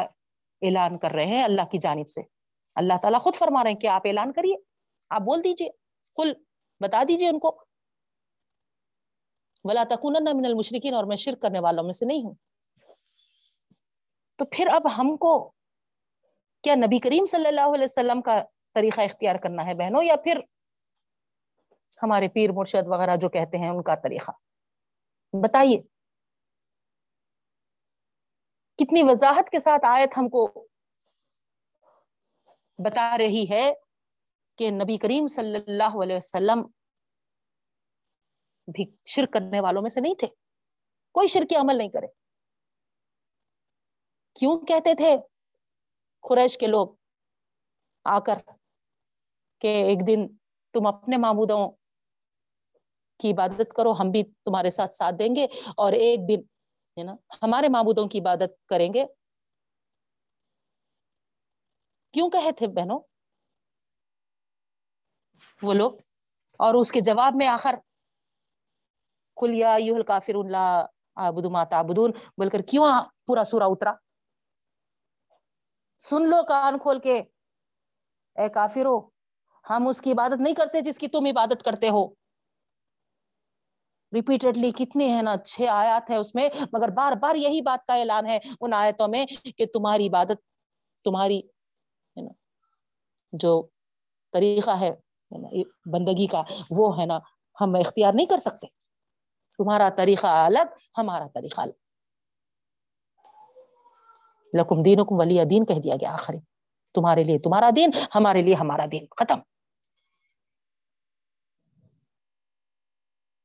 [0.61, 2.21] اعلان کر رہے ہیں اللہ کی جانب سے۔
[2.75, 4.55] اللہ تعالیٰ خود فرما رہے ہیں کہ آپ اعلان کریے،
[5.09, 5.69] آپ بول دیجیے
[6.15, 6.33] کل
[6.79, 7.65] بتا دیجیے ان کو۔
[9.63, 12.33] ولا تکون من المشرقین اور میں شرک کرنے والوں میں سے نہیں ہوں۔
[14.35, 15.51] تو پھر اب ہم کو
[16.63, 18.43] کیا نبی کریم صلی اللہ علیہ وسلم کا
[18.73, 20.39] طریقہ اختیار کرنا ہے بہنوں، یا پھر
[22.03, 24.31] ہمارے پیر مرشد وغیرہ جو کہتے ہیں ان کا طریقہ؟
[25.33, 25.94] بتائیے۔
[28.77, 30.67] کتنی وضاحت کے ساتھ آیت ہم کو
[32.79, 33.71] بتا رہی ہے
[34.57, 36.61] کہ نبی کریم صلی اللہ علیہ وسلم
[38.67, 40.27] بھی شرک کرنے والوں میں سے نہیں تھے۔
[41.11, 42.07] کوئی شرکی عمل نہیں کرے۔
[44.35, 45.17] کیوں کہتے تھے؟
[46.29, 46.87] قریش کے لوگ
[48.03, 48.37] آ کر
[49.59, 50.27] کہ ایک دن
[50.73, 51.71] تم اپنے معبودوں
[53.19, 55.45] کی عبادت کرو، ہم بھی تمہارے ساتھ ساتھ دیں گے
[55.77, 56.54] اور ایک دن
[56.97, 59.05] ہے نا؟ ہمارے معبودوں کی عبادت کریں گے۔
[62.13, 62.99] کیوں کہے تھے بہنوں؟
[65.61, 65.91] وہ لوگ۔
[66.59, 67.75] اور اس کے جواب میں آخر
[69.37, 69.77] کلیا
[70.07, 70.85] کافر اللہ
[71.15, 72.85] آبد ماتابدون بول کر کیوں
[73.27, 73.93] پورا سورا اترا؟
[75.99, 77.21] سن لو کان کھول کے۔
[78.35, 78.97] اے کافر ہو
[79.69, 82.24] ہم اس کی عبادت نہیں کرتے جس کی تم عبادت کرتے ہو۔
[84.15, 87.93] ریپیٹڈلی کتنے ہیں نا، چھ آیات ہے اس میں، مگر بار بار یہی بات کا
[87.93, 89.25] اعلان ہے ان آیتوں میں
[89.57, 90.37] کہ تمہاری عبادت،
[91.03, 91.41] تمہاری
[93.33, 93.67] جو
[94.33, 94.91] طریقہ ہے
[95.85, 97.19] بندگی کا، وہ ہے نا،
[97.61, 98.67] ہم اختیار نہیں کر سکتے۔
[99.57, 101.71] تمہارا طریقہ الگ، ہمارا طریقہ الگ۔
[104.53, 106.37] لکم دین ولی دین، کہہ دیا گیا آخری۔
[106.93, 109.39] تمہارے لیے تمہارا دین، ہمارے لیے ہمارا دین، ختم۔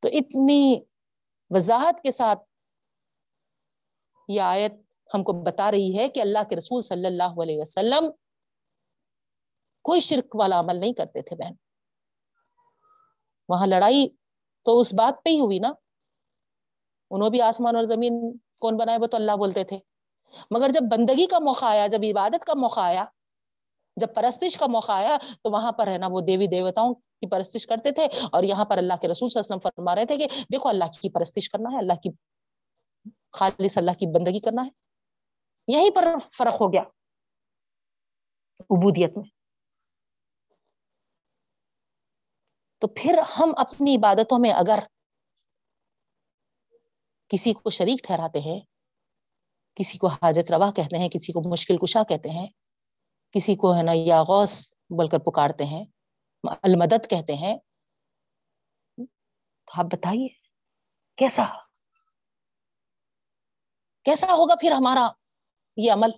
[0.00, 0.80] تو اتنی
[1.50, 2.38] وضاحت کے ساتھ
[4.28, 4.72] یہ آیت
[5.14, 8.10] ہم کو بتا رہی ہے کہ اللہ کے رسول صلی اللہ علیہ وسلم
[9.82, 11.52] کوئی شرک والا عمل نہیں کرتے تھے بہن۔
[13.48, 14.08] وہاں لڑائی
[14.64, 15.72] تو اس بات پہ ہی ہوئی نا۔
[17.10, 19.78] انہوں بھی آسمان اور زمین کون بنائے وہ تو اللہ بولتے تھے۔
[20.50, 23.04] مگر جب بندگی کا موقع آیا، جب عبادت کا موقع آیا
[23.96, 27.66] جب پرستش کا موقع آیا تو وہاں پر ہے نا وہ دیوی دیوتاؤں کی پرستش
[27.66, 30.16] کرتے تھے اور یہاں پر اللہ کے رسول صلی اللہ علیہ وسلم فرما رہے تھے
[30.16, 32.10] کہ دیکھو اللہ کی پرستش کرنا ہے، اللہ کی
[33.32, 34.70] خالص، اللہ کی بندگی کرنا ہے۔
[35.68, 36.04] یہیں پر
[36.38, 36.82] فرق ہو گیا
[38.60, 39.28] عبودیت میں۔
[42.78, 44.78] تو پھر ہم اپنی عبادتوں میں اگر
[47.28, 48.60] کسی کو شریک ٹھہراتے ہیں،
[49.74, 52.46] کسی کو حاجت روا کہتے ہیں، کسی کو مشکل کشا کہتے ہیں
[53.30, 55.84] کسی کو ہے نا یا غوث بول کر پکارتے ہیں،
[56.62, 57.58] المدد کہتے ہیں۔
[59.64, 60.28] تو آپ بتائیے،
[61.16, 61.44] کیسا؟
[64.04, 65.08] کیسا ہوگا پھر ہمارا
[65.76, 66.10] یہ عمل؟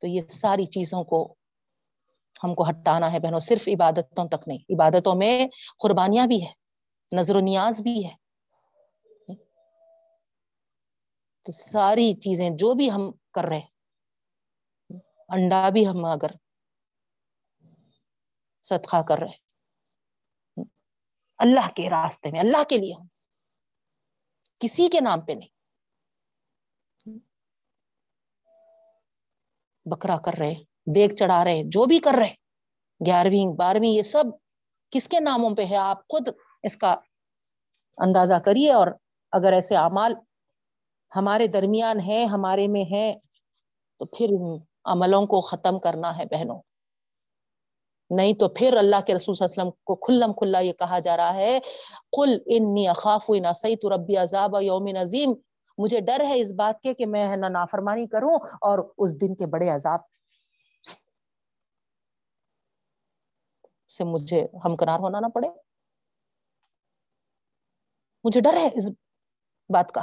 [0.00, 1.34] تو یہ ساری چیزوں کو
[2.44, 5.46] ہم کو ہٹانا ہے بہنوں، صرف عبادتوں تک نہیں، عبادتوں میں
[5.78, 6.52] قربانیاں بھی ہے
[7.16, 8.14] نظر و نیاز بھی ہے۔
[11.42, 13.75] تو ساری چیزیں جو بھی ہم کر رہے
[15.28, 16.30] انڈا بھی ہم اگر
[18.62, 19.46] صدقہ کر رہے
[21.38, 23.06] اللہ کے راستے میں، اللہ کے لیے ہم۔
[24.58, 25.56] کسی کے نام پہ نہیں۔
[29.84, 30.54] بکرا کر رہے
[30.94, 32.34] دیکھ چڑھا رہے جو بھی کر رہے
[33.06, 34.24] گیارہویں، بارہویں، یہ سب
[34.90, 36.28] کس کے ناموں پہ ہے؟ آپ خود
[36.62, 36.92] اس کا
[37.98, 38.86] اندازہ کریے۔ اور
[39.32, 40.14] اگر ایسے اعمال
[41.16, 43.14] ہمارے درمیان ہے ہمارے میں ہے
[43.98, 44.28] تو پھر
[44.86, 46.60] عملوں کو ختم کرنا ہے بہنوں۔
[48.10, 50.98] نہیں تو پھر اللہ کے رسول صلی اللہ علیہ وسلم کو کھلم کھلا یہ کہا
[50.98, 51.58] جا رہا ہے
[52.16, 55.32] کل انی اخاف سی ربی عذاب یوم نظیم
[55.78, 59.68] مجھے ڈر ہے اس بات کے کہ میں نافرمانی کروں اور اس دن کے بڑے
[59.68, 60.00] عذاب
[63.90, 65.48] سے مجھے ہمکنار ہونا نہ پڑے۔
[68.24, 68.90] مجھے ڈر ہے اس
[69.70, 70.02] بات کا۔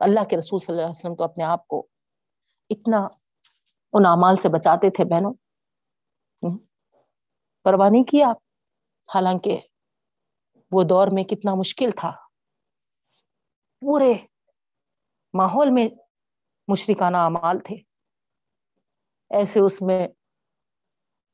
[0.00, 1.86] اللہ کے رسول صلی اللہ علیہ وسلم تو اپنے آپ کو
[2.72, 2.98] اتنا
[3.92, 5.34] ان اعمال سے بچاتے تھے بہنوں۔
[7.62, 8.28] پرواہ نہیں کیا
[9.14, 9.60] حالانکہ
[10.72, 12.10] وہ دور میں کتنا مشکل تھا۔
[13.80, 14.12] پورے
[15.34, 15.88] ماحول میں
[16.68, 17.76] مشرکانہ اعمال تھے۔
[19.30, 20.08] ایسے اس میں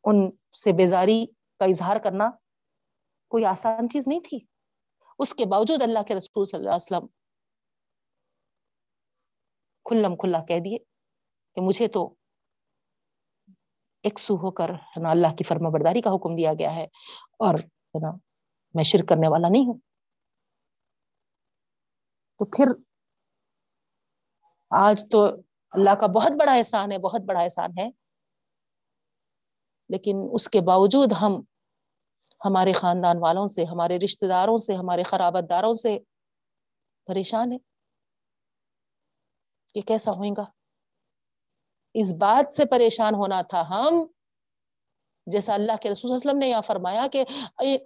[0.04, 1.26] ان سے بیزاری
[1.58, 2.30] کا اظہار کرنا
[3.28, 4.38] کوئی آسان چیز نہیں تھی۔
[5.18, 7.06] اس کے باوجود اللہ کے رسول صلی اللہ علیہ وسلم
[9.84, 10.78] کھلم کھلا کہہ دیے۔
[11.58, 12.14] کہ مجھے تو
[14.02, 16.84] ایک سو ہو کر ہے نا اللہ کی فرما برداری کا حکم دیا گیا ہے
[17.38, 18.16] اور ہے نا
[18.74, 19.78] میں شرک کرنے والا نہیں ہوں۔
[22.38, 22.64] تو پھر
[24.70, 25.24] آج تو
[25.70, 27.90] اللہ کا بہت بڑا احسان ہے، بہت بڑا احسان ہے۔
[29.88, 31.32] لیکن اس کے باوجود ہم
[32.44, 35.98] ہمارے خاندان والوں سے، ہمارے رشتے داروں سے، ہمارے خرابت داروں سے
[37.06, 37.58] پریشان ہے
[39.74, 40.57] کہ کیسا ہوئے گا۔
[42.00, 44.06] اس بات سے پریشان ہونا تھا ہم۔
[45.26, 47.24] جیسا اللہ کے رسول وسلم نے یہاں فرمایا کہ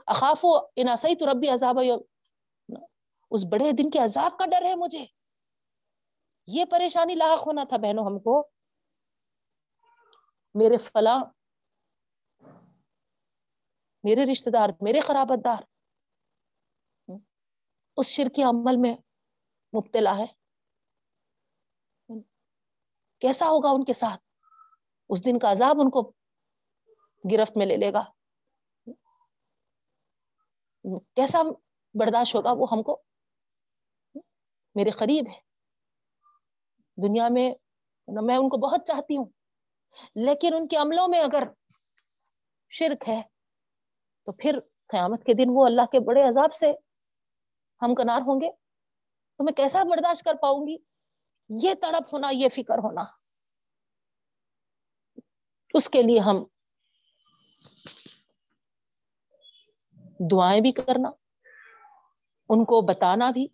[0.06, 1.78] اخاف و اناسئی تو ربی عذاب
[3.30, 5.06] اس بڑے دن کے عذاب کا ڈر ہے مجھے۔
[6.46, 8.48] یہ پریشانی لاحق ہونا تھا بہنوں ہم کو۔
[10.54, 11.24] میرے فلاں،
[14.04, 15.62] میرے رشتے دار، میرے خرابت دار۔
[17.96, 18.94] اس شرکی عمل میں
[19.76, 20.41] مبتلا ہے۔
[23.22, 24.20] کیسا ہوگا ان کے ساتھ؟
[25.08, 26.12] اس دن کا عذاب ان کو
[27.32, 28.04] گرفت میں لے لے گا۔
[31.16, 31.42] کیسا
[31.94, 33.02] برداشت ہوگا وہ ہم کو؟
[34.74, 35.40] میرے قریب ہے۔
[37.02, 37.54] دنیا میں
[38.22, 39.24] میں ان کو بہت چاہتی ہوں،
[40.14, 41.42] لیکن ان کے عملوں میں اگر
[42.70, 43.20] شرک ہے،
[44.24, 44.58] تو پھر
[44.88, 46.72] قیامت کے دن وہ اللہ کے بڑے عذاب سے
[47.82, 48.50] ہم کنار ہوں گے۔
[49.36, 50.76] تو میں کیسا برداشت کر پاؤں گی؟
[51.50, 53.04] یہ تڑپ ہونا، یہ فکر ہونا۔
[55.74, 56.44] اس کے لیے ہم
[60.30, 61.10] دعائیں بھی کرنا،
[62.48, 63.46] ان کو بتانا بھی،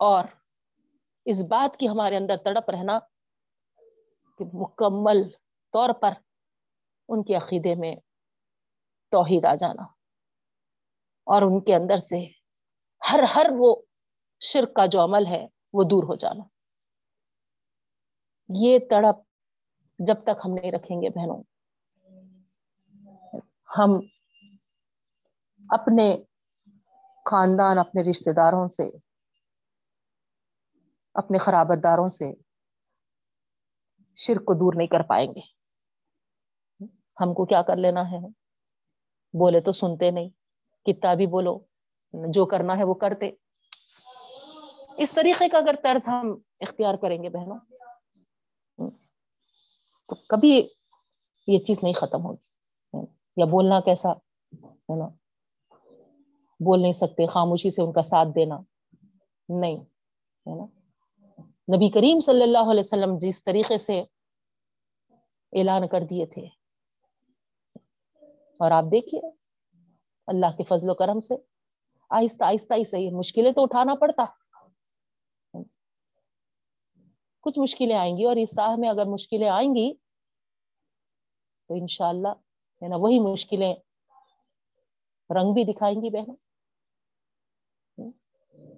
[0.00, 0.24] اور
[1.24, 2.98] اس بات کی ہمارے اندر تڑپ رہنا
[4.38, 5.22] کہ مکمل
[5.72, 6.12] طور پر
[7.08, 7.94] ان کے عقیدے میں
[9.12, 9.82] توحید آ جانا۔
[11.26, 12.24] اور ان کے اندر سے
[13.12, 13.76] ہر ہر وہ
[14.40, 16.44] شرک کا جو عمل ہے وہ دور ہو جانا۔
[18.48, 19.16] یہ تڑپ
[19.98, 21.42] جب تک ہم نہیں رکھیں گے بہنوں،
[23.78, 23.90] ہم
[25.70, 26.16] اپنے
[27.24, 28.90] خاندان، اپنے رشتے داروں سے،
[31.14, 32.32] اپنے خرابت داروں سے
[34.16, 35.40] شرک کو دور نہیں کر پائیں گے۔
[37.20, 38.18] ہم کو کیا کر لینا ہے؟
[39.34, 40.28] بولے تو سنتے نہیں،
[40.86, 41.58] کتنا بھی بولو،
[42.14, 43.30] جو کرنا ہے وہ کرتے۔
[44.98, 47.58] اس طریقے کا اگر طرز ہم اختیار کریں گے بہنوں،
[50.08, 50.68] تو کبھی
[51.46, 52.46] یہ چیز نہیں ختم ہوگی۔
[53.36, 54.12] یا بولنا کیسا،
[54.62, 55.08] ہے نا؟
[56.60, 58.58] بول نہیں سکتے، خاموشی سے ان کا ساتھ دینا۔
[59.48, 60.64] نہیں، ہے نا؟
[61.76, 64.00] نبی کریم صلی اللہ علیہ وسلم جس طریقے سے
[65.52, 66.46] اعلان کر دیے تھے۔
[68.58, 69.20] اور آپ دیکھیے،
[70.26, 71.34] اللہ کے فضل و کرم سے
[72.10, 74.24] آہستہ آہستہ ہی صحیح مشکلیں تو اٹھانا پڑتا۔
[77.46, 79.92] کچھ مشکلیں آئیں گی اور اس راہ میں اگر مشکلیں آئیں گی
[81.70, 82.28] تو انشاءاللہ
[82.82, 83.74] ہے نا وہی مشکلیں
[85.30, 86.34] رنگ بھی دکھائیں گی بہن۔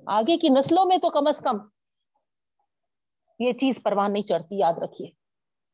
[0.06, 1.56] آگے کی نسلوں میں تو کم از کم
[3.38, 5.10] یہ چیز پروان نہیں چڑھتی، یاد رکھیے۔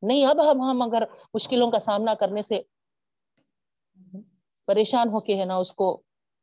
[0.03, 1.03] نہیں، اب ہم ہم اگر
[1.35, 2.61] مشکلوں کا سامنا کرنے سے
[4.69, 6.03] پریشان ہو کے ہے نا اس کو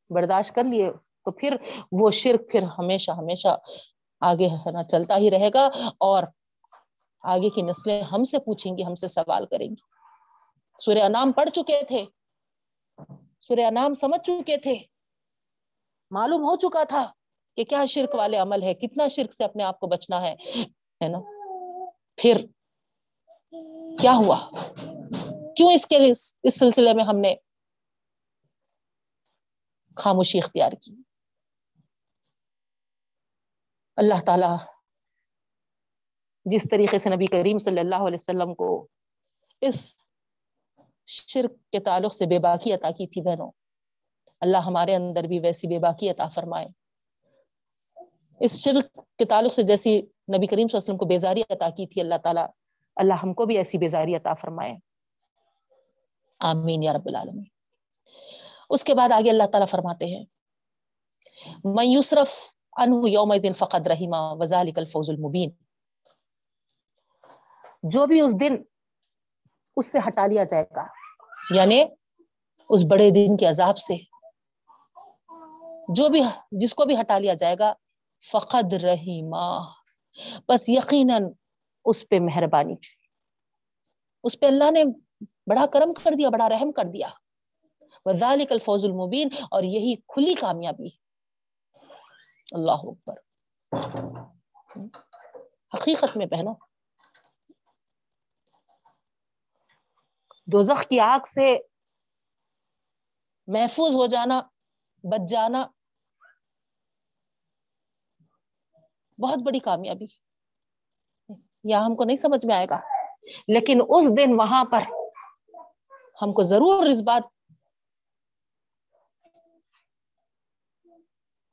[0.10, 0.92] برداشت کر لیے،
[1.26, 1.56] تو پھر
[1.92, 3.58] وہ شرک پھر ہمیشہ ہمیشہ
[4.22, 5.66] آگے ہے نا چلتا ہی رہے گا۔
[6.00, 6.24] اور
[7.22, 9.82] آگے کی نسلیں ہم سے پوچھیں گی، ہم سے سوال کریں گی۔
[10.80, 12.06] سورہ نام پڑھ چکے تھے۔
[13.42, 14.76] سورہ نام سمجھ چکے تھے۔
[16.12, 17.12] معلوم ہو چکا تھا
[17.56, 20.36] کہ کیا شرک والے عمل ہے کتنا شرک سے اپنے آپ کو بچنا ہے
[21.04, 21.20] ہے نا؟
[22.16, 22.46] پھر
[24.02, 24.50] کیا ہوا؟
[25.56, 26.12] کیوں اس کے
[26.44, 27.36] اس سلسلے میں ہم نے
[29.96, 30.96] خاموشی اختیار کی؟
[33.96, 34.81] اللہ تعالی
[36.46, 38.88] جس طریقے سے نبی کریم صلی اللہ علیہ وسلم کو
[39.62, 39.96] اس
[41.08, 43.52] شرک کے تعلق سے بے باکی عطا کی تھی بہنوں۔
[44.42, 46.68] اللہ ہمارے اندر بھی ویسی بے باکی عطا فرمائے۔
[48.40, 51.70] اس شرک کے تعلق سے جیسی نبی کریم صلی اللہ علیہ وسلم کو بیزاری عطا
[51.70, 52.48] کی تھی اللہ تعالیٰ،
[52.96, 54.74] اللہ ہم کو بھی ایسی بیزاری عطا فرمائے۔
[56.40, 57.46] آمین یا رب العالمین۔
[58.70, 60.26] اس کے بعد آگے اللہ تعالیٰ فرماتے ہیں
[61.64, 65.50] میں یوسرف انہ یوم فقد رحیمہ وزالک الفوز المبین
[67.84, 68.56] جو بھی اس دن
[69.76, 70.88] اس سے ہٹا لیا جائے گا
[71.52, 71.84] یعنی
[72.70, 73.96] اس بڑے دن کے عذاب سے۔
[75.96, 76.22] جو بھی
[76.52, 77.74] جس کو بھی ہٹا لیا جائے گا،
[78.32, 79.72] فقد رحیمہ
[80.48, 81.26] بس یقیناً
[81.86, 82.76] اس پہ مہربانی۔
[84.24, 84.84] اس پہ اللہ نے
[85.22, 87.08] بڑا کرم کر دیا، بڑا رحم کر دیا۔
[88.06, 90.90] وزالک الفوز المبین، اور یہی کھلی کامیابی۔
[92.52, 93.14] اللہ اکبر۔
[95.74, 96.71] حقیقت میں پہنو
[100.52, 101.58] دوزخ کی آگ سے
[103.48, 104.42] محفوظ ہو جانا،
[105.04, 105.66] بچ جانا
[109.20, 110.06] بہت بڑی کامیابی
[111.64, 112.80] یا ہم کو نہیں سمجھ میں آئے گا۔
[113.48, 114.82] لیکن اس دن وہاں پر
[116.22, 117.24] ہم کو ضرور اس بات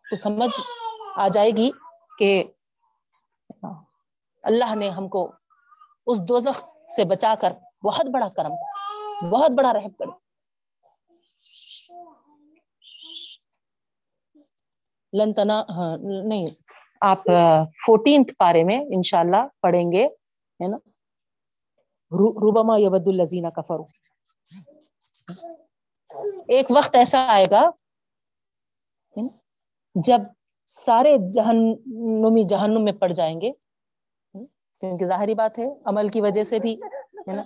[0.05, 0.61] کو سمجھ
[1.17, 1.71] آ جائے گی
[2.19, 2.31] کہ
[4.45, 5.33] اللہ نے ہم کو
[6.07, 6.61] اس دوزخ
[6.97, 7.53] سے بچا کر
[7.85, 8.53] بہت بڑا کرم
[9.23, 10.07] بہت بڑا رحم کر
[15.13, 16.47] لنتنا ہاں نہیں،
[17.03, 17.23] آپ
[17.87, 20.05] فورٹینتھ پارے میں انشاءاللہ پڑھیں گے،
[20.61, 20.77] ہے نا؟
[22.13, 23.85] روبما یبد الزینہ کفرو
[26.49, 27.63] ایک وقت ایسا آئے گا
[29.97, 30.21] جب
[30.69, 33.51] سارے جہنمی، جہنم میں پڑ جائیں گے
[34.83, 36.75] کیونکہ ظاہری بات ہے، عمل کی وجہ سے بھی،
[37.29, 37.43] ہے نا؟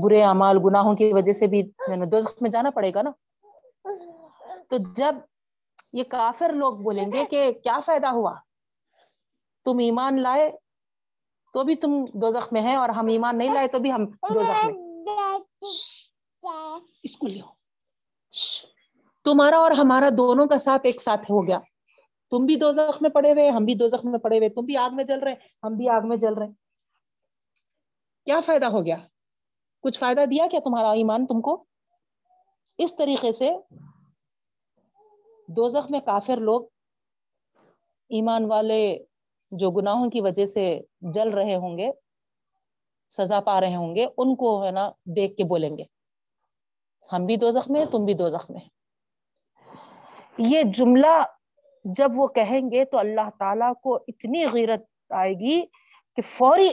[0.00, 1.62] برے اعمال، گناہوں کی وجہ سے بھی
[2.06, 3.10] دو میں جانا پڑے گا نا۔
[4.68, 5.14] تو جب
[5.92, 8.34] یہ کافر لوگ بولیں گے کہ کیا فائدہ ہوا؟
[9.64, 10.50] تم ایمان لائے
[11.52, 14.40] تو بھی تم دو میں ہے اور ہم ایمان نہیں لائے تو بھی ہم دو
[14.40, 14.70] میں
[17.02, 17.40] اسکول
[19.24, 21.58] تمہارا اور ہمارا دونوں کا ساتھ ایک ساتھ ہو گیا۔
[22.30, 24.60] تم بھی دو زخم میں پڑے ہوئے، ہم بھی دو زخم میں پڑے ہوئے۔ تم
[24.60, 26.46] بھی آگ میں جل رہے، ہم بھی آگ میں جل رہے۔
[28.24, 28.96] کیا فائدہ ہو گیا؟
[29.84, 31.64] کچھ فائدہ دیا کیا تمہارا ایمان تم کو؟
[32.78, 33.50] اس طریقے سے
[35.48, 36.62] دوزخ میں کافر لوگ
[38.10, 38.82] ایمان والے
[39.52, 40.64] جو گناہوں کی وجہ سے
[41.14, 41.90] جل رہے ہوں گے،
[43.10, 45.84] سزا پا رہے ہوں گے، ان کو ہے نا دیکھ کے بولیں گے۔
[47.12, 48.54] ہم بھی دو زخم تم بھی دو زخم
[50.38, 51.22] یہ جملہ
[51.84, 55.60] جب وہ کہیں گے تو اللہ تعالی کو اتنی غیرت آئے گی
[56.18, 56.68] کہ فوری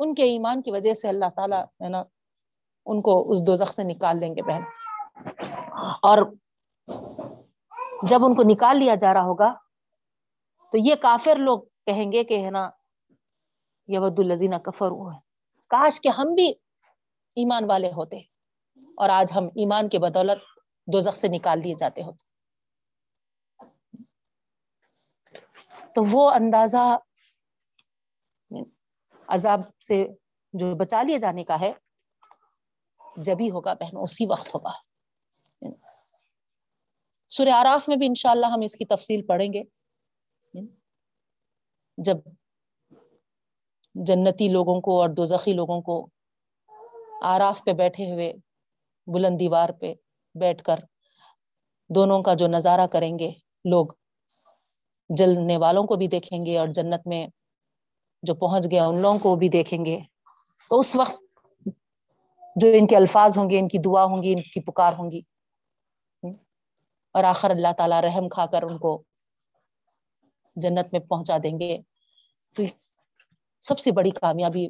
[0.00, 2.02] ان کے ایمان کی وجہ سے اللہ تعالیٰ ہے نا
[2.86, 4.62] ان کو اس دو سے نکال لیں گے بہن۔
[6.02, 6.18] اور
[8.08, 9.52] جب ان کو نکال لیا جا رہا ہوگا،
[10.72, 12.70] تو یہ کافر لوگ کہیں گے کہ ہے نا
[13.88, 15.18] ید الزینہ کفر وہ ہے
[15.70, 16.48] کاش کہ ہم بھی
[17.36, 18.16] ایمان والے ہوتے
[18.96, 20.38] اور آج ہم ایمان کے بدولت
[20.86, 22.24] دو سے نکال دیے جاتے ہوتے۔
[25.94, 26.96] تو وہ اندازہ
[29.28, 30.04] عذاب سے
[30.52, 31.72] جو بچا لیے جانے کا ہے
[33.16, 34.70] جبھی ہوگا بہن، اسی وقت ہوگا۔
[37.28, 39.62] سر آراف میں بھی انشاءاللہ ہم اس کی تفصیل پڑھیں گے۔
[41.98, 42.16] جب
[43.94, 46.08] جنتی لوگوں کو اور دوزخی لوگوں کو
[47.22, 48.32] آراف پہ بیٹھے ہوئے
[49.06, 49.94] بلند دیوار پہ
[50.34, 50.76] بیٹھ کر
[51.88, 53.30] دونوں کا جو نظارہ کریں گے
[53.64, 53.86] لوگ،
[55.08, 57.26] جلنے والوں کو بھی دیکھیں گے اور جنت میں
[58.22, 59.98] جو پہنچ گیا، ان لوگوں کو بھی دیکھیں گے۔
[60.68, 61.31] تو اس وقت
[62.56, 65.10] جو ان کے الفاظ ہوں گے، ان کی دعا ہوں گی، ان کی پکار ہوں
[65.10, 65.20] گی۔
[67.14, 69.02] اور آخر اللہ تعالی رحم کھا کر ان کو
[70.56, 71.78] جنت میں پہنچا دیں گے۔
[72.54, 72.62] تو
[73.60, 74.66] سب سے بڑی کامیابی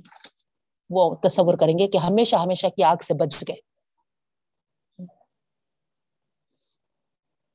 [0.90, 3.60] وہ تصور کریں گے کہ ہمیشہ ہمیشہ کی آگ سے بچ گئے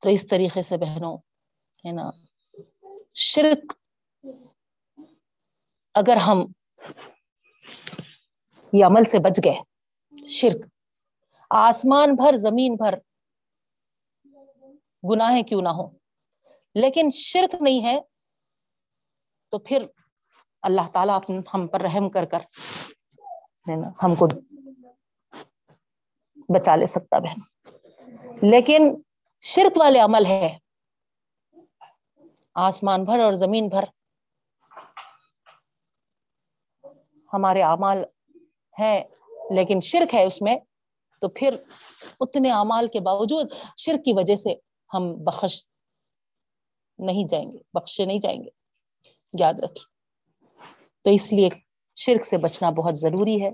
[0.02, 1.18] تو اس طریقے سے بہنوں،
[1.86, 2.10] ہے نا،
[3.16, 3.74] شرک
[5.94, 6.45] اگر ہم
[8.74, 9.77] یہ عمل سے بچ گئے
[10.26, 10.65] شرک۔
[11.49, 12.94] آسمان بھر، زمین بھر۔
[15.11, 15.89] گناہ کیوں نہ ہو
[16.76, 17.99] لیکن شرک نہیں ہے
[19.49, 19.85] تو پھر
[20.61, 21.19] اللہ تعالیٰ
[21.53, 22.39] ہم پر رحم کر کر
[24.03, 24.27] ہم کو
[26.49, 27.39] بچا لے سکتا بہن۔
[28.49, 29.02] لیکن
[29.41, 30.57] شرک والے عمل ہے۔
[32.53, 33.84] آسمان بھر اور زمین بھر۔
[37.34, 38.03] ہمارے اعمال
[38.80, 39.03] ہیں۔
[39.49, 40.56] لیکن شرک ہے اس میں،
[41.22, 41.56] تو پھر
[42.19, 44.56] اتنے اعمال کے باوجود شرک کی وجہ سے
[44.94, 45.65] ہم بخش
[46.98, 48.49] نہیں جائیں گے، بخشے نہیں جائیں گے۔
[49.40, 49.98] یاد رکھیے
[51.02, 51.49] تو اس لیے
[51.95, 53.49] شرک سے بچنا بہت ضروری ہے۔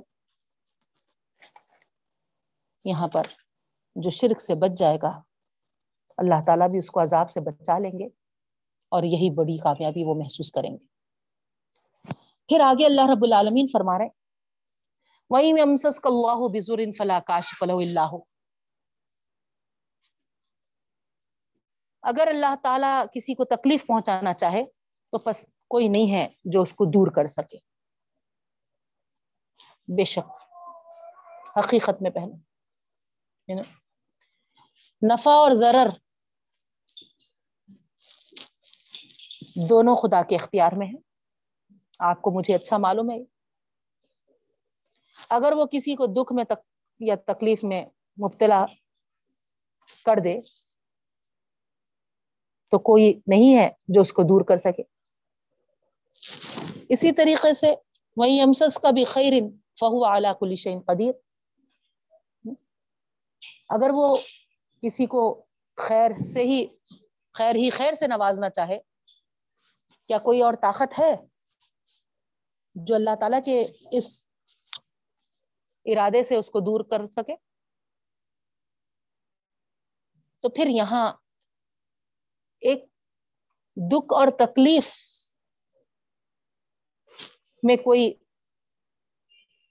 [2.86, 3.22] یہاں پر
[3.96, 5.22] جو شرک سے بچ جائے گا،
[6.18, 8.06] اللہ تعالیٰ بھی اس کو عذاب سے بچا لیں گے
[8.90, 10.86] اور یہی بڑی کامیابی وہ محسوس کریں گے۔
[12.48, 14.23] پھر آگے اللہ رب العالمین فرما رہے ہیں
[15.34, 15.54] وہیں
[16.06, 18.16] اللہ بزر فلا کاش فلاح اللہ
[22.04, 24.64] اگر اللہ تعالیٰ کسی کو تکلیف پہنچانا چاہے،
[25.12, 27.58] تو بس کوئی نہیں ہے جو اس کو دور کر سکے۔
[29.98, 30.32] بے شک،
[31.58, 32.54] حقیقت میں پہنے
[35.02, 35.90] نفع اور ضرر
[39.70, 40.98] دونوں خدا کے اختیار میں ہے
[42.00, 43.33] آپ کو مجھے اچھا معلوم ہے۔
[45.30, 46.60] اگر وہ کسی کو دکھ میں تک
[47.00, 47.86] یا تکلیف میں
[48.18, 48.66] مبتلا
[50.06, 50.40] کر دے،
[52.72, 54.84] تو کوئی نہیں ہے جو اس کو دور کر سکے۔
[56.90, 57.74] اسی طریقے سے
[58.18, 59.34] وہی امسس کا بھی خیر
[59.80, 61.12] فہو اعلیٰ کلی قدیر
[63.70, 64.16] اگر وہ
[64.84, 65.44] کسی کو
[65.78, 66.66] خیر سے ہی،
[67.34, 68.80] خیر ہی خیر سے نوازنا چاہے،
[70.10, 71.16] کیا کوئی اور طاقت ہے
[72.76, 74.26] جو اللہ تعالی کے اس
[75.86, 77.36] ارادے سے اس کو دور کر سکے۔
[80.42, 81.14] تو پھر یہاں
[82.60, 82.86] ایک
[83.92, 84.94] دکھ اور تکلیف
[87.64, 88.14] میں کوئی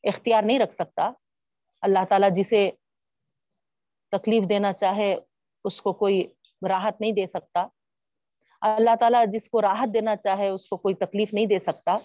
[0.03, 1.11] اختیار نہیں رکھ سکتا۔
[1.81, 2.71] اللہ تعالیٰ جسے
[4.11, 5.15] تکلیف دینا چاہے،
[5.65, 6.33] اس کو کوئی
[6.69, 7.67] راحت نہیں دے سکتا۔
[8.61, 11.97] اللہ تعالیٰ جس کو راحت دینا چاہے، اس کو کوئی تکلیف نہیں دے سکتا۔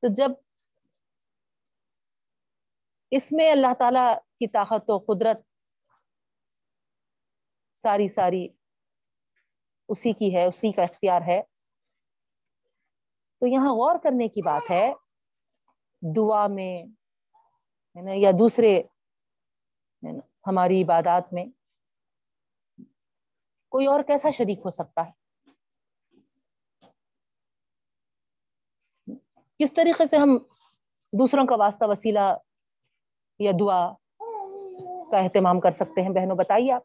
[0.00, 0.28] تو جب
[3.10, 4.06] اس میں اللہ تعالی
[4.38, 5.40] کی طاقت و قدرت
[7.74, 8.48] ساری ساری
[9.88, 11.42] اسی کی ہے، اسی کا اختیار ہے۔
[13.40, 14.92] تو یہاں غور کرنے کی بات ہے،
[16.16, 16.82] دعا میں
[18.16, 18.82] یا دوسرے
[20.46, 21.44] ہماری عبادات میں
[23.68, 25.12] کوئی اور کیسا شریک ہو سکتا ہے؟
[29.60, 30.36] کس طریقے سے ہم
[31.12, 32.36] دوسروں کا واسطہ، وسیلہ
[33.38, 33.92] یا دعا
[35.10, 36.82] کا اہتمام کر سکتے ہیں؟ بہنوں، بتائیے آپ۔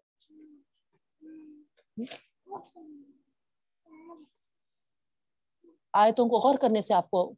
[5.93, 7.33] آیتوں کو غور کرنے سے آپ کو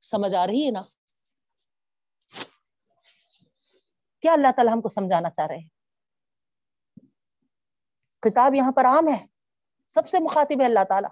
[0.00, 0.82] سمجھ آ رہی ہے نا؟
[4.20, 5.68] کیا اللہ تعالیٰ ہم کو سمجھانا چاہ رہے ہیں؟
[8.22, 9.26] کتاب یہاں پر عام ہے۔
[9.88, 11.10] سب سے مخاطب ہے اللہ تعالیٰ۔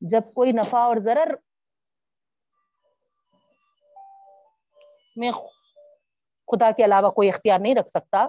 [0.00, 1.34] جب کوئی نفع اور ضرر
[5.16, 5.30] میں
[6.48, 8.26] خدا کے علاوہ کوئی اختیار نہیں رکھ سکتا۔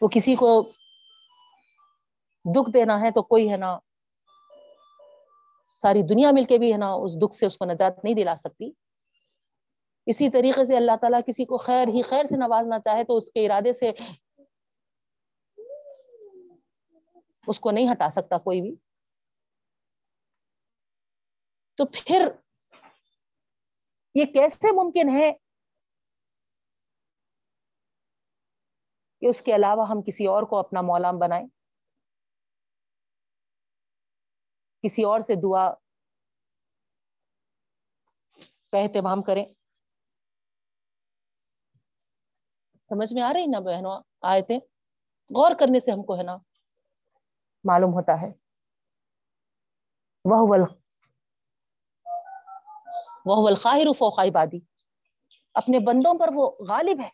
[0.00, 0.72] وہ کسی کو
[2.44, 3.78] دکھ دینا ہے تو کوئی ہے نا،
[5.64, 8.36] ساری دنیا مل کے بھی ہے نا اس دکھ سے اس کو نجات نہیں دلا
[8.36, 8.70] سکتی۔
[10.06, 13.30] اسی طریقے سے اللہ تعالیٰ کسی کو خیر ہی خیر سے نوازنا چاہے تو اس
[13.30, 13.90] کے ارادے سے
[17.46, 18.74] اس کو نہیں ہٹا سکتا کوئی بھی۔
[21.74, 22.28] تو پھر
[24.14, 25.32] یہ کیسے ممکن ہے
[29.20, 31.46] کہ اس کے علاوہ ہم کسی اور کو اپنا مولام بنائیں؟
[34.84, 35.70] کسی اور سے دعا
[38.72, 39.44] کا اہتمام کریں؟
[42.90, 44.56] سمجھ میں آ رہی نا بہنوں آئے تھے
[45.30, 46.36] غور کرنے سے ہم کو ہے نا
[47.64, 48.28] معلوم ہوتا ہے۔
[50.24, 50.36] وہ
[53.26, 54.58] وہ الخاہر فوق عبادی
[55.54, 57.08] اپنے بندوں پر وہ غالب ہے۔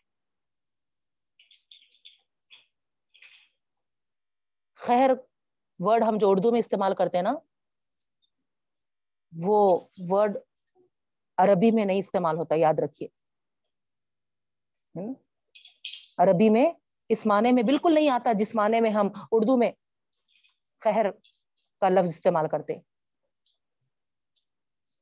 [4.79, 5.09] خیر
[5.79, 7.33] ورڈ ہم جو اردو میں استعمال کرتے ہیں نا،
[9.33, 9.59] وہ
[10.09, 10.37] ورڈ
[11.37, 13.07] عربی میں نہیں استعمال ہوتا، یاد رکھیے۔
[16.17, 16.69] عربی میں
[17.09, 19.71] اس معنی میں بالکل نہیں آتا جس معنی میں ہم اردو میں
[20.81, 21.11] خیر
[21.81, 22.81] کا لفظ استعمال کرتے ہیں۔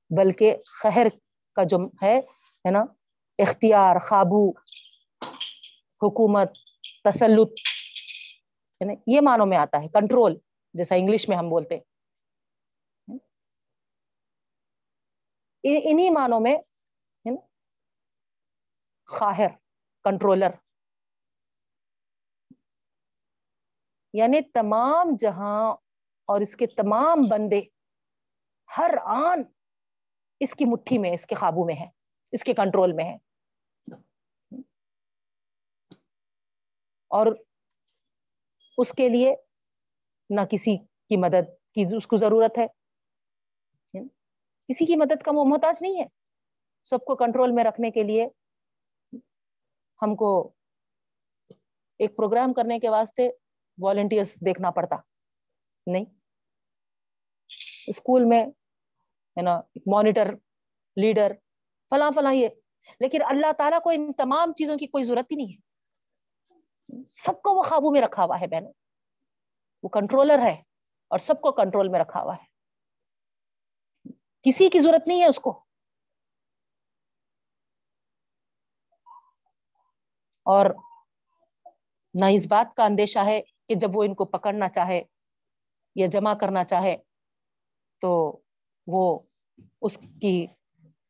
[0.10, 1.08] بلکہ خیر
[1.56, 2.20] کا جو ہے
[2.72, 2.80] نا،
[3.40, 4.50] اختیار، قابو،
[6.02, 6.54] حکومت،
[7.04, 7.60] تسلط،
[8.82, 10.38] ہے نا، یہ معنوں میں آتا ہے کنٹرول
[10.74, 11.80] جیسا انگلش میں ہم بولتے
[15.64, 16.56] انہی معنوں میں
[19.08, 19.48] خاہر
[20.06, 20.52] کنٹرولر
[24.14, 25.72] یعنی تمام جہاں
[26.30, 27.62] اور اس کے تمام بندے،
[28.78, 29.44] ہر آن
[30.40, 31.90] اس کی مٹھی میں، اس کے قابو میں ہے،
[32.32, 33.18] اس کے کنٹرول میں ہے۔
[37.08, 37.28] اور
[38.78, 39.36] اس کے لیے
[40.30, 42.68] نہ کسی کی مدد کی اس کو ضرورت ہے۔
[44.68, 46.06] کسی کی مدد کا وہ محتاج نہیں ہے۔
[46.84, 48.28] سب کو کنٹرول میں رکھنے کے لیے
[50.02, 50.54] ہم کو
[52.00, 53.30] ایک پروگرام کرنے کے واسطے
[53.78, 54.96] والنٹیئرس دیکھنا پڑتا۔
[55.88, 56.06] نہیں۔
[57.88, 58.46] اسکول میں
[59.38, 59.62] ہے نا
[59.92, 60.28] مانیٹر
[60.96, 61.32] لیڈر
[61.90, 62.48] فلاں فلاں یہ۔
[63.00, 65.68] لیکن اللہ تعالیٰ کو ان تمام چیزوں کی کوئی ضرورت ہی نہیں ہے۔
[67.08, 68.74] سب کو وہ قابو میں رکھا ہوا ہے بہنوں۔
[69.84, 70.64] وہ کنٹرولر ہے
[71.08, 72.58] اور سب کو کنٹرول میں رکھا ہوا ہے۔
[74.42, 75.64] کسی کی ضرورت نہیں ہے اس کو۔
[80.44, 80.66] اور
[82.22, 85.04] نہ اس بات کا اندیشہ ہے کہ جب وہ ان کو پکڑنا چاہے
[85.96, 86.98] یا جمع کرنا چاہے
[88.02, 88.42] تو
[88.88, 89.20] وہ
[89.82, 90.48] اس کی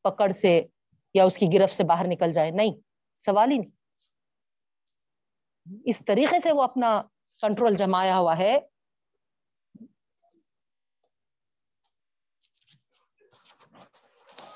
[0.04, 0.62] پکڑ سے
[1.14, 2.72] یا اس کی گرفت سے باہر نکل جائے؟ نہیں،
[3.14, 3.72] سوال ہی نہیں۔
[5.86, 7.02] اس طریقے سے وہ اپنا
[7.42, 8.58] کنٹرول جمایا ہوا ہے۔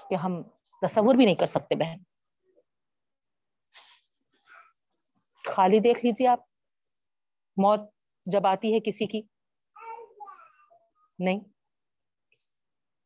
[0.09, 0.43] کہ ہم
[0.81, 1.97] تصور بھی نہیں کر سکتے بہن۔
[5.51, 6.39] خالی دیکھ لیجیے آپ۔
[7.57, 7.79] موت
[8.25, 9.21] جب آتی ہے کسی کی؟
[11.19, 11.50] نہیں۔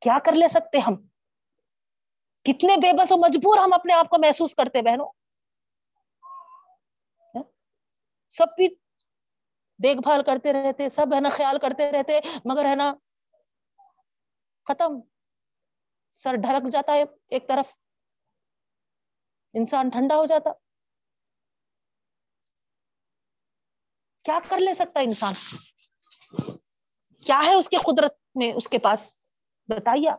[0.05, 0.95] کیا کر لے سکتے ہم؟
[2.43, 5.07] کتنے بے بس و مجبور ہم اپنے آپ کو محسوس کرتے بہنوں؟
[7.35, 7.43] ہاں؟
[8.29, 8.67] سب بھی
[9.83, 12.93] دیکھ بھال کرتے رہتے، سب ہے نا خیال کرتے رہتے، مگر ہے نا
[14.67, 14.99] ختم،
[16.13, 17.77] سر ڈھلک جاتا ہے ایک طرف،
[19.53, 20.51] انسان ٹھنڈا ہو جاتا۔
[24.23, 25.33] کیا کر لے سکتا انسان؟
[27.25, 29.24] کیا ہے اس کی قدرت میں اس کے پاس؟
[29.69, 30.09] بتائیے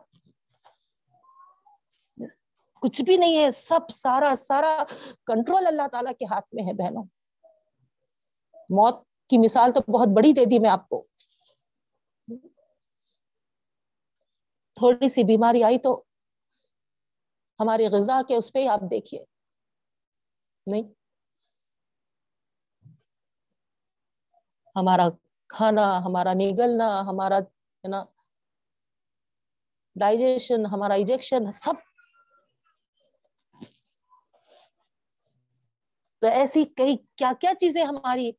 [2.81, 4.83] کچھ بھی نہیں ہے، سب سارا سارا
[5.25, 7.03] کنٹرول اللہ تعالیٰ کے ہاتھ میں ہے بہنوں۔
[8.69, 11.07] موت کی مثال تو بہت بڑی دے دی میں آپ کو۔
[14.75, 16.03] تھوڑی سی بیماری آئی تو
[17.59, 19.25] ہماری غذا کے اس پہ آپ دیکھیے۔
[20.67, 20.83] نہیں۔
[24.75, 25.07] ہمارا
[25.47, 28.03] کھانا، ہمارا نگلنا، ہمارا ہے نا
[29.99, 31.73] ڈائجیشن ہمارا ایجیکشن سب
[36.21, 38.31] تو ایسی کئی کیا کیا چیزیں ہماری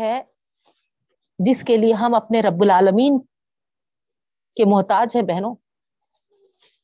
[0.00, 0.22] ہے
[1.38, 3.18] جس کے لیے ہم اپنے رب العالمین
[4.56, 5.54] کے محتاج ہیں بہنوں؟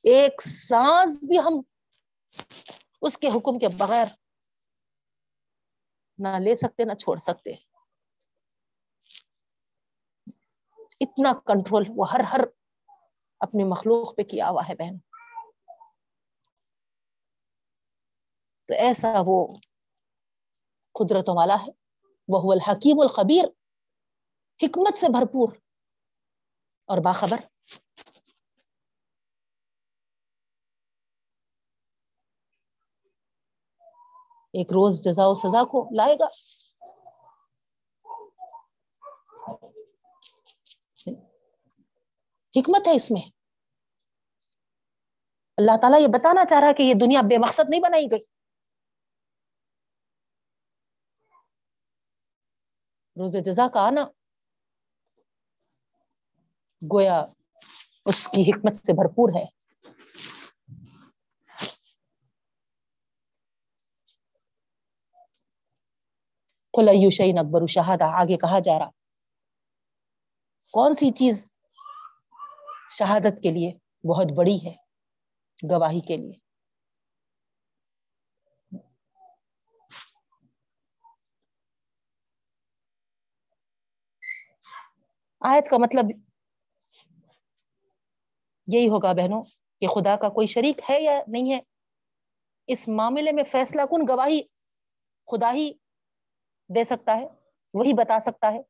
[0.04, 1.60] ایک سانس بھی ہم
[3.02, 4.06] اس کے حکم کے بغیر
[6.18, 7.52] نہ لے سکتے، نہ چھوڑ سکتے۔
[11.00, 12.40] اتنا کنٹرول وہ ہر ہر
[13.40, 14.98] اپنی مخلوق پہ کیا ہوا ہے بہن؟
[18.68, 19.46] تو ایسا وہ
[20.92, 21.72] قدرتوں والا ہے
[22.28, 23.44] وہ الحکیم الخبیر،
[24.62, 25.52] حکمت سے بھرپور
[26.84, 27.36] اور باخبر۔
[34.52, 36.59] ایک روز جزا و سزا کو لائے گا۔
[42.56, 43.22] حکمت ہے اس میں۔
[45.56, 48.20] اللہ تعالیٰ یہ بتانا چاہ رہا کہ یہ دنیا بے مقصد نہیں بنائی گئی۔
[53.16, 54.00] روز جزا کا آنا۔
[56.92, 57.26] گویا
[58.06, 59.60] اس کی حکمت سے بھرپور ہے۔
[67.10, 68.90] شعین اکبر شہادہ آگے کہا جا رہا۔
[70.72, 71.50] کون سی چیز
[72.90, 73.72] شہادت کے لیے
[74.08, 74.74] بہت بڑی ہے،
[75.70, 76.38] گواہی کے لیے۔
[85.42, 86.04] آیت کا مطلب
[88.68, 89.42] یہی ہوگا بہنوں
[89.82, 91.60] کہ خدا کا کوئی شریک ہے یا نہیں ہے۔
[92.68, 94.40] اس معاملے میں فیصلہ کن گواہی
[95.28, 95.72] خدا ہی
[96.70, 97.26] دے سکتا ہے،
[97.74, 98.69] وہی بتا سکتا ہے۔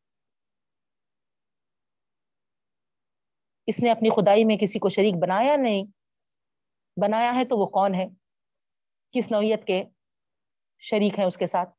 [3.71, 5.85] اس نے اپنی خدائی میں کسی کو شریک بنایا نہیں۔
[6.97, 8.07] بنایا ہے تو وہ کون ہے؟
[9.13, 9.85] کس نوعیت کے
[10.79, 11.71] شریک ہیں اس کے ساتھ؟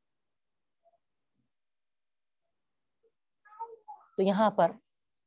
[4.17, 4.71] تو یہاں پر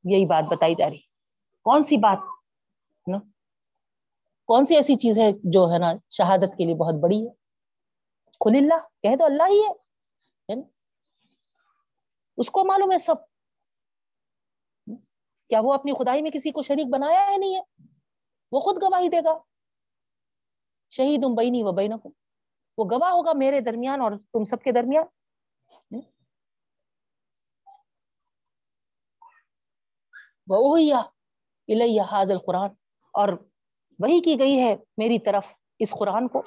[0.05, 0.99] یہی بات بتائی جا رہی۔
[1.63, 2.19] کون سی بات؟
[3.07, 3.19] نا،
[4.47, 7.33] کون سی ایسی چیز ہے جو ہے نا شہادت کے لیے بہت بڑی ہے؟
[8.33, 9.73] خل اللہ، کہہ تو اللہ ہی ہے
[12.37, 13.34] اس کو معلوم ہے سب۔
[15.55, 17.61] کیا وہ اپنی خدائی میں کسی کو شریک بنایا ہے نہیں ہے؟
[18.53, 19.39] وہ خود گواہی دے گا۔
[20.91, 22.09] شہید ام بینی و بینکم۔
[22.79, 25.05] وہ گواہ ہوگا میرے درمیان اور تم سب کے درمیان۔
[30.49, 30.79] وہ
[32.01, 32.71] حاضل قرآن
[33.13, 33.29] اور
[33.99, 36.43] وہی کی گئی ہے میری طرف اس قرآن کو۔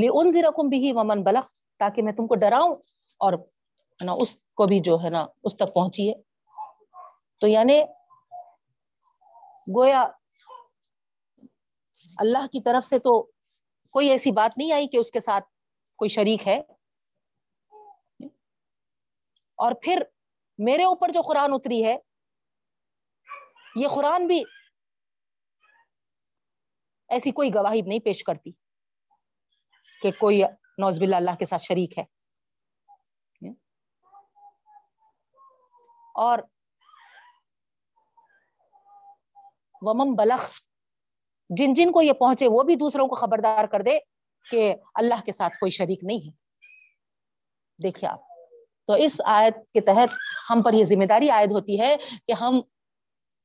[0.00, 2.76] لے ان ضرکم بھی ومن بلق تاکہ میں تم کو ڈراؤں
[3.18, 3.32] اور
[4.04, 6.29] نا، اس کو بھی جو ہے نا، اس تک پہنچی ہے۔
[7.42, 7.82] تو یعنی
[9.76, 10.02] گویا
[12.18, 13.22] اللہ کی طرف سے تو
[13.94, 15.44] کوئی ایسی بات نہیں آئی کہ اس کے ساتھ
[15.98, 16.58] کوئی شریک ہے؟
[19.58, 20.02] اور پھر
[20.58, 21.96] میرے اوپر جو قرآن اتری ہے،
[23.76, 24.42] یہ قرآن بھی
[27.08, 28.50] ایسی کوئی گواہی نہیں پیش کرتی
[30.02, 30.42] کہ کوئی
[30.78, 32.04] نوز باللہ اللہ کے ساتھ شریک ہے۔
[36.14, 36.38] اور
[39.82, 40.60] ومم بلخ
[41.50, 43.98] جن جن کو یہ پہنچے وہ بھی دوسروں کو خبردار کر دے
[44.50, 46.30] کہ اللہ کے ساتھ کوئی شریک نہیں ہے۔
[47.82, 48.20] دیکھیے آپ،
[48.86, 50.08] تو اس آیت کے تحت
[50.50, 51.96] ہم پر یہ ذمہ داری عائد ہوتی ہے
[52.26, 52.60] کہ ہم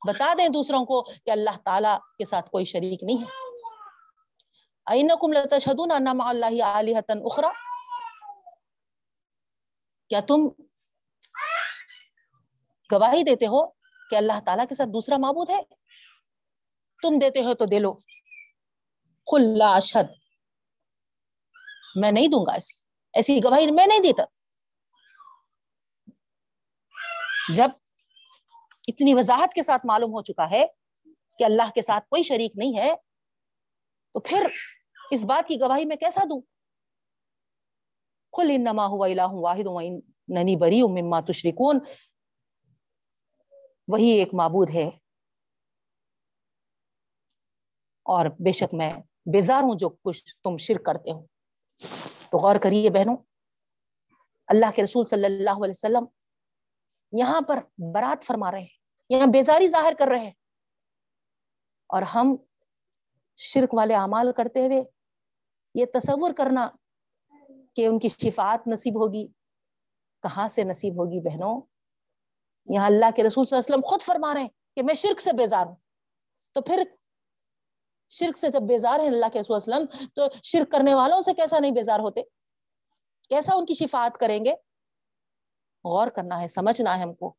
[0.07, 3.45] بتا دیں دوسروں کو کہ اللہ تعالی کے ساتھ کوئی شریک نہیں ہے۔
[4.87, 5.13] اللہ
[7.25, 7.49] اخرا
[10.09, 10.47] کیا تم
[12.91, 13.67] گواہی دیتے ہو
[14.09, 15.59] کہ اللہ تعالیٰ کے ساتھ دوسرا معبود ہے؟
[17.07, 17.93] تم دیتے ہو تو دے لو۔
[19.25, 20.13] خلا اشد
[21.95, 22.73] میں نہیں دوں گا ایسی۔
[23.13, 24.23] ایسی گواہی میں نہیں دیتا۔
[27.53, 27.69] جب
[28.87, 30.65] اتنی وضاحت کے ساتھ معلوم ہو چکا ہے
[31.37, 32.93] کہ اللہ کے ساتھ کوئی شریک نہیں ہے،
[34.13, 34.47] تو پھر
[35.11, 36.41] اس بات کی گواہی میں کیسا دوں؟
[38.31, 39.67] کل انما ہوا الہ واحد
[40.27, 41.79] ننی بری مما تشرکون۔
[43.87, 44.89] وہی ایک معبود ہے۔
[48.05, 48.93] اور بے شک میں
[49.25, 51.25] بیزار ہوں جو کچھ تم شرک کرتے ہو۔
[52.29, 53.17] تو غور کریے بہنوں،
[54.47, 56.05] اللہ کے رسول صلی اللہ علیہ وسلم
[57.11, 58.67] یہاں پر برات فرما رہے ہیں،
[59.09, 60.31] یہاں بیزاری ظاہر کر رہے ہیں۔
[61.87, 62.35] اور ہم
[63.37, 64.83] شرک والے اعمال کرتے ہوئے
[65.75, 66.67] یہ تصور کرنا
[67.75, 69.27] کہ ان کی شفاعت نصیب ہوگی۔
[70.21, 71.61] کہاں سے نصیب ہوگی بہنوں؟
[72.65, 75.21] یہاں اللہ کے رسول صلی اللہ علیہ وسلم خود فرما رہے ہیں کہ میں شرک
[75.21, 75.75] سے بیزار ہوں۔
[76.51, 76.83] تو پھر
[78.17, 81.59] شرک سے جب بیزار ہیں اللہ کے رسول وسلم، تو شرک کرنے والوں سے کیسا
[81.59, 82.21] نہیں بیزار ہوتے؟
[83.29, 84.51] کیسا ان کی شفاعت کریں گے؟
[85.83, 87.33] غور کرنا ہے، سمجھنا ہے ہم کو۔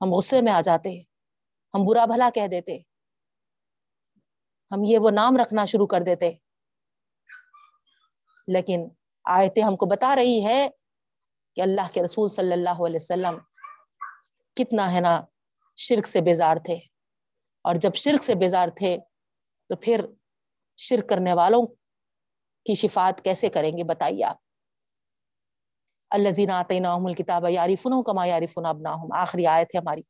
[0.00, 1.00] ہم غصے میں آ جاتے،
[1.74, 2.78] ہم برا بھلا کہہ دیتے۔
[4.72, 6.32] ہم یہ وہ نام رکھنا شروع کر دیتے۔
[8.48, 8.88] لیکن
[9.24, 10.68] آیتیں ہم کو بتا رہی ہے
[11.54, 13.38] کہ اللہ کے رسول صلی اللہ علیہ وسلم
[14.54, 15.22] کتنا ہے نا
[15.76, 16.95] شرک سے بیزار تھے۔
[17.66, 18.98] اور جب شرک سے بیزار تھے
[19.68, 20.04] تو پھر
[20.76, 21.66] شرک کرنے والوں
[22.66, 24.36] کی شفات کیسے کریں گے بتائیے آپ؟
[26.10, 28.76] اللہ زین آتے نام الکتاب یاری فنو کما یاری فن اب
[29.16, 30.02] آخری آئے تھے ہماری۔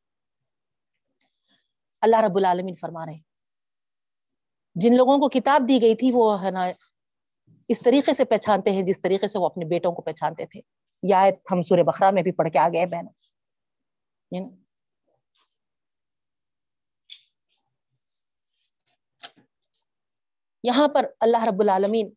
[2.00, 3.18] اللہ رب العالمین فرما رہے
[4.74, 6.66] جن لوگوں کو کتاب دی گئی تھی وہ ہے نا
[7.68, 10.60] اس طریقے سے پہچانتے ہیں جس طریقے سے وہ اپنے بیٹوں کو پہچانتے تھے۔
[11.02, 14.56] یا ہم سورہ بخرا میں بھی پڑھ کے آ گئے بہنوں۔
[20.66, 22.10] یہاں پر اللہ رب العالمین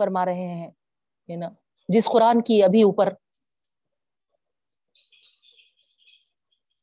[0.00, 1.48] فرما رہے ہیں نا؟
[1.88, 3.12] جس قرآن کی ابھی اوپر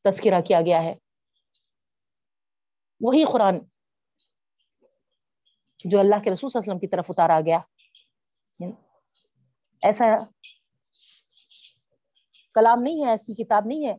[0.04, 0.94] تذکرہ کیا گیا ہے،
[3.00, 3.58] وہی قرآن
[5.84, 7.58] جو اللہ کے رسول صلی اللہ علیہ وسلم کی طرف اتارا گیا۔
[9.82, 10.04] ایسا
[12.56, 13.94] کلام نہیں ہے، ایسی کتاب نہیں ہے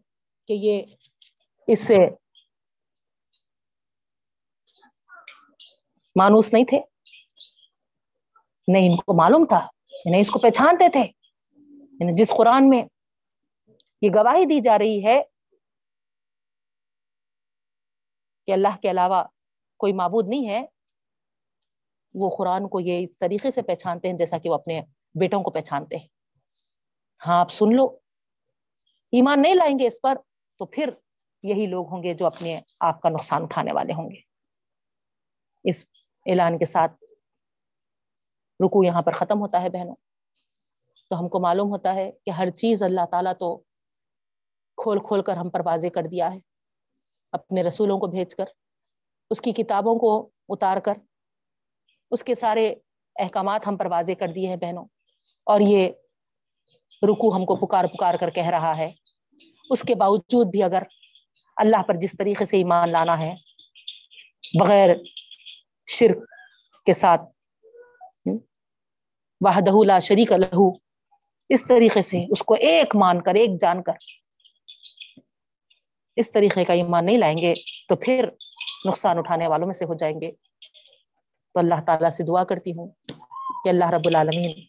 [0.47, 0.75] کہ یہ
[1.67, 1.97] اس سے
[6.15, 6.81] مانوس نہیں تھے۔
[8.67, 9.67] نہیں، ان کو معلوم تھا۔
[10.05, 11.03] نہیں اس کو پہچانتے تھے۔
[11.99, 12.83] یعنی جس قرآن میں
[14.01, 15.21] یہ گواہی دی جا رہی ہے
[18.47, 19.23] کہ اللہ کے علاوہ
[19.77, 20.65] کوئی معبود نہیں ہے،
[22.13, 24.81] وہ قرآن کو یہ اس طریقے سے پہچانتے ہیں جیسا کہ وہ اپنے
[25.19, 26.07] بیٹوں کو پہچانتے ہیں۔
[27.27, 27.85] ہاں آپ سن لو۔
[29.11, 30.15] ایمان نہیں لائیں گے اس پر
[30.57, 30.89] تو پھر
[31.43, 34.21] یہی لوگ ہوں گے جو اپنے آپ کا نقصان اٹھانے والے ہوں گے۔
[35.63, 35.85] اس
[36.25, 37.03] اعلان کے ساتھ
[38.65, 39.95] رکو یہاں پر ختم ہوتا ہے بہنوں۔
[41.09, 43.57] تو ہم کو معلوم ہوتا ہے کہ ہر چیز اللہ تعالیٰ تو
[44.77, 46.39] کھول کھول کر ہم پر واضح کر دیا ہے۔
[47.31, 48.45] اپنے رسولوں کو بھیج کر،
[49.29, 50.93] اس کی کتابوں کو اتار کر،
[52.11, 52.73] اس کے سارے
[53.15, 54.85] احکامات ہم پر واضح کر دیے ہیں بہنوں۔
[55.43, 55.89] اور یہ
[57.03, 58.91] رکو ہم کو پکار پکار کر کہہ رہا ہے۔
[59.69, 60.83] اس کے باوجود بھی اگر
[61.55, 63.35] اللہ پر جس طریقے سے ایمان لانا ہے،
[64.59, 64.89] بغیر
[65.87, 66.17] شرک
[66.85, 67.21] کے ساتھ۔
[69.41, 70.69] وحدہ لا شریک لہو
[71.49, 73.93] اس طریقے سے اس کو ایک مان کر، ایک جان کر۔
[76.15, 77.53] اس طریقے کا ایمان نہیں لائیں گے
[77.89, 78.29] تو پھر
[78.85, 80.31] نقصان اٹھانے والوں میں سے ہو جائیں گے۔
[81.53, 82.87] تو اللہ تعالیٰ سے دعا کرتی ہوں
[83.63, 84.59] کہ اللہ رب العالمین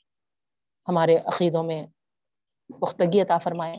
[0.89, 1.86] ہمارے عقیدوں میں
[2.80, 3.76] پختگی عطا فرمائے۔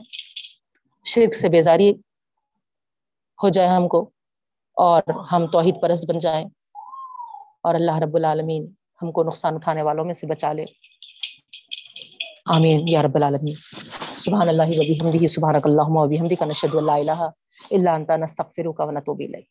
[1.04, 1.90] شرک سے بیزاری
[3.42, 4.10] ہو جائے ہم کو
[4.72, 5.02] اور
[5.32, 6.48] ہم توحید پرست بن جائیں۔
[7.64, 8.66] اور اللہ رب العالمین
[9.02, 10.64] ہم کو نقصان اٹھانے والوں میں سے بچا لے۔
[12.46, 13.54] آمین یا رب العالمین۔
[14.18, 16.08] سبحان اللہ و بحمدہ، سبحانک اللہم و
[16.38, 17.20] کا نشد اللہ الہ
[17.70, 19.44] الا انتا نستغفرک و نتوب الیک۔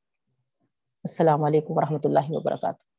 [1.03, 2.92] السلام علیکم ورحمۃ اللہ وبرکاتہ